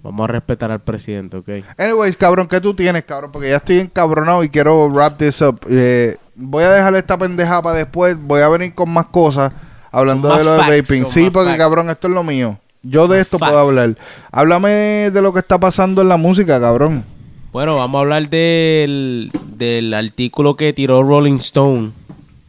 Vamos 0.02 0.24
a 0.28 0.32
respetar 0.32 0.70
al 0.70 0.80
presidente, 0.80 1.36
¿ok? 1.38 1.48
Anyways, 1.76 2.16
cabrón, 2.16 2.46
¿qué 2.46 2.60
tú 2.60 2.72
tienes, 2.74 3.04
cabrón? 3.04 3.32
Porque 3.32 3.50
ya 3.50 3.56
estoy 3.56 3.80
encabronado 3.80 4.42
y 4.44 4.48
quiero 4.48 4.88
wrap 4.88 5.18
this 5.18 5.40
up. 5.42 5.60
Eh, 5.68 6.16
voy 6.36 6.64
a 6.64 6.70
dejar 6.70 6.94
esta 6.94 7.18
pendeja 7.18 7.60
para 7.62 7.76
después. 7.76 8.16
Voy 8.18 8.40
a 8.40 8.48
venir 8.48 8.74
con 8.74 8.90
más 8.90 9.06
cosas 9.06 9.52
hablando 9.90 10.34
de 10.36 10.44
lo 10.44 10.52
de 10.52 10.58
vaping. 10.80 11.04
Sí, 11.06 11.30
porque, 11.30 11.50
facts. 11.50 11.58
cabrón, 11.62 11.90
esto 11.90 12.06
es 12.08 12.14
lo 12.14 12.22
mío. 12.22 12.58
Yo 12.82 13.08
de 13.08 13.18
Más 13.18 13.26
esto 13.26 13.38
facts. 13.40 13.50
puedo 13.52 13.66
hablar. 13.66 13.98
Háblame 14.30 14.68
de 15.12 15.20
lo 15.20 15.32
que 15.32 15.40
está 15.40 15.58
pasando 15.58 16.00
en 16.00 16.08
la 16.08 16.16
música, 16.16 16.60
cabrón. 16.60 17.04
Bueno, 17.52 17.76
vamos 17.76 17.98
a 17.98 18.02
hablar 18.02 18.28
del, 18.28 19.32
del 19.56 19.92
artículo 19.94 20.54
que 20.54 20.72
tiró 20.72 21.02
Rolling 21.02 21.36
Stone 21.38 21.90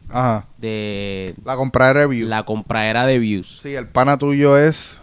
Ajá. 0.09 0.45
de 0.57 1.33
La 1.45 1.55
compra 1.55 1.87
de 1.87 1.93
review. 1.93 2.27
la 2.27 2.43
compradera 2.43 3.05
de 3.07 3.17
views. 3.17 3.59
Sí, 3.63 3.73
el 3.73 3.87
pana 3.87 4.17
tuyo 4.19 4.55
es. 4.57 5.01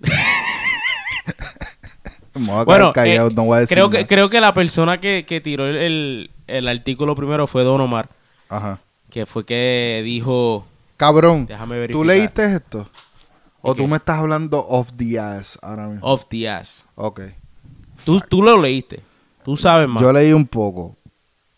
Me 0.02 0.08
voy 0.08 0.12
a 0.12 0.14
quedar 0.14 1.17
Bueno, 2.34 2.92
callado, 2.92 3.28
eh, 3.28 3.34
no 3.34 3.44
voy 3.44 3.56
a 3.56 3.60
decir 3.60 3.74
creo, 3.74 3.90
que, 3.90 4.06
creo 4.06 4.30
que 4.30 4.40
la 4.40 4.54
persona 4.54 5.00
que, 5.00 5.24
que 5.26 5.40
tiró 5.40 5.66
el, 5.66 5.76
el, 5.76 6.30
el 6.46 6.68
artículo 6.68 7.16
primero 7.16 7.48
fue 7.48 7.64
Don 7.64 7.80
Omar, 7.80 8.08
Ajá. 8.48 8.80
que 9.10 9.26
fue 9.26 9.44
que 9.44 10.02
dijo... 10.04 10.64
Cabrón, 10.96 11.46
Déjame 11.46 11.88
¿tú 11.88 12.04
leíste 12.04 12.54
esto? 12.54 12.88
¿O 13.60 13.74
¿De 13.74 13.82
tú 13.82 13.88
me 13.88 13.96
estás 13.96 14.18
hablando 14.18 14.64
off 14.68 14.90
the 14.96 15.18
ass 15.18 15.58
ahora 15.62 15.88
mismo? 15.88 16.06
Off 16.06 16.26
the 16.28 16.48
ass. 16.48 16.88
Ok. 16.94 17.22
Tú, 18.04 18.20
tú 18.20 18.42
lo 18.42 18.60
leíste. 18.60 19.00
Tú 19.44 19.56
sabes 19.56 19.88
más. 19.88 20.02
Yo 20.02 20.12
leí 20.12 20.32
un 20.32 20.46
poco. 20.46 20.96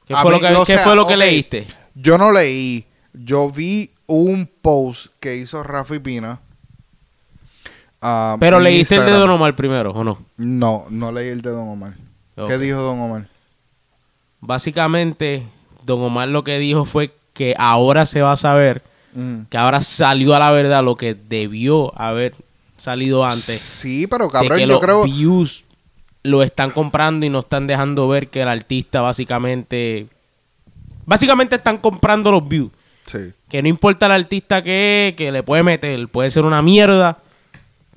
¿Qué 0.07 0.15
A 0.15 0.23
fue, 0.23 0.35
mí, 0.35 0.41
lo 0.41 0.61
que, 0.61 0.73
qué 0.73 0.77
sea, 0.77 0.85
fue 0.85 0.97
lo 0.97 1.07
que 1.07 1.17
leíste? 1.17 1.67
Yo 1.95 2.17
no 2.19 2.33
leí. 2.33 2.87
Yo 3.13 3.51
vi 3.51 3.93
un 4.07 4.51
post 4.61 5.07
que 5.21 5.37
hizo 5.37 5.63
Rafi 5.63 5.99
Pina. 5.99 6.41
Pero 8.41 8.59
leíste 8.61 8.97
el 8.97 9.05
de. 9.07 9.13
Don 9.13 9.31
Omar 9.31 9.55
primero, 9.57 9.91
¿o 9.93 10.03
no? 10.05 10.19
No, 10.37 10.87
no 10.91 11.13
leí 11.13 11.29
el 11.29 11.43
de 11.43 11.51
Don 11.51 11.69
Omar. 11.69 11.95
¿Qué 12.35 12.59
dijo 12.59 12.81
Don 12.81 12.99
Omar? 13.01 13.27
Básicamente, 14.41 15.47
Don 15.85 16.01
Omar 16.03 16.29
lo 16.29 16.45
que 16.45 16.59
dijo 16.59 16.85
fue 16.85 17.15
que 17.35 17.55
ahora 17.59 18.07
se 18.07 18.23
va 18.23 18.33
a 18.33 18.37
saber, 18.37 18.83
Mm. 19.13 19.47
que 19.51 19.59
ahora 19.59 19.83
salió 19.83 20.37
a 20.37 20.39
la 20.39 20.53
verdad 20.53 20.85
lo 20.85 20.95
que 20.95 21.15
debió 21.15 21.93
haber 22.01 22.33
salido 22.77 23.25
antes. 23.25 23.61
Sí, 23.61 24.07
pero 24.07 24.27
de 24.27 24.31
cabrón, 24.31 24.55
que 24.57 24.61
yo 24.61 24.67
los 24.69 24.79
creo. 24.79 25.03
views 25.05 25.65
lo 26.23 26.43
están 26.45 26.71
comprando 26.71 27.27
y 27.27 27.29
no 27.29 27.41
están 27.41 27.67
dejando 27.67 28.07
ver 28.07 28.29
que 28.29 28.43
el 28.43 28.49
artista 28.49 29.01
básicamente... 29.01 30.07
Básicamente 31.07 31.57
están 31.57 31.79
comprando 31.79 32.31
los 32.31 32.47
views. 32.49 32.71
Sí. 33.05 33.33
Que 33.49 33.63
no 33.63 33.69
importa 33.69 34.07
el 34.07 34.13
artista 34.13 34.63
que 34.63 35.09
es, 35.09 35.17
que 35.17 35.33
le 35.33 35.43
puede 35.43 35.65
meter, 35.65 36.07
puede 36.09 36.31
ser 36.31 36.45
una 36.45 36.63
mierda. 36.63 37.19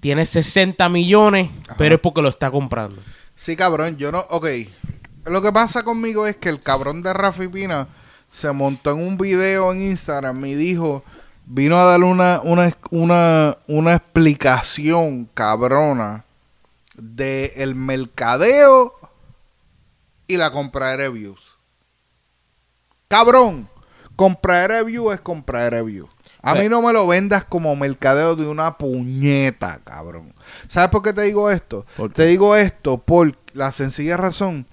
Tiene 0.04 0.26
60 0.26 0.90
millones, 0.90 1.50
pero 1.78 1.96
es 1.96 2.02
porque 2.02 2.22
lo 2.22 2.28
está 2.28 2.52
comprando. 2.52 3.02
Sí, 3.38 3.56
cabrón, 3.56 3.96
yo 3.96 4.12
no. 4.12 4.26
Ok. 4.32 4.48
Lo 5.24 5.42
que 5.42 5.54
pasa 5.54 5.84
conmigo 5.84 6.28
es 6.28 6.36
que 6.36 6.50
el 6.50 6.60
cabrón 6.60 7.02
de 7.02 7.14
Rafi 7.14 7.48
Pina 7.48 7.88
se 8.30 8.52
montó 8.52 8.92
en 8.92 8.98
un 8.98 9.18
video 9.18 9.72
en 9.72 9.82
Instagram 9.82 10.44
y 10.46 10.56
dijo. 10.56 11.06
Vino 11.46 11.80
a 11.80 11.86
dar 11.86 12.04
una, 12.04 12.42
una, 12.44 12.74
una, 12.90 13.58
una 13.68 13.96
explicación 13.96 15.30
cabrona 15.34 16.26
de 16.96 17.54
el 17.56 17.74
mercadeo 17.74 18.96
y 20.28 20.36
la 20.36 20.52
compra 20.52 20.90
de 20.90 20.98
reviews. 20.98 21.40
Cabrón, 23.08 23.70
compra 24.18 24.64
de 24.64 24.68
review 24.68 25.12
es 25.12 25.22
compra 25.22 25.64
de 25.64 25.70
review. 25.70 26.10
A 26.46 26.56
mí 26.56 26.68
no 26.70 26.82
me 26.82 26.92
lo 26.92 27.08
vendas 27.08 27.46
como 27.46 27.74
mercadeo 27.76 28.36
de 28.36 28.48
una 28.48 28.78
puñeta, 28.78 29.80
cabrón. 29.84 30.34
¿Sabes 30.68 30.90
por 30.90 31.02
qué 31.02 31.14
te 31.14 31.22
digo 31.22 31.50
esto? 31.50 31.86
Te 32.14 32.26
digo 32.26 32.56
esto 32.56 32.98
por 32.98 33.38
la 33.54 33.72
sencilla 33.72 34.18
razón 34.18 34.68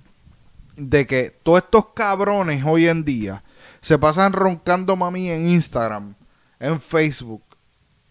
de 0.74 1.06
que 1.06 1.30
todos 1.42 1.62
estos 1.62 1.86
cabrones 1.94 2.64
hoy 2.66 2.88
en 2.88 3.04
día 3.04 3.44
se 3.80 3.98
pasan 3.98 4.32
roncando 4.32 4.96
mami 4.96 5.28
en 5.30 5.48
Instagram, 5.48 6.14
en 6.58 6.80
Facebook, 6.80 7.42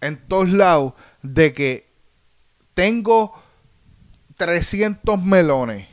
en 0.01 0.15
todos 0.27 0.49
lados, 0.49 0.93
de 1.21 1.51
que 1.53 1.89
tengo 2.73 3.33
300 4.37 5.21
melones. 5.21 5.87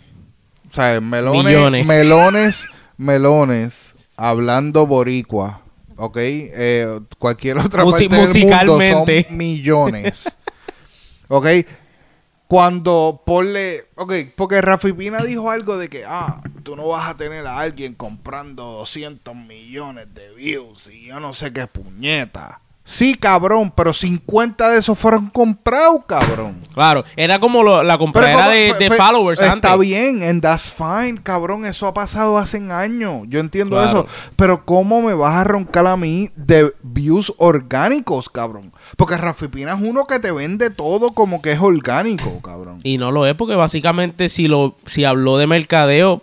O 0.70 0.72
sea, 0.72 1.00
melones, 1.00 1.44
Millones. 1.44 1.86
melones, 1.86 2.66
melones. 2.96 3.92
hablando 4.16 4.86
boricua, 4.86 5.62
¿ok? 5.96 6.16
Eh, 6.18 7.00
cualquier 7.18 7.58
otra 7.64 7.84
Musi- 7.84 8.08
parte 8.08 8.38
del 8.38 8.66
mundo 8.66 8.80
son 8.80 9.36
millones. 9.36 10.36
¿Ok? 11.28 11.46
Cuando 12.48 13.22
ponle... 13.26 13.86
Ok, 13.96 14.12
porque 14.36 14.60
Rafi 14.60 14.92
Pina 14.92 15.22
dijo 15.22 15.50
algo 15.50 15.76
de 15.76 15.88
que, 15.88 16.04
ah, 16.06 16.40
tú 16.62 16.76
no 16.76 16.86
vas 16.88 17.08
a 17.08 17.16
tener 17.16 17.44
a 17.46 17.58
alguien 17.58 17.94
comprando 17.94 18.64
200 18.64 19.34
millones 19.34 20.14
de 20.14 20.32
views 20.34 20.88
y 20.92 21.06
yo 21.06 21.18
no 21.18 21.34
sé 21.34 21.52
qué 21.52 21.66
puñeta. 21.66 22.60
Sí, 22.88 23.16
cabrón, 23.16 23.72
pero 23.74 23.92
50 23.92 24.70
de 24.70 24.78
esos 24.78 24.96
fueron 24.96 25.28
comprados, 25.28 26.02
cabrón. 26.06 26.56
Claro, 26.72 27.02
era 27.16 27.40
como 27.40 27.64
lo- 27.64 27.82
la 27.82 27.98
compradera 27.98 28.48
de, 28.50 28.74
de 28.78 28.90
followers 28.92 29.40
está 29.40 29.52
antes. 29.54 29.78
bien, 29.80 30.22
and 30.22 30.40
that's 30.40 30.72
fine, 30.72 31.20
cabrón. 31.20 31.66
Eso 31.66 31.88
ha 31.88 31.92
pasado 31.94 32.38
hace 32.38 32.58
años. 32.70 33.22
Yo 33.26 33.40
entiendo 33.40 33.74
Claro. 33.74 33.88
eso. 33.88 34.06
Pero 34.36 34.64
¿cómo 34.64 35.02
me 35.02 35.14
vas 35.14 35.34
a 35.34 35.42
roncar 35.42 35.84
a 35.88 35.96
mí 35.96 36.30
de 36.36 36.72
views 36.84 37.34
orgánicos, 37.38 38.28
cabrón? 38.28 38.72
Porque 38.96 39.16
Rafi 39.16 39.48
Pina 39.48 39.72
es 39.74 39.80
uno 39.82 40.06
que 40.06 40.20
te 40.20 40.30
vende 40.30 40.70
todo 40.70 41.10
como 41.10 41.42
que 41.42 41.50
es 41.52 41.58
orgánico, 41.60 42.40
cabrón. 42.40 42.78
Y 42.84 42.98
no 42.98 43.10
lo 43.10 43.26
es 43.26 43.34
porque 43.34 43.56
básicamente 43.56 44.28
si 44.28 44.46
lo 44.46 44.76
si 44.86 45.04
habló 45.04 45.38
de 45.38 45.48
mercadeo, 45.48 46.22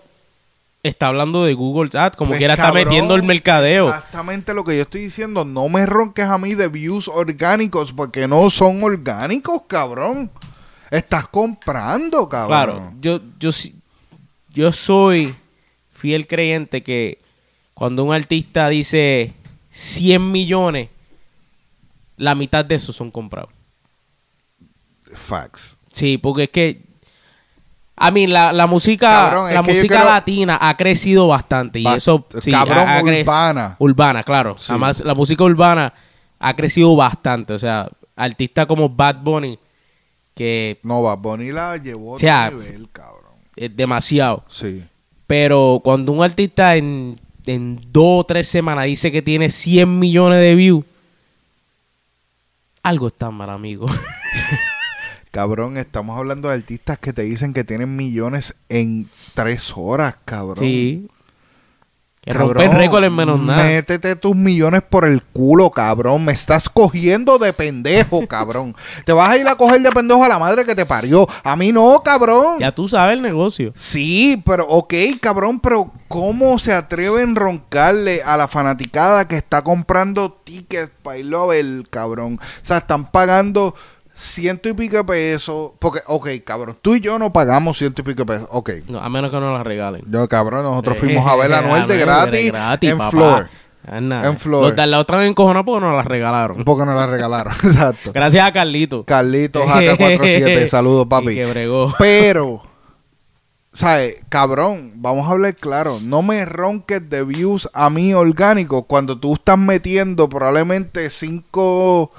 está 0.83 1.07
hablando 1.07 1.45
de 1.45 1.53
Google 1.53 1.89
Ads, 1.97 2.17
como 2.17 2.29
Pues, 2.29 2.39
quiera 2.39 2.53
está 2.55 2.71
metiendo 2.73 3.15
el 3.15 3.23
mercadeo. 3.23 3.87
Exactamente 3.87 4.53
lo 4.53 4.63
que 4.65 4.75
yo 4.75 4.83
estoy 4.83 5.01
diciendo. 5.01 5.45
No 5.45 5.69
me 5.69 5.85
ronques 5.85 6.25
a 6.25 6.37
mí 6.37 6.53
de 6.55 6.67
views 6.67 7.07
orgánicos 7.07 7.93
porque 7.93 8.27
no 8.27 8.49
son 8.49 8.83
orgánicos, 8.83 9.61
cabrón. 9.67 10.29
Estás 10.91 11.27
comprando, 11.29 12.27
cabrón. 12.29 12.49
Claro, 12.49 12.93
yo, 12.99 13.21
yo, 13.39 13.49
yo 14.49 14.71
soy 14.73 15.35
fiel 15.89 16.27
creyente 16.27 16.83
que 16.83 17.19
cuando 17.73 18.03
un 18.03 18.13
artista 18.13 18.67
dice 18.69 19.33
100 19.69 20.31
millones, 20.31 20.89
la 22.17 22.35
mitad 22.35 22.63
de 22.63 22.75
esos 22.75 22.95
son 22.95 23.09
comprados. 23.09 23.51
Facts. 25.15 25.77
Sí, 25.91 26.17
porque 26.17 26.43
es 26.43 26.49
que 26.49 26.81
a 27.95 28.11
mí 28.11 28.27
la, 28.27 28.51
la 28.53 28.65
música 28.67 29.07
Cabrón, 29.29 29.53
la 29.53 29.61
música 29.61 30.03
latina 30.03 30.57
ha 30.61 30.75
crecido 30.75 31.27
bastante 31.27 31.79
y 31.79 31.83
Ba- 31.83 31.95
eso 31.97 32.25
sí, 32.41 32.51
cabrón, 32.51 32.77
ha- 32.79 32.97
ha 32.99 33.03
urbana. 33.03 33.75
urbana, 33.79 34.23
claro. 34.23 34.55
Sí. 34.57 34.65
Además 34.69 35.01
la 35.05 35.13
música 35.13 35.43
urbana 35.43 35.93
ha 36.39 36.55
crecido 36.55 36.95
bastante, 36.95 37.53
o 37.53 37.59
sea, 37.59 37.89
artistas 38.15 38.65
como 38.65 38.89
Bad 38.89 39.17
Bunny 39.21 39.57
que 40.35 40.79
No, 40.83 41.01
Bad 41.03 41.19
Bunny 41.19 41.51
la 41.51 41.77
llevó 41.77 42.13
a 42.13 42.15
O 42.15 42.19
sea, 42.19 42.47
otro 42.47 42.59
nivel, 42.59 42.89
cabrón. 42.91 43.33
es 43.55 43.75
demasiado. 43.75 44.43
Sí. 44.49 44.83
Pero 45.27 45.79
cuando 45.83 46.11
un 46.11 46.23
artista 46.23 46.75
en, 46.75 47.19
en 47.45 47.79
dos 47.91 48.21
o 48.21 48.23
tres 48.25 48.47
semanas 48.47 48.85
dice 48.85 49.11
que 49.11 49.21
tiene 49.21 49.49
100 49.51 49.99
millones 49.99 50.39
de 50.39 50.55
views, 50.55 50.83
algo 52.81 53.07
está 53.07 53.29
mal, 53.31 53.49
amigo. 53.51 53.85
Cabrón, 55.33 55.77
estamos 55.77 56.15
hablando 56.15 56.49
de 56.49 56.53
artistas 56.53 56.99
que 56.99 57.11
te 57.11 57.23
dicen 57.23 57.53
que 57.53 57.63
tienen 57.63 57.95
millones 57.95 58.53
en 58.69 59.09
tres 59.33 59.73
horas, 59.75 60.13
cabrón. 60.25 60.59
sí. 60.59 61.09
Que 62.21 62.31
Cabrón, 62.31 62.71
récord 62.71 63.03
en 63.03 63.13
menos 63.13 63.41
nada. 63.41 63.63
Métete 63.63 64.15
tus 64.15 64.33
millones 64.33 64.81
por 64.87 65.03
el 65.03 65.23
culo, 65.23 65.71
cabrón. 65.71 66.23
Me 66.23 66.31
estás 66.31 66.69
cogiendo 66.69 67.37
de 67.37 67.51
pendejo, 67.51 68.25
cabrón. 68.29 68.75
te 69.05 69.11
vas 69.11 69.31
a 69.31 69.37
ir 69.37 69.45
a 69.45 69.55
coger 69.55 69.81
de 69.81 69.91
pendejo 69.91 70.23
a 70.23 70.29
la 70.29 70.39
madre 70.39 70.63
que 70.63 70.75
te 70.75 70.85
parió. 70.85 71.27
A 71.43 71.55
mí 71.57 71.73
no, 71.73 72.01
cabrón. 72.05 72.59
Ya 72.59 72.71
tú 72.71 72.87
sabes 72.87 73.15
el 73.17 73.21
negocio. 73.23 73.73
Sí, 73.75 74.41
pero 74.45 74.65
ok, 74.69 74.93
cabrón, 75.19 75.59
pero 75.59 75.91
¿cómo 76.07 76.59
se 76.59 76.71
atreven 76.71 77.35
a 77.35 77.39
roncarle 77.41 78.21
a 78.23 78.37
la 78.37 78.47
fanaticada 78.47 79.27
que 79.27 79.35
está 79.35 79.61
comprando 79.61 80.31
tickets 80.31 80.91
para 81.01 81.45
ver, 81.47 81.89
cabrón? 81.89 82.39
O 82.39 82.65
sea, 82.65 82.77
están 82.77 83.11
pagando 83.11 83.75
ciento 84.15 84.69
y 84.69 84.73
pico 84.73 84.97
de 84.97 85.03
pesos. 85.03 85.71
Porque, 85.79 85.99
ok, 86.07 86.29
cabrón, 86.45 86.77
tú 86.81 86.95
y 86.95 86.99
yo 87.01 87.17
no 87.19 87.33
pagamos 87.33 87.77
ciento 87.77 88.01
y 88.01 88.05
pico 88.05 88.23
de 88.23 88.33
pesos. 88.33 88.47
Ok. 88.51 88.71
No, 88.87 88.99
a 88.99 89.09
menos 89.09 89.31
que 89.31 89.39
no 89.39 89.53
la 89.53 89.63
regalen. 89.63 90.01
Yo, 90.07 90.27
cabrón, 90.29 90.63
nosotros 90.63 90.97
Eh, 90.97 90.99
fuimos 90.99 91.27
a 91.27 91.35
ver 91.35 91.53
a 91.53 91.59
Anuel 91.59 91.87
de 91.87 92.03
Anuel 92.03 92.51
gratis, 92.51 92.89
en 92.89 92.97
papá. 92.97 93.11
Flor. 93.11 93.49
Anda. 93.85 94.25
En 94.27 94.37
Flor. 94.39 94.61
Los 94.69 94.75
de 94.77 94.87
la 94.87 94.99
otra 94.99 95.17
vez 95.17 95.29
encojonados 95.29 95.65
porque 95.65 95.85
nos 95.85 95.93
la 95.95 96.03
regalaron. 96.03 96.63
Porque 96.63 96.85
nos 96.85 96.95
la 96.95 97.05
regalaron, 97.05 97.51
exacto. 97.63 98.11
Gracias 98.13 98.47
a 98.47 98.51
Carlito. 98.53 99.03
Carlitos 99.03 99.63
AK47, 99.67 100.67
saludos, 100.67 101.07
papi. 101.07 101.35
que 101.35 101.45
bregó. 101.45 101.93
Pero, 101.99 102.61
¿sabes? 103.73 104.17
Cabrón, 104.29 104.93
vamos 104.95 105.27
a 105.27 105.31
hablar 105.31 105.55
claro. 105.55 105.99
No 106.01 106.21
me 106.21 106.45
ronques 106.45 107.09
de 107.09 107.25
views 107.25 107.69
a 107.73 107.89
mí 107.89 108.13
orgánico 108.13 108.83
cuando 108.83 109.17
tú 109.19 109.33
estás 109.33 109.57
metiendo 109.57 110.29
probablemente 110.29 111.09
cinco. 111.09 112.11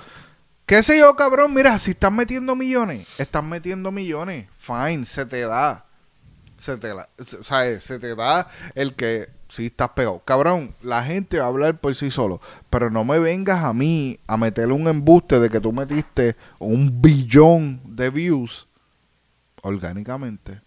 ¿Qué 0.67 0.83
sé 0.83 0.99
yo, 0.99 1.15
cabrón? 1.17 1.53
Mira, 1.53 1.79
si 1.79 1.91
estás 1.91 2.11
metiendo 2.13 2.57
millones, 2.57 3.07
estás 3.19 3.45
metiendo 3.45 3.91
millones. 3.91 4.47
Fine, 4.59 5.05
se 5.05 5.27
te 5.27 5.41
da. 5.43 5.85
Se 6.59 6.79
te 6.79 6.89
da, 6.95 7.09
se- 7.23 7.45
¿sabes? 7.45 7.85
Se 7.85 7.99
te 7.99 8.15
da 8.15 8.49
el 8.75 8.95
que 8.95 9.29
sí 9.49 9.67
estás 9.67 9.91
pegado. 9.91 10.23
Cabrón, 10.25 10.75
la 10.81 11.05
gente 11.05 11.39
va 11.39 11.45
a 11.45 11.49
hablar 11.49 11.79
por 11.79 11.95
sí 11.95 12.11
solo. 12.11 12.41
Pero 12.71 12.89
no 12.89 13.05
me 13.05 13.19
vengas 13.19 13.63
a 13.63 13.75
mí 13.75 14.19
a 14.27 14.39
meterle 14.39 14.73
un 14.73 14.89
embuste 14.89 15.39
de 15.41 15.51
que 15.51 15.61
tú 15.61 15.73
metiste 15.75 16.37
un 16.59 17.03
billón 17.03 17.83
de 17.85 18.09
views 18.09 18.67
orgánicamente. 19.63 20.61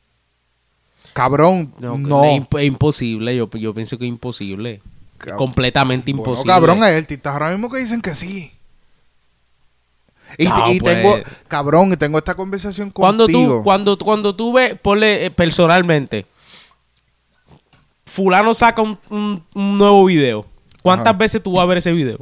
Cabrón, 1.14 1.74
No, 1.80 1.98
no. 1.98 2.24
Es, 2.26 2.42
imp- 2.42 2.60
es 2.60 2.66
imposible. 2.68 3.36
Yo, 3.36 3.50
yo 3.50 3.74
pienso 3.74 3.98
que 3.98 4.06
es 4.06 4.10
imposible. 4.10 4.82
Cab- 5.18 5.38
Completamente 5.38 6.12
Bueno, 6.14 6.22
imposible. 6.32 6.54
cabrón, 6.54 6.84
hay 6.84 6.96
artistas 6.96 7.34
ahora 7.34 7.50
mismo 7.50 7.72
que 7.72 7.80
dicen 7.80 8.02
que 8.02 8.14
sí. 8.14 8.52
Y, 10.38 10.46
No, 10.46 10.72
y 10.72 10.80
pues. 10.80 10.96
tengo, 10.96 11.16
cabrón, 11.48 11.94
y 11.94 11.98
tengo 11.98 12.18
esta 12.18 12.36
conversación 12.36 12.90
cuando 12.92 13.26
contigo. 13.26 13.58
tú, 13.58 13.64
cuando, 13.64 13.98
cuando 13.98 14.36
tú 14.36 14.54
ves, 14.54 14.76
ponle 14.82 15.26
eh, 15.26 15.32
personalmente, 15.32 16.26
fulano 18.06 18.54
saca 18.54 18.82
un, 18.82 18.98
un- 19.10 19.44
un 19.54 19.78
nuevo 19.78 20.06
video. 20.06 20.46
¿Cuántas 20.82 21.08
Ajá. 21.12 21.18
veces 21.18 21.44
tú 21.44 21.54
vas 21.54 21.64
a 21.64 21.66
ver 21.68 21.78
ese 21.80 21.92
video? 21.92 22.20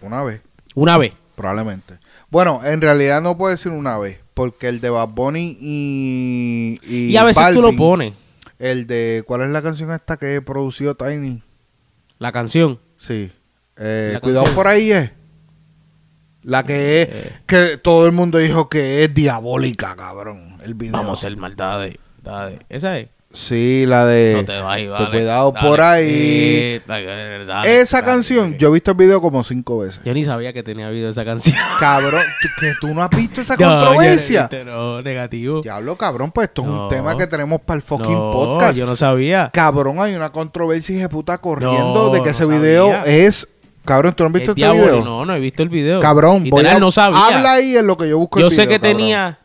Una 0.00 0.22
vez, 0.22 0.42
Una 0.74 0.96
vez. 0.98 1.12
probablemente. 1.34 1.98
Bueno, 2.30 2.60
en 2.64 2.80
realidad 2.80 3.20
no 3.22 3.36
puedo 3.36 3.50
decir 3.50 3.72
una 3.72 3.98
vez, 3.98 4.18
porque 4.34 4.68
el 4.68 4.80
de 4.80 4.90
Bad 4.90 5.08
Bunny 5.08 5.56
y... 5.60 6.78
Y, 6.82 7.06
Y, 7.12 7.16
a 7.16 7.24
veces 7.24 7.42
tú 7.52 7.62
lo 7.62 7.74
pones, 7.76 8.14
El 8.58 8.86
de... 8.86 9.22
¿Cuál 9.26 9.42
es 9.42 9.50
la 9.50 9.62
canción 9.62 9.90
esta 9.90 10.16
que 10.16 10.40
produció 10.42 10.94
Tiny? 10.94 11.42
la 12.18 12.32
canción. 12.32 12.78
Sí. 12.98 13.30
Eh, 13.76 14.10
La 14.14 14.20
cuidado 14.20 14.44
canción. 14.44 14.54
por 14.56 14.68
ahí 14.68 14.90
es. 14.90 15.10
La 16.46 16.64
que 16.64 17.02
es... 17.02 17.08
Eh. 17.10 17.32
Que 17.44 17.76
todo 17.76 18.06
el 18.06 18.12
mundo 18.12 18.38
dijo 18.38 18.68
que 18.68 19.02
es 19.04 19.12
diabólica, 19.12 19.96
cabrón. 19.96 20.58
El 20.64 20.74
video. 20.74 20.92
Vamos 20.92 21.18
a 21.18 21.26
hacer 21.26 21.36
maldades. 21.36 21.96
dale. 22.22 22.60
Esa 22.68 22.98
es. 22.98 23.08
Sí, 23.34 23.84
la 23.86 24.06
de... 24.06 24.32
No 24.36 24.44
te 24.46 24.58
vayas, 24.60 24.90
vale. 24.92 25.10
cuidado 25.10 25.52
Dale. 25.52 25.68
por 25.68 25.80
ahí. 25.82 26.80
Dale, 26.86 27.44
dale, 27.44 27.80
Esa 27.80 28.02
canción, 28.02 28.56
yo 28.56 28.68
he 28.68 28.72
visto 28.72 28.92
el 28.92 28.96
video 28.96 29.20
como 29.20 29.44
cinco 29.44 29.78
veces. 29.80 30.00
Yo 30.06 30.14
ni 30.14 30.24
sabía 30.24 30.54
que 30.54 30.62
tenía 30.62 30.88
video 30.88 31.10
esa 31.10 31.22
canción. 31.24 31.54
Cabrón, 31.78 32.22
¿tú- 32.40 32.48
que 32.58 32.72
tú 32.80 32.94
no 32.94 33.02
has 33.02 33.10
visto 33.10 33.42
esa 33.42 33.56
No, 33.58 33.68
controversia. 33.68 34.48
No, 34.64 35.02
negativo. 35.02 35.60
Diablo, 35.60 35.96
cabrón, 35.96 36.30
pues 36.32 36.48
esto 36.48 36.62
es 36.62 36.68
un 36.68 36.88
tema 36.88 37.18
que 37.18 37.26
tenemos 37.26 37.60
para 37.60 37.76
el 37.76 37.82
fucking 37.82 38.10
no, 38.14 38.30
podcast. 38.32 38.78
yo 38.78 38.86
no 38.86 38.96
sabía. 38.96 39.50
Cabrón, 39.52 40.00
hay 40.00 40.14
una 40.14 40.30
controversia 40.30 40.96
de 40.98 41.08
puta 41.10 41.36
corriendo 41.36 42.08
de 42.08 42.22
que 42.22 42.30
ese 42.30 42.46
video 42.46 42.90
sabía. 42.90 43.02
es. 43.26 43.48
Cabrón, 43.86 44.14
¿tú 44.14 44.24
no 44.24 44.26
has 44.28 44.32
visto 44.34 44.52
Es 44.52 44.58
este 44.58 44.70
video? 44.70 45.04
No, 45.04 45.24
no 45.24 45.34
he 45.34 45.40
visto 45.40 45.62
el 45.62 45.68
video. 45.68 46.00
Cabrón, 46.00 46.44
voy 46.50 46.66
a- 46.66 46.78
no 46.78 46.90
sabía. 46.90 47.26
Habla 47.26 47.52
ahí 47.54 47.76
en 47.76 47.86
lo 47.86 47.96
que 47.96 48.08
yo 48.08 48.18
busco 48.18 48.38
yo 48.38 48.46
el 48.46 48.52
sé 48.52 48.62
video, 48.62 48.68
que 48.68 48.80
cabrón. 48.80 48.96
tenía. 48.98 49.38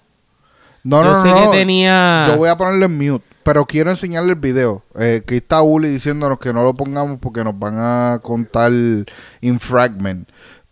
No, 0.84 1.04
no, 1.04 1.14
yo 1.14 1.16
sé 1.22 1.30
no, 1.30 1.52
que 1.52 1.58
tenía. 1.58 2.26
Yo 2.28 2.38
voy 2.38 2.50
a 2.50 2.58
ponerle 2.58 2.86
en 2.86 2.98
mute, 2.98 3.26
pero 3.44 3.66
quiero 3.66 3.90
enseñarle 3.92 4.34
el 4.34 4.40
video. 4.40 4.84
Eh, 5.00 5.22
que 5.26 5.38
está 5.38 5.62
Uli 5.62 5.90
diciéndonos 5.90 6.40
que 6.40 6.52
no 6.52 6.64
lo 6.64 6.74
pongamos 6.74 7.20
porque 7.22 7.44
nos 7.44 7.58
van 7.58 7.76
a 7.78 8.20
contar 8.22 8.72
infragment. 9.42 10.28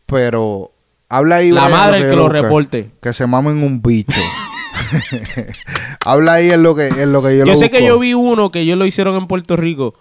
Pero 0.07 0.71
habla 1.07 1.37
ahí. 1.37 1.51
La 1.51 1.69
madre 1.69 1.99
el 1.99 2.09
que 2.09 2.15
lo 2.15 2.27
reporte. 2.27 2.91
Que 3.01 3.13
se 3.13 3.27
mamen 3.27 3.63
un 3.63 3.81
bicho. 3.81 4.19
habla 6.05 6.33
ahí 6.33 6.51
en 6.51 6.63
lo 6.63 6.75
que, 6.75 6.87
en 6.87 7.11
lo 7.11 7.21
que 7.21 7.37
yo 7.37 7.45
Yo, 7.45 7.53
lo 7.53 7.55
sé 7.55 7.69
que 7.69 7.83
yo 7.85 7.99
vi 7.99 8.13
uno 8.13 8.51
que 8.51 8.61
ellos 8.61 8.77
lo 8.77 8.85
hicieron 8.85 9.15
en 9.15 9.27
Puerto 9.27 9.55
Rico. 9.55 9.93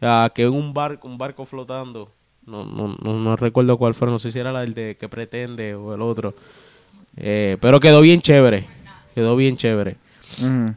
ah, 0.00 0.30
que 0.34 0.42
en 0.42 0.52
un 0.52 0.74
barco, 0.74 1.06
un 1.08 1.18
barco 1.18 1.44
flotando. 1.44 2.10
No, 2.46 2.64
no, 2.64 2.94
no, 3.02 3.18
no 3.18 3.36
recuerdo 3.36 3.76
cuál 3.78 3.94
fue. 3.94 4.08
No 4.08 4.18
sé 4.18 4.30
si 4.30 4.38
era 4.38 4.62
el 4.62 4.74
de 4.74 4.96
que 4.98 5.08
pretende 5.08 5.74
o 5.74 5.94
el 5.94 6.02
otro. 6.02 6.34
Eh, 7.16 7.56
pero 7.60 7.80
quedó 7.80 8.00
bien 8.00 8.20
chévere. 8.20 8.66
Quedó 9.14 9.36
bien 9.36 9.56
chévere. 9.56 9.96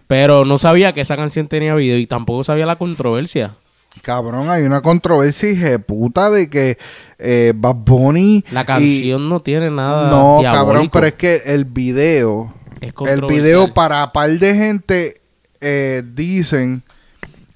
Pero 0.08 0.46
no 0.46 0.58
sabía 0.58 0.94
que 0.94 1.02
esa 1.02 1.16
canción 1.16 1.48
tenía 1.48 1.74
video 1.76 1.98
y 1.98 2.06
tampoco 2.06 2.44
sabía 2.44 2.66
la 2.66 2.76
controversia. 2.76 3.56
Cabrón, 4.04 4.50
hay 4.52 4.64
una 4.64 4.82
controversia 4.82 5.50
hija 5.50 5.80
puta 5.80 6.30
de 6.30 6.48
que 6.50 6.78
eh, 7.18 7.54
Bad 7.56 7.76
Bunny. 7.78 8.46
La 8.52 8.62
y- 8.62 8.66
canción 8.66 9.28
no 9.28 9.40
tiene 9.42 9.72
nada. 9.72 10.12
No, 10.12 10.40
diabólico. 10.40 10.52
cabrón, 10.54 10.90
pero 10.94 11.08
es 11.08 11.14
que 11.14 11.42
el 11.46 11.66
video. 11.66 12.54
Es 12.80 12.94
El 13.08 13.26
video 13.26 13.74
para 13.74 14.12
par 14.14 14.30
de 14.30 14.54
gente 14.54 15.22
eh, 15.60 16.04
dicen 16.14 16.84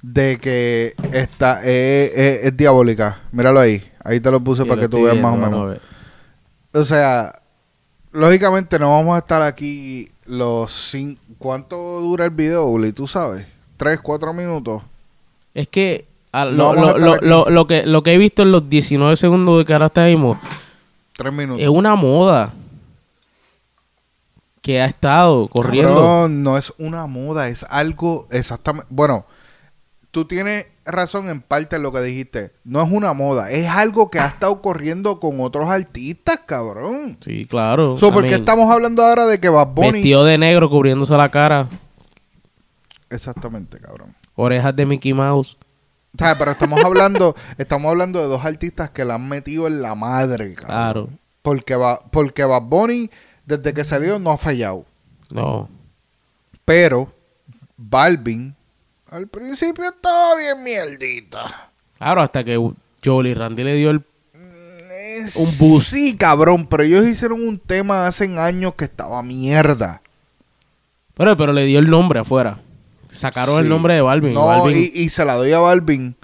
de 0.02 0.40
que 0.42 0.96
esta 1.14 1.60
es, 1.64 2.12
es- 2.16 2.46
es 2.46 2.58
diabólica. 2.58 3.20
Míralo 3.32 3.60
ahí. 3.60 3.84
Ahí 4.04 4.20
te 4.20 4.32
lo 4.32 4.40
puse 4.40 4.64
Sí, 4.64 4.68
para 4.68 4.82
lo 4.82 4.88
que 4.88 4.90
tú 4.96 5.04
veas 5.04 5.18
más 5.18 5.34
o 5.34 5.38
menos. 5.38 5.78
O 6.74 6.86
sea, 6.86 7.42
lógicamente 8.12 8.80
no 8.80 8.92
vamos 8.92 9.16
a 9.16 9.20
estar 9.20 9.42
aquí 9.42 10.10
los 10.26 10.72
cin- 10.94 11.18
¿Cuánto 11.38 11.76
dura 12.02 12.26
el 12.26 12.32
video, 12.32 12.66
Uli? 12.66 12.92
¿Tú 12.94 13.08
sabes? 13.08 13.46
¿Tres, 13.78 14.00
cuatro 14.02 14.34
minutos? 14.34 14.82
Es 15.54 15.68
que 15.68 16.06
a- 16.32 16.46
No 16.46 16.52
lo, 16.52 16.66
vamos 16.76 16.90
a 16.90 16.98
lo- 16.98 17.16
lo- 17.16 17.22
lo- 17.22 17.50
lo 17.50 17.68
que 17.68 17.86
lo 17.86 18.04
que 18.04 18.14
he 18.14 18.18
visto 18.18 18.44
en 18.44 18.52
los 18.52 18.70
19 18.70 19.16
segundos 19.18 19.58
de 19.60 19.66
que 19.66 19.74
ahora 19.74 19.88
estamos 19.88 20.38
Tres 21.18 21.34
minutos. 21.34 21.62
es 21.62 21.68
una 21.70 21.96
moda 21.96 22.54
que 24.62 24.82
ha 24.82 24.86
estado 24.86 25.48
corriendo. 25.48 25.96
Cabrón, 25.96 26.44
no 26.44 26.58
es 26.58 26.72
una 26.78 27.08
moda, 27.08 27.50
es 27.50 27.66
algo 27.70 28.28
exactamente... 28.30 28.88
Bueno, 28.92 29.26
tú 30.12 30.26
tienes 30.26 30.68
razón 30.86 31.30
en 31.30 31.42
parte 31.42 31.76
en 31.76 31.84
lo 31.84 31.92
que 31.92 32.02
dijiste. 32.02 32.54
No 32.64 32.82
es 32.82 32.92
una 32.92 33.14
moda, 33.14 33.52
es 33.52 33.68
algo 33.68 34.10
que 34.10 34.20
ha 34.20 34.28
estado 34.28 34.62
corriendo 34.62 35.20
con 35.20 35.40
otros 35.40 35.70
artistas, 35.70 36.40
cabrón. 36.46 37.18
Sí, 37.22 37.46
claro. 37.46 37.98
So, 37.98 38.12
¿Por 38.12 38.24
qué 38.24 38.34
estamos 38.34 38.72
hablando 38.72 39.04
ahora 39.04 39.26
de 39.26 39.40
que 39.40 39.50
Bad 39.50 39.68
Bunny... 39.74 39.92
Vestido 39.94 40.26
de 40.26 40.38
negro 40.38 40.70
cubriéndose 40.70 41.16
la 41.16 41.30
cara, 41.30 41.68
Exactamente, 43.10 43.78
cabrón. 43.80 44.16
orejas 44.36 44.76
de 44.76 44.86
Mickey 44.86 45.14
Mouse. 45.14 45.58
O 46.16 46.18
sea, 46.18 46.38
pero 46.38 46.52
estamos 46.52 46.84
hablando, 46.84 47.36
estamos 47.58 47.90
hablando 47.92 48.20
de 48.20 48.28
dos 48.28 48.44
artistas 48.46 48.90
que 48.90 49.06
la 49.06 49.16
han 49.16 49.28
metido 49.28 49.68
en 49.68 49.82
la 49.82 49.96
madre, 49.96 50.54
cabrón. 50.54 50.76
Claro. 50.76 51.10
Porque, 51.42 51.76
va, 51.76 52.02
porque 52.12 52.46
Bad 52.46 52.64
Bunny, 52.64 53.10
desde 53.46 53.74
que 53.74 53.84
salió, 53.84 54.20
no 54.20 54.32
ha 54.32 54.38
fallado. 54.38 54.86
No. 55.32 55.70
Pero 56.66 57.12
Balvin, 57.78 58.56
al 59.12 59.28
principio 59.28 59.86
estaba 59.90 60.36
bien 60.38 60.64
mierdita. 60.64 61.70
Claro, 61.98 62.22
hasta 62.22 62.44
que 62.44 62.58
Jolie 63.04 63.36
Randy 63.36 63.64
le 63.64 63.76
dio 63.76 63.92
el 63.92 64.04
Un 65.36 65.58
boost. 65.60 65.92
Sí, 65.92 66.18
cabrón, 66.18 66.66
pero 66.68 66.82
ellos 66.84 67.06
hicieron 67.08 67.44
un 67.48 67.60
tema 67.60 68.08
hace 68.08 68.26
años 68.40 68.74
que 68.76 68.86
estaba 68.86 69.22
mierda. 69.22 70.02
pero, 71.14 71.38
pero 71.38 71.54
le 71.54 71.66
dio 71.66 71.78
el 71.80 71.90
nombre 71.90 72.20
afuera. 72.22 72.60
Sacaron 73.10 73.60
el 73.60 73.70
nombre 73.70 73.94
de 73.94 74.02
Balvin. 74.02 74.34
No, 74.34 74.48
Balvin- 74.48 74.92
Y, 74.94 75.02
y 75.04 75.10
se 75.10 75.26
la 75.26 75.36
doy 75.36 75.52
a 75.52 75.60
Balvin 75.60 76.16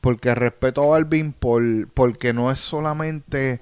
porque 0.00 0.34
respeto 0.34 0.82
a 0.82 0.86
Balvin 0.86 1.32
por, 1.32 1.62
porque 1.92 2.32
no 2.32 2.50
es 2.50 2.58
solamente, 2.58 3.60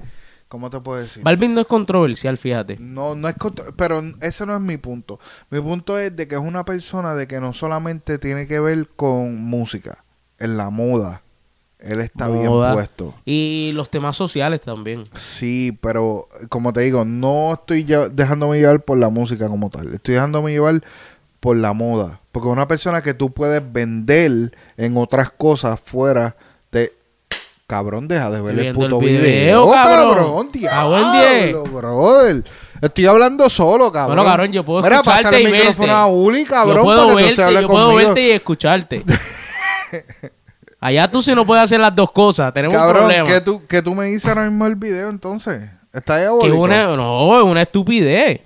¿cómo 0.49 0.71
te 0.71 0.81
puedo 0.81 1.01
decir? 1.01 1.23
Balvin 1.23 1.55
no 1.55 1.61
es 1.61 1.67
controversial, 1.67 2.39
fíjate. 2.39 2.77
No, 2.81 3.15
no 3.15 3.29
es 3.29 3.35
pero 3.77 4.03
ese 4.21 4.47
no 4.47 4.55
es 4.55 4.61
mi 4.61 4.77
punto. 4.77 5.21
Mi 5.51 5.61
punto 5.61 5.99
es 5.99 6.15
de 6.17 6.27
que 6.29 6.35
es 6.35 6.41
una 6.41 6.65
persona 6.65 7.15
de 7.15 7.27
que 7.29 7.41
no 7.41 7.53
solamente 7.53 8.19
tiene 8.19 8.47
que 8.47 8.61
ver 8.61 8.89
con 8.97 9.41
música, 9.43 10.05
en 10.39 10.57
la 10.57 10.71
moda. 10.71 11.23
Él 11.79 12.01
está 12.01 12.29
Moda. 12.29 12.41
bien 12.41 12.75
puesto. 12.75 13.15
Y 13.25 13.71
los 13.75 13.89
temas 13.89 14.17
sociales 14.17 14.61
también. 14.61 15.05
Sí, 15.15 15.79
pero 15.81 16.29
como 16.49 16.73
te 16.73 16.81
digo, 16.81 17.05
no 17.05 17.55
estoy 17.55 17.85
dejándome 17.85 18.59
llevar 18.59 18.85
por 18.85 18.99
la 18.99 19.11
música 19.11 19.49
como 19.49 19.71
tal. 19.71 19.95
Estoy 19.95 20.15
dejándome 20.15 20.51
llevar 20.51 20.83
por 21.39 21.57
la 21.57 21.73
moda. 21.73 22.21
Porque 22.33 22.49
una 22.49 22.67
persona 22.67 23.03
que 23.03 23.15
tú 23.15 23.31
puedes 23.33 23.63
vender 23.73 24.57
en 24.77 24.97
otras 24.97 25.31
cosas 25.31 25.79
fuera. 25.81 26.37
Cabrón, 27.69 28.09
deja 28.09 28.31
de 28.31 28.41
ver 28.41 28.55
el 28.55 28.61
Viendo 28.63 28.81
el 28.83 28.91
puto 28.91 28.99
video, 29.01 29.21
video. 29.67 29.71
cabrón. 29.71 30.09
cabrón, 30.15 30.51
Ah, 30.71 31.13
diablo, 31.13 31.65
brother. 31.65 32.45
Estoy 32.81 33.05
hablando 33.05 33.51
solo, 33.51 33.93
cabrón. 33.93 34.17
Bueno, 34.17 34.31
cabrón, 34.31 34.53
yo 34.53 34.65
puedo 34.65 34.83
Mira, 34.83 34.97
escucharte 34.97 35.23
pásale 35.25 35.43
el 35.43 35.49
y 35.49 35.53
micrófono 35.53 35.87
verte. 35.89 36.01
a 36.01 36.07
Uli, 36.07 36.45
cabrón, 36.47 36.77
yo 36.77 36.83
puedo 36.83 37.09
para 37.09 37.23
que 37.23 37.29
tú 37.29 37.35
se 37.37 37.43
hable 37.45 37.61
yo 37.61 37.69
puedo 37.69 37.95
verte 37.95 38.23
y 38.23 38.31
escucharte. 38.31 39.03
Allá 40.81 41.11
tú 41.11 41.21
sí 41.21 41.35
no 41.35 41.45
puedes 41.45 41.63
hacer 41.65 41.79
las 41.81 41.95
dos 41.95 42.11
cosas. 42.11 42.55
Tenemos 42.55 42.75
un 42.75 42.81
Cabrón, 42.81 43.03
problema. 43.05 43.29
¿qué 43.29 43.41
tú, 43.43 43.61
¿qué 43.69 43.83
tú 43.83 43.95
me 43.95 44.07
dices 44.07 44.27
ahora 44.29 44.45
mismo 44.45 44.65
el 44.65 44.75
video 44.77 45.11
entonces? 45.11 45.61
Está 45.93 46.15
Que 46.15 46.21
diabólico. 46.23 46.55
es 46.55 46.61
una, 46.63 46.97
no, 46.97 47.39
es 47.39 47.45
una 47.45 47.61
estupidez. 47.63 48.41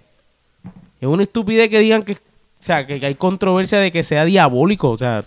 Es 1.00 1.06
una 1.06 1.22
estupidez 1.22 1.70
que 1.70 1.78
digan 1.78 2.02
que, 2.02 2.14
o 2.14 2.16
sea, 2.58 2.88
que, 2.88 2.98
que 2.98 3.06
hay 3.06 3.14
controversia 3.14 3.78
de 3.78 3.92
que 3.92 4.02
sea 4.02 4.24
diabólico. 4.24 4.90
O 4.90 4.96
sea, 4.98 5.22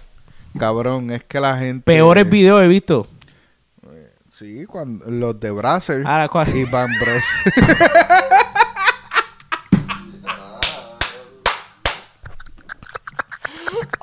Cabrón, 0.60 1.12
es 1.12 1.24
que 1.24 1.40
la 1.40 1.58
gente... 1.60 1.82
peores 1.86 2.30
videos 2.30 2.62
he 2.62 2.68
visto. 2.68 3.08
Sí, 4.38 4.66
cuando 4.66 5.10
los 5.10 5.40
de 5.40 5.50
Brasser 5.50 6.06
Ahora, 6.06 6.28
¿cuál? 6.28 6.54
y 6.54 6.66
Van 6.66 6.92
Bros. 7.00 7.24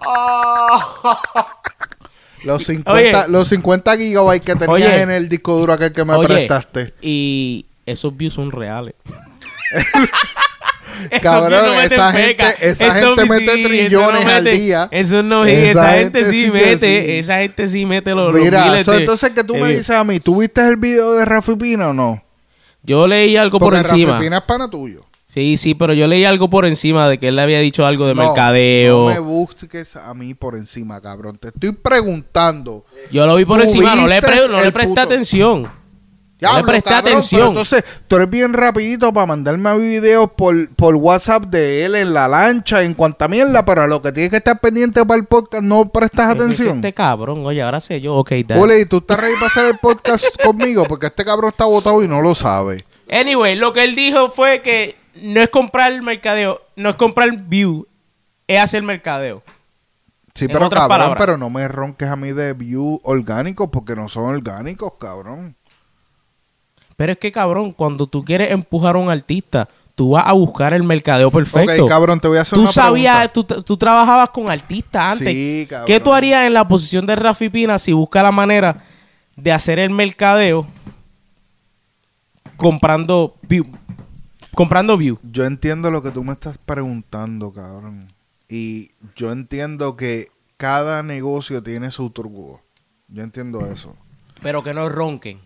los 2.45 2.65
50, 2.65 2.93
Oye. 2.93 3.13
los 3.29 3.49
50 3.49 3.97
gigabytes 3.99 4.47
que 4.47 4.55
tenías 4.57 4.71
Oye. 4.71 5.03
en 5.03 5.11
el 5.11 5.29
disco 5.29 5.59
duro 5.59 5.75
aquel 5.75 5.93
que 5.93 6.05
me 6.07 6.15
Oye, 6.15 6.29
prestaste. 6.29 6.95
Y 7.03 7.67
esos 7.85 8.17
views 8.17 8.33
son 8.33 8.51
reales. 8.51 8.95
Cabrón, 11.21 11.65
no 11.67 11.81
esa 11.81 12.13
gente- 12.13 12.45
esa 12.61 12.93
gente 12.93 13.23
sí, 13.23 13.29
mete 13.29 13.45
eso 13.61 13.69
trillones 13.69 14.25
no 14.25 14.31
al 14.31 14.43
mete- 14.45 14.57
día. 14.59 14.89
Eso 14.91 15.23
no, 15.23 15.45
Esa 15.45 15.71
esa, 15.71 15.93
gente 15.95 16.19
gente 16.21 16.25
sí 16.31 16.45
sí 16.45 16.51
mete, 16.51 17.07
sí. 17.07 17.11
esa 17.19 17.39
gente 17.39 17.69
sí 17.69 17.87
mete 17.87 18.11
los, 18.15 18.33
los 18.33 18.43
Mira, 18.43 18.71
de- 18.71 18.81
entonces 19.01 19.31
que 19.31 19.45
tú 19.45 19.57
me 19.57 19.69
dices 19.69 19.91
a 19.91 20.05
mí, 20.05 20.21
¿tú 20.21 20.41
viste 20.41 20.67
el 20.67 20.77
video 20.77 21.13
de 21.15 21.25
Rafi 21.25 21.57
Pina 21.57 21.89
o 21.89 21.93
no? 21.93 22.23
Yo 22.83 23.07
leí 23.07 23.37
algo 23.37 23.59
por 23.59 23.75
encima. 23.75 24.13
Rafi 24.13 24.25
Pina 24.25 24.39
es 24.39 24.43
pana 24.45 24.69
tuyo. 24.69 25.05
Sí, 25.27 25.57
sí, 25.57 25.75
pero 25.75 25.95
yo 25.95 26.07
leí 26.09 26.27
algo 26.27 26.51
por 26.51 26.67
encima 26.67 27.09
de 27.09 27.19
que 27.19 27.29
él 27.29 27.37
le 27.37 27.43
había 27.43 27.59
dicho 27.61 27.87
algo 27.87 28.07
de 28.07 28.15
No, 28.15 28.23
mercadeo. 28.23 29.09
No 29.09 29.15
me 29.15 29.19
busques 29.19 29.97
a 29.97 30.13
mí 30.13 30.35
por 30.35 30.57
encima, 30.57 31.01
cabrón. 31.01 31.39
Te 31.39 31.49
estoy 31.49 31.73
preguntando. 31.73 32.85
Yo 33.11 33.27
lo 33.27 33.37
vi 33.37 33.47
por 33.47 33.63
encima, 33.63 33.95
no 33.95 34.07
le, 34.07 34.21
pre- 34.21 34.49
no 34.51 34.61
le 34.61 34.71
presté 34.73 35.01
atención. 35.01 35.71
No 36.51 36.57
le 36.59 36.65
presté 36.65 36.91
cabrón, 36.91 37.13
atención. 37.13 37.49
entonces, 37.49 37.85
tú 38.09 38.17
eres 38.17 38.29
bien 38.31 38.53
rapidito 38.53 39.13
para 39.13 39.27
mandarme 39.27 39.79
videos 39.79 40.31
por, 40.33 40.69
por 40.75 40.95
WhatsApp 40.97 41.45
de 41.45 41.85
él 41.85 41.95
en 41.95 42.13
la 42.13 42.29
lancha, 42.29 42.83
en 42.83 42.95
cuanta 42.95 43.29
mierda, 43.29 43.65
pero 43.65 43.83
a 43.83 43.87
lo 43.87 44.03
que 44.03 44.13
tienes 44.13 44.31
que 44.31 44.39
estar 44.39 44.59
pendiente 44.61 45.05
para 45.07 45.19
el 45.21 45.27
podcast 45.27 45.63
no 45.63 45.89
prestas 45.89 46.35
Es 46.35 46.41
atención. 46.41 46.77
Este 46.77 46.93
cabrón, 46.93 47.45
oye, 47.47 47.63
ahora 47.63 47.81
sé 47.81 48.01
yo, 48.01 48.17
ok, 48.17 48.33
dale. 48.47 48.61
Ole, 48.61 48.81
¿y 48.81 48.87
tú 48.87 48.99
estás 48.99 49.19
ready 49.19 49.35
para 49.35 49.47
hacer 49.47 49.67
el 49.67 49.79
podcast 49.79 50.25
conmigo? 50.45 50.85
Porque 50.89 51.07
este 51.07 51.25
cabrón 51.25 51.51
está 51.51 51.65
votado 51.65 52.03
y 52.03 52.09
no 52.09 52.21
lo 52.21 52.35
sabe. 52.35 52.85
Anyway, 53.11 53.57
lo 53.57 53.73
que 53.73 53.85
él 53.85 53.95
dijo 53.95 54.31
fue 54.31 54.63
que 54.63 54.97
no 55.23 55.41
es 55.41 55.51
comprar 55.51 55.93
el 55.93 56.03
mercadeo, 56.03 56.61
no 56.77 56.91
es 56.91 56.97
comprar 56.97 57.31
view, 57.37 57.87
es 58.47 58.59
hacer 58.61 58.83
mercadeo. 58.83 59.43
Sí, 60.35 60.47
En 60.47 60.51
pero 60.53 60.71
cabrón, 60.71 60.89
palabras. 60.89 61.17
pero 61.19 61.37
no 61.37 61.51
me 61.51 61.69
ronques 61.69 62.09
a 62.09 62.17
mí 62.17 62.33
de 62.33 62.55
view 62.55 63.01
orgánicos 63.05 63.69
porque 63.71 63.95
no 63.95 64.09
son 64.09 64.25
orgánicos, 64.25 64.93
cabrón. 64.99 65.57
Pero 67.03 67.15
es 67.15 67.19
que, 67.19 67.33
cabrón, 67.33 67.73
cuando 67.73 68.07
tú 68.07 68.25
quieres 68.25 68.53
empujar 68.53 68.95
a 68.95 68.99
un 69.01 69.11
artista, 69.11 69.69
tú 69.97 70.11
vas 70.11 70.25
a 70.25 70.35
buscar 70.35 70.73
el 70.73 70.85
mercadeo 70.85 71.33
perfecto. 71.33 71.83
Ok, 71.83 71.89
cabrón, 71.89 72.21
te 72.21 72.29
voy 72.29 72.39
a 72.39 72.43
hacer 72.43 72.55
tú 72.55 72.63
una 72.63 72.71
sabías, 72.71 73.29
pregunta. 73.29 73.57
tú, 73.57 73.63
tú 73.65 73.77
trabajabas 73.77 74.31
con 74.31 74.49
artistas 74.49 75.19
antes. 75.19 75.35
Sí, 75.35 75.67
cabrón. 75.69 75.89
¿Qué 75.89 75.99
tú 75.99 76.13
harías 76.13 76.47
en 76.47 76.55
la 76.55 76.69
posición 76.69 77.05
de 77.05 77.17
Rafi 77.17 77.49
Pina 77.49 77.81
si 77.81 77.93
busca 77.93 78.23
la 78.23 78.31
manera 78.31 78.85
de 79.35 79.51
hacer 79.51 79.81
el 79.81 79.91
mercadeo 79.91 80.65
comprando 82.57 83.35
view? 83.49 83.67
Comprando 84.55 84.97
view. 84.97 85.19
Yo 85.25 85.45
entiendo 85.45 85.91
lo 85.91 86.05
que 86.05 86.13
tú 86.13 86.23
me 86.23 86.35
estás 86.35 86.57
preguntando, 86.57 87.53
cabrón. 87.53 88.13
Y 88.49 88.93
yo 89.17 89.33
entiendo 89.33 89.97
que 89.97 90.29
cada 90.57 91.03
negocio 91.03 91.65
tiene 91.65 91.91
su 91.91 92.11
turbo. 92.11 92.61
Yo 93.09 93.25
entiendo 93.25 93.67
eso. 93.67 93.97
Pero 94.41 94.63
que 94.63 94.73
no 94.73 94.89
ronquen. 94.89 95.41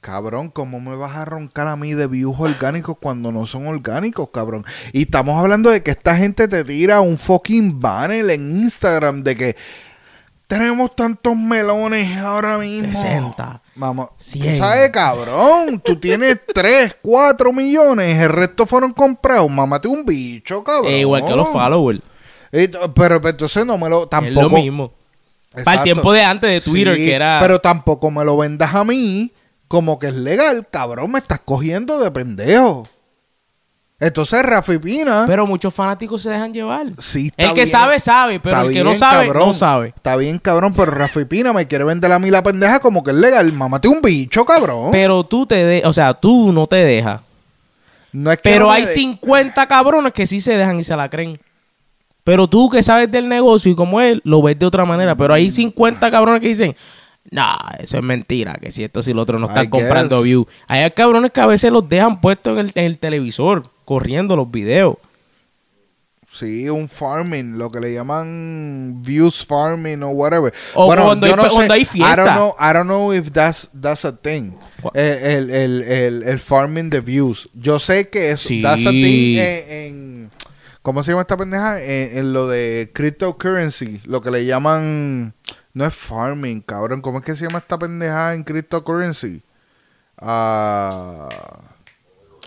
Cabrón, 0.00 0.48
¿cómo 0.48 0.80
me 0.80 0.96
vas 0.96 1.14
a 1.14 1.26
roncar 1.26 1.66
a 1.66 1.76
mí 1.76 1.92
de 1.92 2.06
views 2.06 2.36
orgánicos 2.38 2.96
cuando 2.98 3.30
no 3.32 3.46
son 3.46 3.66
orgánicos, 3.66 4.30
cabrón? 4.32 4.64
Y 4.94 5.02
estamos 5.02 5.38
hablando 5.38 5.68
de 5.68 5.82
que 5.82 5.90
esta 5.90 6.16
gente 6.16 6.48
te 6.48 6.64
tira 6.64 7.02
un 7.02 7.18
fucking 7.18 7.78
banner 7.80 8.30
en 8.30 8.50
Instagram 8.50 9.22
de 9.22 9.36
que 9.36 9.56
tenemos 10.46 10.96
tantos 10.96 11.36
melones 11.36 12.16
ahora 12.16 12.56
mismo. 12.56 12.88
60. 12.98 13.60
Vamos, 13.74 14.08
tú 14.16 14.38
100. 14.38 14.56
sabes, 14.56 14.90
cabrón, 14.90 15.80
tú 15.84 16.00
tienes 16.00 16.40
3, 16.54 16.96
4 17.02 17.52
millones, 17.52 18.16
el 18.22 18.30
resto 18.30 18.64
fueron 18.64 18.94
comprados. 18.94 19.50
Mámate 19.50 19.86
un 19.86 20.06
bicho, 20.06 20.64
cabrón. 20.64 20.92
Eh, 20.92 21.00
igual 21.00 21.26
que 21.26 21.36
los 21.36 21.50
followers. 21.50 22.00
Pero, 22.50 22.94
pero 22.94 23.28
entonces 23.28 23.66
no 23.66 23.76
me 23.76 23.90
lo 23.90 24.08
tampoco 24.08 24.46
Es 24.46 24.52
lo 24.52 24.58
mismo. 24.58 24.88
Para 25.50 25.56
el 25.56 25.60
Exacto. 25.60 25.82
tiempo 25.84 26.12
de 26.14 26.22
antes 26.24 26.50
de 26.50 26.60
Twitter, 26.70 26.96
Sí, 26.96 27.04
que 27.04 27.14
era. 27.14 27.38
Pero 27.40 27.60
tampoco 27.60 28.10
me 28.10 28.24
lo 28.24 28.38
vendas 28.38 28.74
a 28.74 28.82
mí 28.82 29.30
como 29.70 30.00
que 30.00 30.08
es 30.08 30.14
legal, 30.16 30.66
cabrón, 30.68 31.12
me 31.12 31.20
estás 31.20 31.38
cogiendo 31.44 32.00
de 32.00 32.10
pendejo. 32.10 32.88
Entonces 34.00 34.42
Rafi 34.42 34.78
Pina, 34.78 35.24
Pero 35.28 35.46
muchos 35.46 35.72
fanáticos 35.72 36.22
se 36.22 36.30
dejan 36.30 36.52
llevar. 36.52 36.86
sí 36.98 37.26
está 37.28 37.42
El 37.44 37.48
que 37.50 37.54
bien, 37.60 37.66
sabe, 37.68 38.00
sabe, 38.00 38.40
pero 38.40 38.56
está 38.56 38.66
el 38.66 38.72
que 38.72 38.82
no 38.82 38.94
sabe, 38.96 39.26
cabrón, 39.26 39.46
no 39.48 39.54
sabe. 39.54 39.88
Está 39.94 40.16
bien, 40.16 40.38
cabrón, 40.38 40.72
pero 40.74 40.90
Rafi 40.90 41.24
Pina 41.24 41.52
me 41.52 41.68
quiere 41.68 41.84
vender 41.84 42.10
a 42.10 42.18
mí 42.18 42.30
la 42.32 42.42
pendeja 42.42 42.80
como 42.80 43.04
que 43.04 43.12
es 43.12 43.16
legal. 43.16 43.52
Mámate 43.52 43.86
un 43.86 44.02
bicho, 44.02 44.44
cabrón. 44.44 44.90
Pero 44.90 45.22
tú 45.22 45.46
te 45.46 45.54
de, 45.64 45.82
o 45.84 45.92
sea, 45.92 46.14
tú 46.14 46.50
no 46.52 46.66
te 46.66 46.76
dejas. 46.76 47.20
no 48.12 48.32
es 48.32 48.38
que 48.38 48.50
Pero 48.50 48.64
no 48.64 48.72
hay 48.72 48.86
de- 48.86 48.92
50 48.92 49.68
cabrones 49.68 50.12
que 50.12 50.26
sí 50.26 50.40
se 50.40 50.56
dejan 50.56 50.80
y 50.80 50.84
se 50.84 50.96
la 50.96 51.08
creen. 51.08 51.38
Pero 52.24 52.48
tú 52.48 52.68
que 52.70 52.82
sabes 52.82 53.08
del 53.10 53.28
negocio 53.28 53.70
y 53.70 53.76
como 53.76 54.00
él, 54.00 54.20
lo 54.24 54.42
ves 54.42 54.58
de 54.58 54.66
otra 54.66 54.84
manera. 54.84 55.14
Pero 55.14 55.32
hay 55.32 55.50
50 55.50 56.10
cabrones 56.10 56.40
que 56.40 56.48
dicen, 56.48 56.74
no, 57.30 57.46
eso 57.78 57.96
es 57.98 58.02
mentira, 58.02 58.54
que 58.60 58.72
si 58.72 58.82
esto 58.84 59.02
si 59.02 59.12
lo 59.12 59.22
otro 59.22 59.38
no 59.38 59.46
están 59.46 59.64
I 59.66 59.68
comprando 59.68 60.16
guess. 60.18 60.24
views. 60.24 60.46
Hay 60.68 60.90
cabrones 60.90 61.30
que 61.30 61.40
a 61.40 61.46
veces 61.46 61.70
los 61.70 61.88
dejan 61.88 62.20
puestos 62.20 62.58
en 62.58 62.66
el, 62.66 62.72
en 62.74 62.84
el 62.84 62.98
televisor, 62.98 63.64
corriendo 63.84 64.34
los 64.36 64.50
videos. 64.50 64.96
Sí, 66.32 66.68
un 66.68 66.88
farming, 66.88 67.58
lo 67.58 67.72
que 67.72 67.80
le 67.80 67.92
llaman 67.92 69.02
views 69.02 69.44
farming 69.44 70.00
o 70.04 70.10
whatever. 70.10 70.54
O 70.74 70.86
cuando 70.86 71.26
hay- 71.26 71.32
cuando 71.50 71.74
hay 71.74 71.82
I 71.82 71.84
fiesta. 71.84 72.16
don't 72.16 72.32
know, 72.36 72.54
I 72.60 72.72
don't 72.72 72.86
know 72.86 73.12
if 73.12 73.32
that's, 73.32 73.68
that's 73.80 74.04
a 74.04 74.16
thing. 74.16 74.52
El, 74.94 75.02
el, 75.18 75.50
el, 75.50 75.82
el, 75.82 76.22
el 76.22 76.38
farming 76.38 76.88
de 76.88 77.00
views. 77.00 77.48
Yo 77.52 77.80
sé 77.80 78.08
que 78.10 78.30
es 78.30 78.40
Sí. 78.42 78.62
that's 78.62 78.86
a 78.86 78.90
thing 78.90 79.38
en, 79.38 79.64
en- 79.70 80.30
¿cómo 80.82 81.02
se 81.02 81.10
llama 81.10 81.22
esta 81.22 81.36
pendeja? 81.36 81.82
En, 81.82 82.18
en 82.18 82.32
lo 82.32 82.46
de 82.46 82.92
cryptocurrency, 82.94 84.00
lo 84.04 84.22
que 84.22 84.30
le 84.30 84.46
llaman 84.46 85.34
no 85.74 85.84
es 85.84 85.94
farming, 85.94 86.60
cabrón. 86.60 87.00
¿Cómo 87.00 87.18
es 87.18 87.24
que 87.24 87.36
se 87.36 87.44
llama 87.46 87.58
esta 87.58 87.78
pendeja 87.78 88.34
en 88.34 88.42
cryptocurrency? 88.44 89.42
Ah 90.18 91.28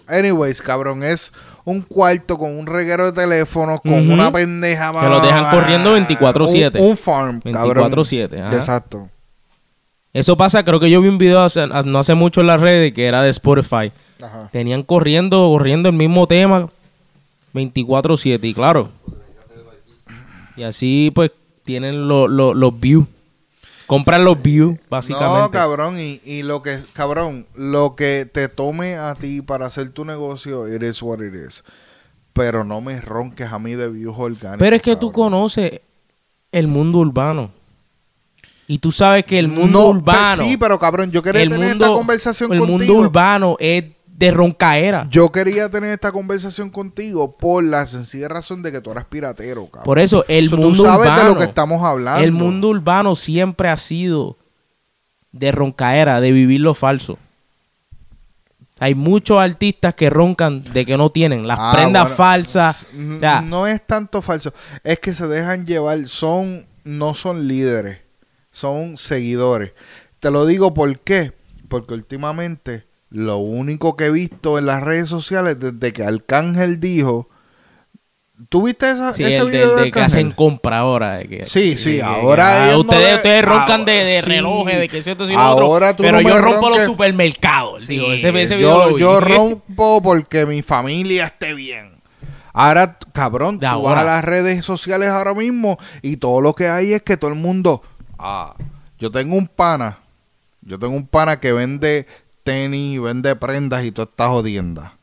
Anyways, 0.08 0.62
cabrón, 0.62 1.02
es 1.04 1.32
un 1.64 1.82
cuarto 1.82 2.38
con 2.38 2.58
un 2.58 2.68
reguero 2.68 3.06
de 3.06 3.14
teléfonos, 3.14 3.80
con 3.82 4.12
una 4.12 4.30
pendeja. 4.32 4.92
Que 4.92 5.08
lo 5.10 5.22
dejan 5.22 5.50
corriendo 5.50 5.96
24/7. 5.98 6.80
Un, 6.82 6.88
un 6.90 6.98
farm, 6.98 7.40
cabrón. 7.42 7.90
24/7, 7.90 8.42
ajá. 8.42 8.56
Exacto. 8.56 9.10
Eso 10.12 10.36
pasa, 10.36 10.64
creo 10.64 10.80
que 10.82 10.90
yo 10.92 11.02
vi 11.02 11.08
un 11.08 11.18
video 11.18 11.40
hace- 11.42 11.66
no 11.86 12.00
hace 12.00 12.14
mucho 12.16 12.42
en 12.42 12.48
las 12.48 12.60
redes 12.60 12.92
que 12.94 13.06
era 13.06 13.22
de 13.24 13.30
Spotify. 13.30 13.92
Ajá. 14.22 14.50
Tenían 14.52 14.84
corriendo, 14.84 15.38
corriendo 15.50 15.88
el 15.90 15.96
mismo 15.96 16.28
tema 16.28 16.68
24-7 17.54 18.44
y 18.50 18.54
claro. 18.54 18.90
Y 20.58 20.64
así 20.64 21.12
pues 21.16 21.32
tienen 21.64 22.08
lo- 22.08 22.28
lo- 22.28 22.54
los 22.54 22.80
views. 22.80 23.06
Compran 23.88 24.24
los 24.24 24.42
views, 24.42 24.78
básicamente. 24.90 25.40
No, 25.42 25.52
cabrón, 25.52 26.00
y, 26.00 26.22
y 26.24 26.42
lo 26.44 26.62
que, 26.62 26.80
cabrón, 26.94 27.46
lo 27.54 27.96
que 27.96 28.26
te 28.32 28.48
tome 28.48 28.96
a 28.96 29.14
ti 29.16 29.42
para 29.42 29.66
hacer 29.66 29.90
tu 29.90 30.06
negocio, 30.06 30.68
is 30.68 31.02
what 31.02 31.20
it 31.20 31.34
is. 31.36 31.64
Pero 32.32 32.64
no 32.64 32.82
me 32.82 33.00
ronques 33.02 33.52
a 33.52 33.60
mí 33.60 33.74
de 33.76 33.90
views 33.90 34.16
orgánicos. 34.18 34.58
Pero 34.60 34.76
es 34.76 34.82
que 34.82 34.96
tú 34.96 35.12
cabrón. 35.12 35.32
conoces 35.32 35.82
el 36.52 36.68
mundo 36.68 37.00
urbano. 37.00 37.52
Y 38.66 38.78
tú 38.80 38.92
sabes 38.94 39.26
que 39.26 39.38
el 39.38 39.50
mundo 39.50 39.80
No, 39.80 39.88
urbano. 39.90 40.38
pues 40.38 40.48
sí, 40.50 40.58
pero 40.58 40.80
cabrón, 40.80 41.12
yo 41.12 41.22
quería 41.22 41.42
el 41.44 41.50
tener 41.50 41.70
mundo, 41.70 41.86
esta 41.86 41.96
conversación 41.96 42.54
el 42.54 42.60
contigo. 42.60 42.78
mundo 42.78 42.94
urbano 42.96 43.58
es 43.60 43.84
de 44.16 44.32
roncaera. 44.32 45.06
Yo 45.10 45.32
quería 45.32 45.70
tener 45.70 45.90
esta 45.92 46.12
conversación 46.12 46.70
contigo 46.70 47.30
por 47.32 47.64
la 47.64 47.86
sencilla 47.88 48.28
razón 48.28 48.62
de 48.62 48.72
que 48.72 48.80
tú 48.82 48.92
eres 48.92 49.06
piratero, 49.06 49.66
cabrón. 49.66 49.86
Por 49.86 50.00
eso, 50.00 50.24
el 50.28 50.50
So, 50.50 50.58
mundo 50.58 50.78
tú 50.78 50.86
sabes 50.86 51.08
urbano. 51.08 51.24
de 51.24 51.30
lo 51.34 51.38
que 51.38 51.44
estamos 51.46 51.84
hablando. 51.84 52.24
El 52.24 52.32
mundo 52.32 52.70
urbano 52.70 53.16
siempre 53.16 53.70
ha 53.70 53.78
sido 53.78 54.38
de 55.32 55.52
roncaera, 55.52 56.22
de 56.22 56.32
vivir 56.32 56.62
lo 56.62 56.74
falso. 56.76 57.18
Hay 58.80 58.96
muchos 58.96 59.40
artistas 59.40 59.94
que 59.94 60.10
roncan 60.10 60.62
de 60.62 60.86
que 60.86 60.98
no 60.98 61.10
tienen 61.10 61.48
las 61.48 61.58
Ah, 61.60 61.72
prendas 61.74 62.04
bueno, 62.04 62.16
falsas. 62.18 62.88
O 63.16 63.20
sea, 63.20 63.42
no 63.42 63.66
es 63.68 63.86
tanto 63.86 64.22
falso, 64.22 64.54
es 64.84 65.00
que 65.00 65.14
se 65.14 65.28
dejan 65.28 65.66
llevar, 65.66 66.08
son 66.08 66.66
no 66.84 67.16
son 67.16 67.48
líderes, 67.48 68.00
son 68.52 68.98
seguidores. 68.98 69.72
Te 70.20 70.32
lo 70.32 70.46
digo 70.46 70.74
por 70.74 71.00
qué, 71.00 71.34
porque 71.70 71.94
últimamente 71.94 72.86
lo 73.14 73.38
único 73.38 73.96
que 73.96 74.06
he 74.08 74.12
visto 74.12 74.58
en 74.58 74.66
las 74.66 74.82
redes 74.84 75.08
sociales 75.08 75.58
desde 75.60 75.94
que 75.94 76.04
Arcángel 76.04 76.80
dijo, 76.80 77.30
¿tú 78.50 78.64
viste 78.64 78.90
esa, 78.90 79.14
sí, 79.14 79.24
ese 79.24 79.38
el 79.38 79.46
video 79.48 79.70
de, 79.70 79.76
de, 79.76 79.82
de 79.84 79.92
que 79.92 80.00
hacen 80.02 80.32
compra 80.32 80.80
ahora. 80.80 81.18
de 81.18 81.28
que- 81.28 81.46
Sí, 81.46 81.78
sí, 81.78 82.02
ahora 82.02 82.48
ah, 82.64 82.66
ellos 82.72 82.86
no 82.86 82.92
ustedes, 82.92 83.10
le- 83.12 83.16
ustedes 83.18 83.46
roncan 83.46 83.86
de, 83.86 83.92
de 83.92 84.16
ahora- 84.18 84.28
relojes, 84.28 84.80
de 84.80 84.90
que 84.90 85.02
cierto 85.02 85.26
y 85.26 85.34
lo 85.34 85.52
otro. 85.52 85.66
Ahora 85.66 85.96
tú 85.96 86.04
Pero 86.04 86.22
no 86.22 86.28
yo 86.30 86.38
rompo 86.40 86.70
los 86.70 86.84
supermercados. 86.84 87.88
digo, 87.88 88.08
Sí, 88.08 88.14
ese, 88.16 88.42
ese 88.42 88.56
video 88.58 88.90
yo, 88.92 88.98
yo 88.98 89.22
rompo 89.22 90.02
porque 90.02 90.46
mi 90.46 90.62
familia 90.62 91.26
esté 91.26 91.54
bien. 91.54 91.94
Ahora, 92.56 92.98
cabrón, 93.14 93.60
tú 93.60 93.66
ahora. 93.66 93.90
vas 93.94 93.98
a 94.02 94.04
las 94.06 94.24
redes 94.26 94.64
sociales 94.66 95.10
ahora 95.10 95.34
mismo 95.34 95.78
y 96.02 96.18
todo 96.18 96.42
lo 96.42 96.54
que 96.54 96.68
hay 96.68 96.94
es 96.94 97.02
que 97.02 97.18
todo 97.18 97.32
el 97.32 97.38
mundo... 97.38 97.82
Ah, 98.20 98.56
yo 99.00 99.10
tengo 99.12 99.36
un 99.36 99.48
pana. 99.48 99.98
Yo 100.62 100.80
tengo 100.80 100.96
un 100.96 101.06
pana 101.08 101.40
que 101.40 101.52
vende 101.52 102.06
tenis, 102.44 103.02
vende 103.02 103.36
prendas 103.36 103.84
y 103.84 103.92
toda 103.92 104.08
esta 104.10 104.28
jodienda. 104.28 104.98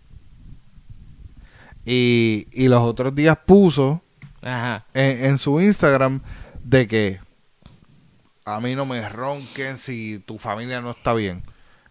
Y, 1.84 2.46
y 2.52 2.68
los 2.68 2.82
otros 2.82 3.14
días 3.14 3.36
puso 3.46 4.02
Ajá. 4.42 4.84
en, 4.94 5.24
en 5.24 5.38
su 5.38 5.60
Instagram 5.60 6.20
de 6.62 6.86
que 6.86 7.20
a 8.44 8.60
mí 8.60 8.74
no 8.74 8.86
me 8.86 9.06
ronquen 9.08 9.76
si 9.76 10.18
tu 10.20 10.38
familia 10.38 10.80
no 10.80 10.90
está 10.90 11.14
bien. 11.14 11.42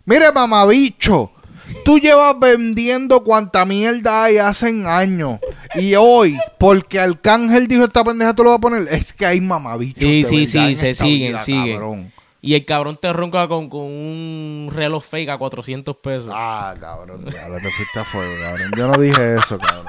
Mire, 0.05 0.31
mamabicho, 0.31 1.31
tú 1.85 1.99
llevas 1.99 2.39
vendiendo 2.39 3.23
cuanta 3.23 3.65
mierda 3.65 4.23
hay 4.23 4.37
hace 4.37 4.67
años. 4.87 5.39
Y 5.75 5.95
hoy, 5.95 6.37
porque 6.57 6.99
Arcángel 6.99 7.67
dijo 7.67 7.85
esta 7.85 8.03
pendeja, 8.03 8.33
tú 8.33 8.43
lo 8.43 8.49
vas 8.49 8.57
a 8.57 8.61
poner. 8.61 8.87
Es 8.89 9.13
que 9.13 9.25
hay 9.25 9.41
mamabichos. 9.41 10.01
Sí, 10.01 10.23
sí, 10.23 10.47
sí, 10.47 10.75
se 10.75 10.95
siguen, 10.95 11.39
siguen. 11.39 12.11
Cabrón. 12.39 12.49
Y 12.49 12.53
el 12.55 12.65
cabrón 12.65 12.97
te 12.97 13.11
ronca 13.13 13.47
con, 13.47 13.69
con 13.69 13.81
un 13.81 14.69
reloj 14.73 15.03
fake 15.03 15.29
a 15.29 15.37
400 15.37 15.95
pesos. 15.97 16.31
Ah, 16.33 16.73
cabrón, 16.79 17.25
ya 17.25 17.47
te 17.61 17.69
fuiste 17.71 17.99
a 17.99 18.05
fuego, 18.05 18.33
cabrón. 18.41 18.71
Yo 18.77 18.87
no 18.87 18.97
dije 18.97 19.35
eso, 19.35 19.57
cabrón. 19.57 19.85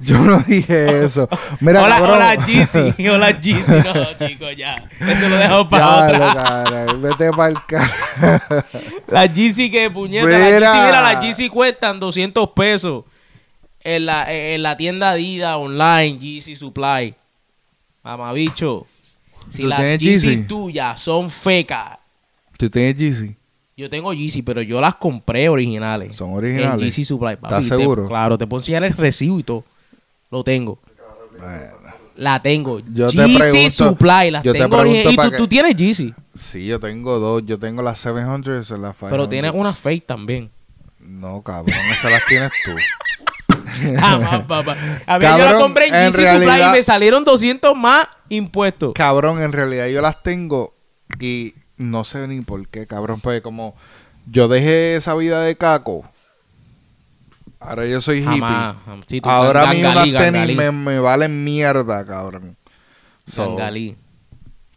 Yo 0.00 0.16
no 0.18 0.38
dije 0.40 1.04
eso. 1.04 1.28
Mira, 1.60 1.82
hola, 1.82 1.96
cabrón. 1.96 2.16
hola, 2.16 2.36
Jeezy. 2.46 3.08
Hola, 3.08 3.40
Jeezy. 3.40 3.72
No, 3.72 4.18
chicos, 4.28 4.56
ya. 4.56 4.76
Eso 5.00 5.28
lo 5.28 5.36
dejamos 5.36 5.66
para 5.68 5.84
Ya, 5.84 5.96
otra. 6.04 6.18
lo, 6.18 6.34
cabrón, 6.34 7.02
Vete 7.02 7.30
para 7.32 7.48
el 7.48 7.56
cara. 7.66 8.64
La 9.08 9.26
Yeezy 9.26 9.70
que 9.72 9.90
puñeta. 9.90 10.28
La 10.28 10.38
Mira. 10.38 10.58
Yeezy, 10.72 10.78
mira, 10.86 11.02
las 11.02 11.24
Yeezy 11.24 11.48
cuestan 11.48 11.98
200 11.98 12.48
pesos. 12.50 13.04
En 13.82 14.06
la, 14.06 14.32
en 14.32 14.62
la 14.62 14.76
tienda 14.76 15.10
Adidas 15.10 15.56
online, 15.56 16.18
Yeezy 16.18 16.54
Supply. 16.54 17.14
Mamabicho. 18.04 18.86
Si 19.50 19.62
¿Tú 19.62 19.68
las 19.68 19.98
Yeezy 19.98 20.44
tuyas 20.44 21.00
son 21.00 21.30
fecas. 21.30 21.98
¿Tú 22.56 22.68
tienes 22.68 22.96
Yeezy? 22.96 23.36
Yo 23.76 23.88
tengo 23.88 24.12
Yeezy, 24.12 24.42
pero 24.42 24.60
yo 24.62 24.80
las 24.80 24.96
compré 24.96 25.48
originales. 25.48 26.16
¿Son 26.16 26.32
originales? 26.32 26.72
En 26.72 26.78
Yeezy 26.80 27.04
Supply. 27.04 27.34
¿Estás 27.34 27.62
te- 27.62 27.68
seguro? 27.68 28.06
claro, 28.06 28.36
te 28.36 28.46
puedo 28.46 28.60
enseñar 28.60 28.84
el 28.84 28.92
recibo 28.92 29.38
y 29.38 29.42
todo. 29.44 29.64
Lo 30.30 30.42
tengo. 30.44 30.78
La 32.16 32.42
tengo. 32.42 32.80
Yo 32.80 33.08
te 33.08 33.16
pregunto- 33.16 33.70
Supply, 33.70 34.30
las 34.32 34.42
yo 34.42 34.52
te 34.52 34.58
tengo 34.58 34.76
pregunto 34.76 35.08
origi- 35.08 35.12
Y 35.12 35.16
pa' 35.16 35.24
tú, 35.26 35.30
que- 35.30 35.36
tú 35.36 35.48
tienes 35.48 35.76
Yeezy, 35.76 36.14
Sí, 36.34 36.66
yo 36.66 36.78
tengo 36.80 37.18
dos. 37.20 37.42
Yo 37.46 37.58
tengo 37.58 37.80
las 37.82 37.98
700 38.00 38.46
y 38.46 38.72
las 38.80 38.94
500. 38.96 39.10
pero 39.10 39.28
tienes 39.28 39.52
una 39.54 39.72
fake 39.72 40.04
también. 40.06 40.50
No, 41.00 41.42
cabrón, 41.42 41.76
esas 41.92 42.10
las 42.10 42.24
tienes 42.26 42.50
tú. 42.64 42.72
Jamás, 43.98 44.42
papá. 44.42 44.76
A 45.06 45.18
ver, 45.18 45.30
yo 45.30 45.38
la 45.38 45.44
Cabrón, 45.44 45.62
compré 45.62 45.88
en 45.88 45.94
en 45.94 46.00
Yeezy 46.12 46.24
Supply 46.24 46.36
y 46.42 46.46
realidad- 46.46 46.72
me 46.72 46.82
salieron 46.82 47.24
200 47.24 47.76
más 47.76 48.06
impuestos. 48.28 48.92
Cabrón, 48.94 49.40
en 49.42 49.52
realidad 49.52 49.86
yo 49.88 50.00
las 50.02 50.22
tengo 50.22 50.74
y 51.20 51.54
no 51.76 52.04
sé 52.04 52.26
ni 52.28 52.40
por 52.42 52.66
qué, 52.68 52.86
cabrón. 52.86 53.20
Pues 53.20 53.40
como 53.40 53.74
yo 54.26 54.48
dejé 54.48 54.96
esa 54.96 55.14
vida 55.14 55.40
de 55.42 55.56
caco. 55.56 56.04
Ahora 57.60 57.86
yo 57.86 58.00
soy 58.00 58.18
hippie. 58.18 58.32
Jamás. 58.40 58.76
Sí, 59.06 59.20
Ahora 59.24 59.64
unas 59.64 59.82
gangalí, 59.82 60.12
tenis 60.12 60.56
me, 60.56 60.70
me 60.70 61.00
valen 61.00 61.42
mierda, 61.44 62.06
cabrón. 62.06 62.56
So, 63.26 63.56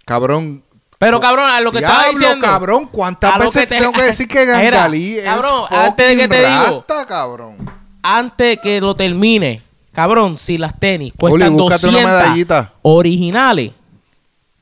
cabrón. 0.05 0.63
Pero 0.97 1.19
cabrón, 1.19 1.49
a 1.49 1.59
lo 1.61 1.71
que 1.71 1.79
estaba 1.79 2.03
Diablo, 2.03 2.19
diciendo. 2.19 2.45
cabrón, 2.45 2.87
¿cuántas 2.91 3.37
veces 3.39 3.61
que 3.61 3.67
te- 3.67 3.79
tengo 3.79 3.91
que 3.91 4.03
decir 4.03 4.27
que 4.27 4.45
Gangalí 4.45 5.15
es 5.17 5.23
cabrón, 5.23 5.65
antes 5.69 6.07
de 6.09 6.15
que 6.15 6.27
te 6.27 6.37
digo. 6.37 6.85
rasta, 6.87 7.05
cabrón? 7.07 7.57
Antes 8.03 8.59
que 8.59 8.81
lo 8.81 8.95
termine, 8.95 9.61
cabrón, 9.91 10.37
si 10.37 10.57
las 10.57 10.79
tenis 10.79 11.13
cuestan 11.17 11.53
una 11.53 11.63
200 11.63 12.03
medallita. 12.03 12.73
originales, 12.81 13.71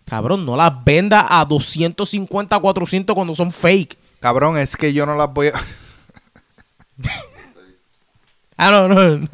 cabrón, 0.06 0.46
no 0.46 0.56
las 0.58 0.84
venda 0.84 1.26
a 1.30 1.46
250, 1.46 2.60
400 2.60 3.14
cuando 3.16 3.34
son 3.36 3.52
fake. 3.52 3.98
Cabrón, 4.20 4.58
es 4.58 4.76
que 4.76 4.92
yo 4.94 5.06
no 5.06 5.16
las 5.16 5.32
voy 5.34 5.48
a... 5.48 5.54
Ah, 8.58 8.72
no, 8.72 8.88
no. 8.90 9.18
no. 9.18 9.28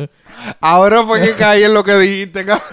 Ahora 0.61 1.03
fue 1.03 1.19
que 1.19 1.33
caí 1.33 1.63
en 1.63 1.73
lo 1.73 1.83
que 1.83 1.97
dijiste, 1.97 2.45
cabrón. 2.45 2.67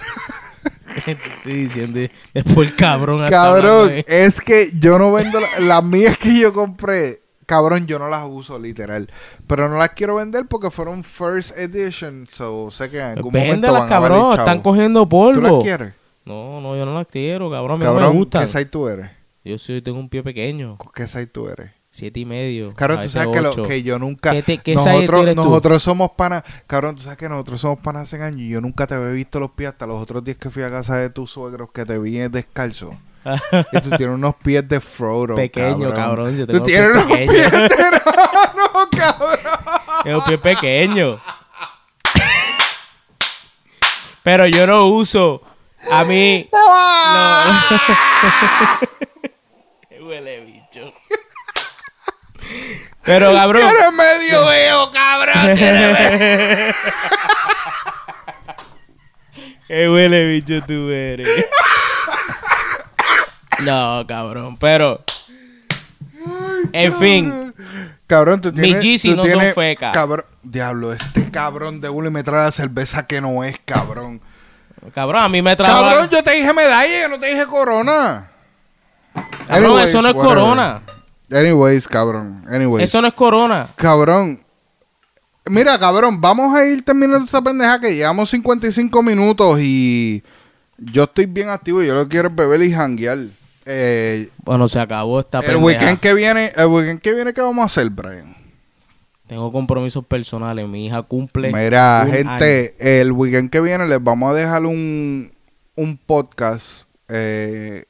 ¿Qué 1.06 1.14
te 1.14 1.28
estoy 1.30 1.52
diciendo? 1.54 1.98
Es 2.34 2.44
por 2.44 2.70
cabrón. 2.76 3.26
Cabrón, 3.30 3.84
hablando 3.88 4.04
es 4.06 4.38
que 4.40 4.70
yo 4.78 4.98
no 4.98 5.12
vendo 5.12 5.40
la- 5.40 5.60
las 5.60 5.82
mías 5.82 6.18
que 6.18 6.38
yo 6.38 6.52
compré. 6.52 7.21
Cabrón, 7.52 7.86
yo 7.86 7.98
no 7.98 8.08
las 8.08 8.24
uso 8.26 8.58
literal. 8.58 9.10
Pero 9.46 9.68
no 9.68 9.76
las 9.76 9.90
quiero 9.90 10.14
vender 10.16 10.46
porque 10.46 10.70
fueron 10.70 11.04
first 11.04 11.56
edition. 11.58 12.26
So 12.30 12.70
sé 12.70 12.90
que 12.90 12.96
en 12.98 13.18
algún 13.18 13.32
momento 13.32 13.70
van 13.72 13.82
a 13.82 13.88
cabrón. 13.88 14.18
chavo. 14.18 14.34
Están 14.34 14.60
cogiendo 14.62 15.02
¿Tú 15.02 15.08
polvo. 15.10 15.40
las 15.56 15.62
quieres? 15.62 15.92
No, 16.24 16.60
no, 16.62 16.76
yo 16.76 16.86
no 16.86 16.94
las 16.94 17.06
quiero, 17.08 17.50
cabrón. 17.50 17.72
A 17.72 17.78
mí 17.78 17.84
no 17.84 17.92
Cabrón, 17.92 18.12
me 18.12 18.18
gustan. 18.18 18.42
¿qué 18.42 18.46
size 18.48 18.64
tú 18.66 18.88
eres? 18.88 19.10
Yo 19.44 19.58
sí 19.58 19.82
tengo 19.82 19.98
un 19.98 20.08
pie 20.08 20.22
pequeño. 20.22 20.78
¿Qué 20.94 21.06
size 21.06 21.26
tú 21.26 21.48
eres? 21.48 21.70
Siete 21.90 22.20
y 22.20 22.24
medio. 22.24 22.72
Cabrón, 22.72 23.00
a 23.00 23.02
tú 23.02 23.08
sabes 23.10 23.28
que, 23.36 23.40
lo- 23.42 23.66
que 23.66 23.82
yo 23.82 23.98
nunca. 23.98 24.30
¿Qué 24.30 24.42
te- 24.42 24.58
qué 24.58 24.74
nosotros, 24.76 25.26
tú? 25.26 25.34
nosotros 25.34 25.82
somos 25.82 26.12
panas. 26.12 26.42
Cabrón, 26.66 26.96
tú 26.96 27.02
sabes 27.02 27.18
que 27.18 27.28
nosotros 27.28 27.60
somos 27.60 27.80
panas 27.80 28.04
hace 28.04 28.22
años 28.22 28.40
y 28.40 28.48
yo 28.48 28.62
nunca 28.62 28.86
te 28.86 28.94
había 28.94 29.10
visto 29.10 29.38
los 29.40 29.50
pies 29.50 29.72
hasta 29.72 29.86
los 29.86 30.00
otros 30.02 30.24
días 30.24 30.38
que 30.38 30.48
fui 30.48 30.62
a 30.62 30.70
casa 30.70 30.96
de 30.96 31.10
tus 31.10 31.32
suegros 31.32 31.68
que 31.74 31.84
te 31.84 31.98
vi 31.98 32.16
descalzo. 32.30 32.94
Y 33.72 33.80
tú 33.80 33.90
tienes 33.90 34.14
unos 34.14 34.34
pies 34.36 34.66
de 34.68 34.80
Frodo. 34.80 35.36
Pequeño, 35.36 35.94
cabrón, 35.94 36.36
yo 36.36 36.46
Tú 36.46 36.52
tengo 36.52 36.64
tienes 36.64 36.90
pies 36.90 37.04
unos 37.04 37.18
pequeños. 37.18 37.50
pies 37.50 37.68
de 37.68 37.86
enano, 37.88 38.88
cabrón. 38.90 39.38
Es 40.04 40.14
un 40.16 40.24
pie 40.24 40.38
pequeño. 40.38 41.20
Pero 44.22 44.46
yo 44.46 44.66
no 44.66 44.86
uso. 44.88 45.42
A 45.90 46.04
mí. 46.04 46.48
No. 47.12 47.52
Huele 50.06 50.40
bicho. 50.40 50.92
Pero 53.04 53.32
cabrón. 53.32 53.62
Eres 53.62 53.92
medio 53.92 54.46
veo, 54.46 54.90
cabrón. 54.90 55.56
Qué 59.68 59.88
huele 59.88 60.26
bicho 60.28 60.62
tú 60.66 60.90
eres. 60.90 61.46
No, 63.64 64.04
cabrón. 64.06 64.56
Pero. 64.58 65.02
En 66.72 66.94
fin. 66.94 67.54
Cabrón, 68.06 68.40
tú 68.40 68.52
Mis 68.52 68.62
tienes. 68.62 68.82
Yeezy 68.82 69.10
tú 69.10 69.16
no 69.16 69.22
son 69.24 69.32
tienes- 69.32 69.54
fecas. 69.54 69.92
Cabrón, 69.92 70.24
diablo, 70.42 70.92
este 70.92 71.30
cabrón 71.30 71.80
de 71.80 71.88
y 71.88 72.10
me 72.10 72.22
trae 72.22 72.44
la 72.44 72.52
cerveza 72.52 73.06
que 73.06 73.20
no 73.20 73.42
es, 73.44 73.58
cabrón. 73.64 74.20
Cabrón, 74.94 75.22
a 75.22 75.28
mí 75.28 75.40
me 75.42 75.54
traba. 75.56 75.90
Cabrón, 75.90 76.08
yo 76.10 76.22
te 76.22 76.32
dije 76.32 76.52
medalla, 76.52 77.02
yo 77.02 77.08
no 77.08 77.18
te 77.18 77.28
dije 77.28 77.46
corona. 77.46 78.30
Cabrón, 79.14 79.30
Anyways, 79.48 79.88
eso 79.90 80.02
no 80.02 80.08
es 80.08 80.14
whatever. 80.14 80.36
corona. 80.36 80.82
Anyways, 81.30 81.88
cabrón. 81.88 82.44
Anyways. 82.50 82.84
Eso 82.84 83.00
no 83.00 83.08
es 83.08 83.14
corona. 83.14 83.68
Cabrón. 83.76 84.42
Mira, 85.46 85.78
cabrón, 85.78 86.20
vamos 86.20 86.54
a 86.54 86.64
ir 86.66 86.84
terminando 86.84 87.24
esta 87.24 87.40
pendeja 87.42 87.80
que 87.80 87.94
llevamos 87.94 88.30
55 88.30 89.02
minutos 89.02 89.58
y 89.60 90.22
yo 90.78 91.04
estoy 91.04 91.26
bien 91.26 91.48
activo 91.48 91.82
y 91.82 91.86
yo 91.86 91.94
lo 91.94 92.08
quiero 92.08 92.30
beber 92.30 92.62
y 92.62 92.72
janguear. 92.72 93.18
Eh, 93.66 94.28
Bueno, 94.44 94.68
se 94.68 94.80
acabó 94.80 95.20
esta 95.20 95.38
el 95.38 95.44
pendeja. 95.46 95.64
weekend 95.64 96.00
que 96.00 96.14
viene, 96.14 96.52
el 96.56 96.66
weekend 96.66 97.00
que 97.00 97.14
viene, 97.14 97.32
¿qué 97.32 97.40
vamos 97.40 97.62
a 97.62 97.66
hacer, 97.66 97.88
Brian? 97.90 98.36
Tengo 99.26 99.50
compromisos 99.52 100.04
personales. 100.04 100.68
Mi 100.68 100.86
hija 100.86 101.02
cumple. 101.02 101.52
Mira, 101.52 102.02
un 102.06 102.12
gente, 102.12 102.74
el 103.00 103.12
weekend 103.12 103.50
que 103.50 103.60
viene 103.60 103.86
les 103.86 104.02
vamos 104.02 104.30
a 104.32 104.34
dejar 104.34 104.66
un, 104.66 105.32
un 105.76 105.96
podcast 105.96 106.86
eh, 107.08 107.84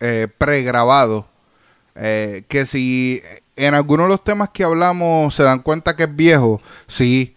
eh, 0.00 0.28
pregrabado. 0.38 1.26
eh, 1.94 2.44
que 2.48 2.64
si 2.66 3.22
en 3.56 3.74
alguno 3.74 4.04
de 4.04 4.10
los 4.10 4.22
temas 4.24 4.50
que 4.50 4.64
hablamos 4.64 5.34
se 5.34 5.42
dan 5.42 5.60
cuenta 5.60 5.96
que 5.96 6.04
es 6.04 6.14
viejo, 6.16 6.60
sí, 6.86 7.34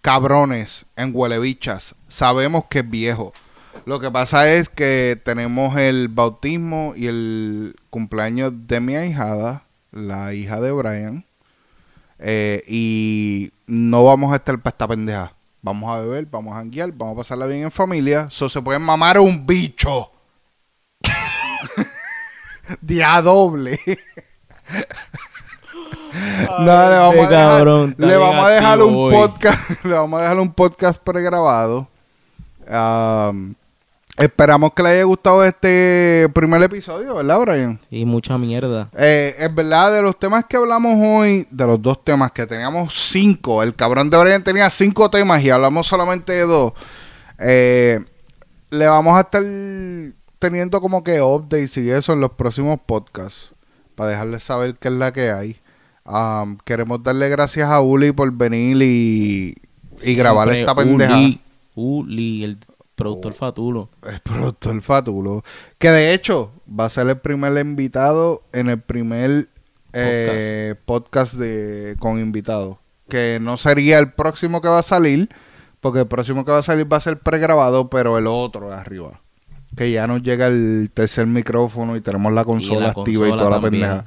cabrones, 0.00 0.84
en 0.96 1.10
huelebichas, 1.14 1.94
sabemos 2.08 2.64
que 2.68 2.80
es 2.80 2.90
viejo. 2.90 3.32
Lo 3.84 4.00
que 4.00 4.10
pasa 4.10 4.48
es 4.48 4.68
que 4.68 5.20
tenemos 5.24 5.76
el 5.76 6.08
bautismo 6.08 6.94
y 6.96 7.08
el 7.08 7.74
cumpleaños 7.90 8.52
de 8.66 8.80
mi 8.80 8.94
ahijada, 8.94 9.64
la 9.90 10.34
hija 10.34 10.60
de 10.60 10.72
Brian. 10.72 11.26
Eh, 12.18 12.62
y 12.68 13.52
no 13.66 14.04
vamos 14.04 14.32
a 14.32 14.36
estar 14.36 14.56
para 14.60 14.72
esta 14.72 14.86
pendeja. 14.86 15.34
Vamos 15.60 15.90
a 15.94 16.00
beber, 16.00 16.26
vamos 16.26 16.54
a 16.54 16.58
janguear, 16.58 16.92
vamos 16.92 17.14
a 17.14 17.18
pasarla 17.18 17.46
bien 17.46 17.62
en 17.62 17.70
familia. 17.70 18.28
So 18.30 18.48
se 18.48 18.62
pueden 18.62 18.82
mamar 18.82 19.18
un 19.18 19.46
bicho. 19.46 20.12
Día 22.80 23.20
doble. 23.20 23.80
no, 26.60 26.90
le 26.90 26.98
vamos, 26.98 27.16
a 27.16 27.28
dejar, 27.28 27.50
cabrón 27.50 27.94
le 27.98 28.16
vamos 28.16 28.44
a 28.44 28.48
dejar 28.50 28.82
un 28.82 28.94
hoy. 28.96 29.14
podcast. 29.14 29.84
Le 29.84 29.94
vamos 29.94 30.20
a 30.20 30.22
dejar 30.22 30.40
un 30.40 30.52
podcast 30.52 31.02
pregrabado. 31.02 31.88
Um, 32.68 33.54
esperamos 34.16 34.72
que 34.74 34.82
le 34.82 34.88
haya 34.90 35.04
gustado 35.04 35.44
este 35.44 36.28
primer 36.34 36.62
episodio, 36.62 37.16
¿verdad, 37.16 37.40
Brian? 37.40 37.80
Y 37.90 38.04
mucha 38.04 38.38
mierda. 38.38 38.90
Eh, 38.96 39.34
es 39.38 39.54
verdad, 39.54 39.92
de 39.92 40.02
los 40.02 40.18
temas 40.18 40.44
que 40.44 40.56
hablamos 40.56 40.96
hoy, 40.98 41.46
de 41.50 41.66
los 41.66 41.80
dos 41.80 42.04
temas 42.04 42.32
que 42.32 42.46
teníamos 42.46 42.94
cinco, 42.94 43.62
el 43.62 43.74
cabrón 43.74 44.10
de 44.10 44.18
Brian 44.18 44.44
tenía 44.44 44.68
cinco 44.70 45.10
temas 45.10 45.42
y 45.42 45.50
hablamos 45.50 45.86
solamente 45.86 46.32
de 46.32 46.42
dos. 46.42 46.72
eh, 47.38 48.00
le 48.70 48.86
vamos 48.86 49.16
a 49.16 49.20
estar 49.20 49.42
teniendo 50.38 50.80
como 50.80 51.04
que 51.04 51.20
updates 51.20 51.76
y 51.76 51.90
eso 51.90 52.14
en 52.14 52.20
los 52.20 52.30
próximos 52.30 52.78
podcasts 52.84 53.52
para 53.94 54.10
dejarles 54.10 54.42
saber 54.42 54.76
qué 54.76 54.88
es 54.88 54.94
la 54.94 55.12
que 55.12 55.30
hay. 55.30 55.56
Um, 56.04 56.56
queremos 56.64 57.02
darle 57.02 57.28
gracias 57.28 57.68
a 57.68 57.80
Uli 57.80 58.12
por 58.12 58.32
venir 58.32 58.78
y, 58.82 59.54
y 60.02 60.14
grabar 60.14 60.48
esta 60.48 60.74
pendeja. 60.74 61.16
Uli, 61.16 61.40
Uli, 61.74 62.44
el 62.44 62.58
productor 63.02 63.32
Fatulo. 63.34 63.90
Es 64.10 64.20
productor 64.20 64.80
Fatulo. 64.82 65.44
Que 65.78 65.90
de 65.90 66.14
hecho 66.14 66.52
va 66.68 66.86
a 66.86 66.90
ser 66.90 67.08
el 67.08 67.18
primer 67.18 67.56
invitado 67.58 68.42
en 68.52 68.68
el 68.68 68.80
primer 68.80 69.48
eh, 69.92 70.74
podcast 70.84 71.34
de 71.34 71.96
con 71.98 72.18
invitado. 72.18 72.78
Que 73.08 73.38
no 73.40 73.56
sería 73.56 73.98
el 73.98 74.12
próximo 74.12 74.60
que 74.60 74.68
va 74.68 74.78
a 74.78 74.84
salir, 74.84 75.28
porque 75.80 76.00
el 76.00 76.06
próximo 76.06 76.44
que 76.44 76.52
va 76.52 76.58
a 76.58 76.62
salir 76.62 76.90
va 76.90 76.96
a 76.96 77.00
ser 77.00 77.18
pregrabado, 77.18 77.90
pero 77.90 78.18
el 78.18 78.26
otro 78.26 78.70
de 78.70 78.76
arriba. 78.76 79.20
Que 79.76 79.90
ya 79.90 80.06
nos 80.06 80.22
llega 80.22 80.48
el 80.48 80.90
tercer 80.92 81.26
micrófono 81.26 81.96
y 81.96 82.00
tenemos 82.00 82.32
la 82.32 82.44
consola 82.44 82.80
la 82.80 82.88
activa 82.90 83.28
y 83.28 83.30
toda 83.30 83.50
la 83.50 83.60
pendeja. 83.60 84.04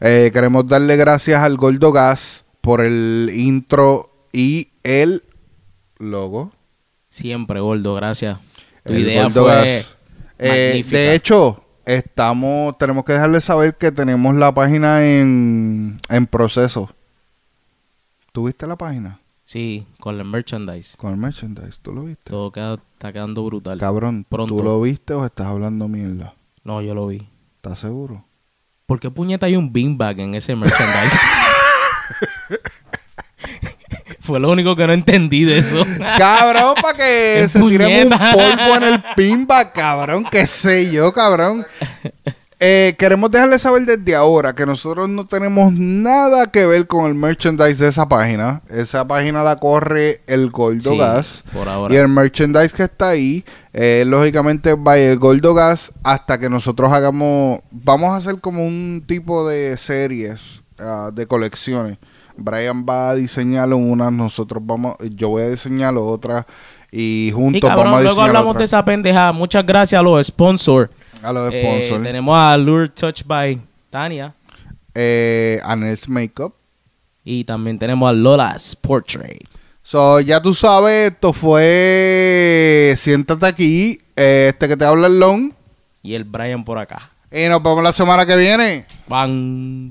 Eh, 0.00 0.30
queremos 0.32 0.66
darle 0.66 0.96
gracias 0.96 1.42
al 1.42 1.56
Gordo 1.56 1.92
Gas 1.92 2.44
por 2.60 2.80
el 2.80 3.30
intro 3.34 4.10
y 4.32 4.70
el 4.82 5.22
logo. 5.98 6.52
Siempre, 7.14 7.60
gordo, 7.60 7.94
gracias. 7.94 8.38
Tu 8.84 8.92
El 8.92 8.98
idea 9.00 9.22
Gordo 9.24 9.44
fue. 9.44 9.84
Eh, 10.40 10.84
de 10.90 11.14
hecho, 11.14 11.62
estamos, 11.86 12.76
tenemos 12.76 13.04
que 13.04 13.12
dejarles 13.12 13.44
saber 13.44 13.76
que 13.76 13.92
tenemos 13.92 14.34
la 14.34 14.52
página 14.52 15.06
en, 15.06 15.96
en 16.08 16.26
proceso. 16.26 16.90
¿Tuviste 18.32 18.66
la 18.66 18.76
página? 18.76 19.20
Sí, 19.44 19.86
con 20.00 20.18
el 20.18 20.24
merchandise. 20.26 20.96
Con 20.96 21.12
el 21.12 21.18
merchandise, 21.18 21.78
¿tú 21.80 21.92
lo 21.92 22.02
viste? 22.02 22.28
Todo 22.28 22.50
queda- 22.50 22.80
está 22.94 23.12
quedando 23.12 23.44
brutal. 23.44 23.78
Cabrón, 23.78 24.26
Pronto. 24.28 24.56
¿tú 24.56 24.64
lo 24.64 24.80
viste 24.80 25.14
o 25.14 25.24
estás 25.24 25.46
hablando 25.46 25.86
mierda? 25.86 26.34
No, 26.64 26.82
yo 26.82 26.96
lo 26.96 27.06
vi. 27.06 27.28
¿Estás 27.56 27.78
seguro? 27.78 28.24
¿Por 28.86 28.98
qué 28.98 29.08
puñeta 29.12 29.46
hay 29.46 29.54
un 29.54 29.72
beanbag 29.72 30.18
en 30.18 30.34
ese 30.34 30.56
merchandise? 30.56 31.16
Fue 34.24 34.40
lo 34.40 34.50
único 34.50 34.74
que 34.74 34.86
no 34.86 34.94
entendí 34.94 35.44
de 35.44 35.58
eso. 35.58 35.84
Cabrón, 36.18 36.76
para 36.80 36.96
que 36.96 37.46
se 37.48 37.60
tiren 37.60 38.10
un 38.10 38.18
polvo 38.18 38.76
en 38.76 38.82
el 38.84 39.02
pimba, 39.16 39.70
cabrón. 39.70 40.24
Que 40.24 40.46
sé 40.46 40.90
yo, 40.90 41.12
cabrón. 41.12 41.66
Eh, 42.58 42.94
queremos 42.98 43.30
dejarles 43.30 43.60
saber 43.60 43.84
desde 43.84 44.14
ahora 44.14 44.54
que 44.54 44.64
nosotros 44.64 45.10
no 45.10 45.26
tenemos 45.26 45.74
nada 45.74 46.50
que 46.50 46.64
ver 46.64 46.86
con 46.86 47.04
el 47.04 47.14
merchandise 47.14 47.84
de 47.84 47.90
esa 47.90 48.08
página. 48.08 48.62
Esa 48.70 49.06
página 49.06 49.42
la 49.42 49.60
corre 49.60 50.22
el 50.26 50.48
Gordo 50.48 50.92
Sí, 50.92 50.96
Gas. 50.96 51.44
por 51.52 51.68
ahora. 51.68 51.92
Y 51.92 51.98
el 51.98 52.08
merchandise 52.08 52.72
que 52.72 52.84
está 52.84 53.10
ahí, 53.10 53.44
eh, 53.74 54.04
lógicamente 54.06 54.72
va 54.72 54.96
el 54.96 55.18
Gordo 55.18 55.52
Gas 55.52 55.92
hasta 56.02 56.38
que 56.40 56.48
nosotros 56.48 56.90
hagamos. 56.90 57.60
Vamos 57.70 58.12
a 58.12 58.16
hacer 58.16 58.40
como 58.40 58.64
un 58.66 59.04
tipo 59.06 59.46
de 59.46 59.76
series 59.76 60.62
ah, 60.78 61.10
de 61.12 61.26
colecciones. 61.26 61.98
Brian 62.36 62.84
va 62.88 63.10
a 63.10 63.14
diseñarlo 63.14 63.76
una, 63.76 64.10
nosotros 64.10 64.62
vamos, 64.64 64.96
yo 65.14 65.28
voy 65.30 65.42
a 65.42 65.50
diseñarlo 65.50 66.04
otra 66.06 66.46
y 66.90 67.28
Y 67.28 67.30
juntos 67.32 67.60
cabrón, 67.68 67.86
vamos 67.86 67.98
a 67.98 68.02
luego 68.02 68.10
diseñar 68.14 68.28
hablamos 68.28 68.50
otra. 68.50 68.58
de 68.60 68.64
esa 68.64 68.84
pendeja. 68.84 69.32
Muchas 69.32 69.64
gracias 69.66 69.98
a 69.98 70.02
los 70.02 70.26
sponsors. 70.26 70.90
a 71.22 71.32
los 71.32 71.52
Eh, 71.52 71.60
sponsors. 71.62 72.04
tenemos 72.04 72.36
a 72.36 72.56
Lure 72.56 72.88
Touch 72.88 73.24
by 73.24 73.60
Tania. 73.90 74.34
Eh, 74.94 75.60
Anel's 75.64 76.08
Makeup. 76.08 76.54
Y 77.24 77.44
también 77.44 77.78
tenemos 77.78 78.08
a 78.08 78.12
Lola's 78.12 78.76
Portrait. 78.76 79.42
So, 79.82 80.20
ya 80.20 80.40
tú 80.40 80.54
sabes, 80.54 81.12
esto 81.12 81.32
fue 81.32 82.94
Siéntate 82.96 83.46
aquí, 83.46 83.98
eh, 84.16 84.48
este 84.52 84.68
que 84.68 84.76
te 84.76 84.84
habla 84.84 85.06
el 85.08 85.18
Long. 85.18 85.52
Y 86.02 86.14
el 86.14 86.24
Brian 86.24 86.64
por 86.64 86.78
acá. 86.78 87.10
Y 87.32 87.48
nos 87.48 87.62
vemos 87.62 87.82
la 87.82 87.92
semana 87.92 88.24
que 88.24 88.36
viene. 88.36 88.86
Bang. 89.08 89.90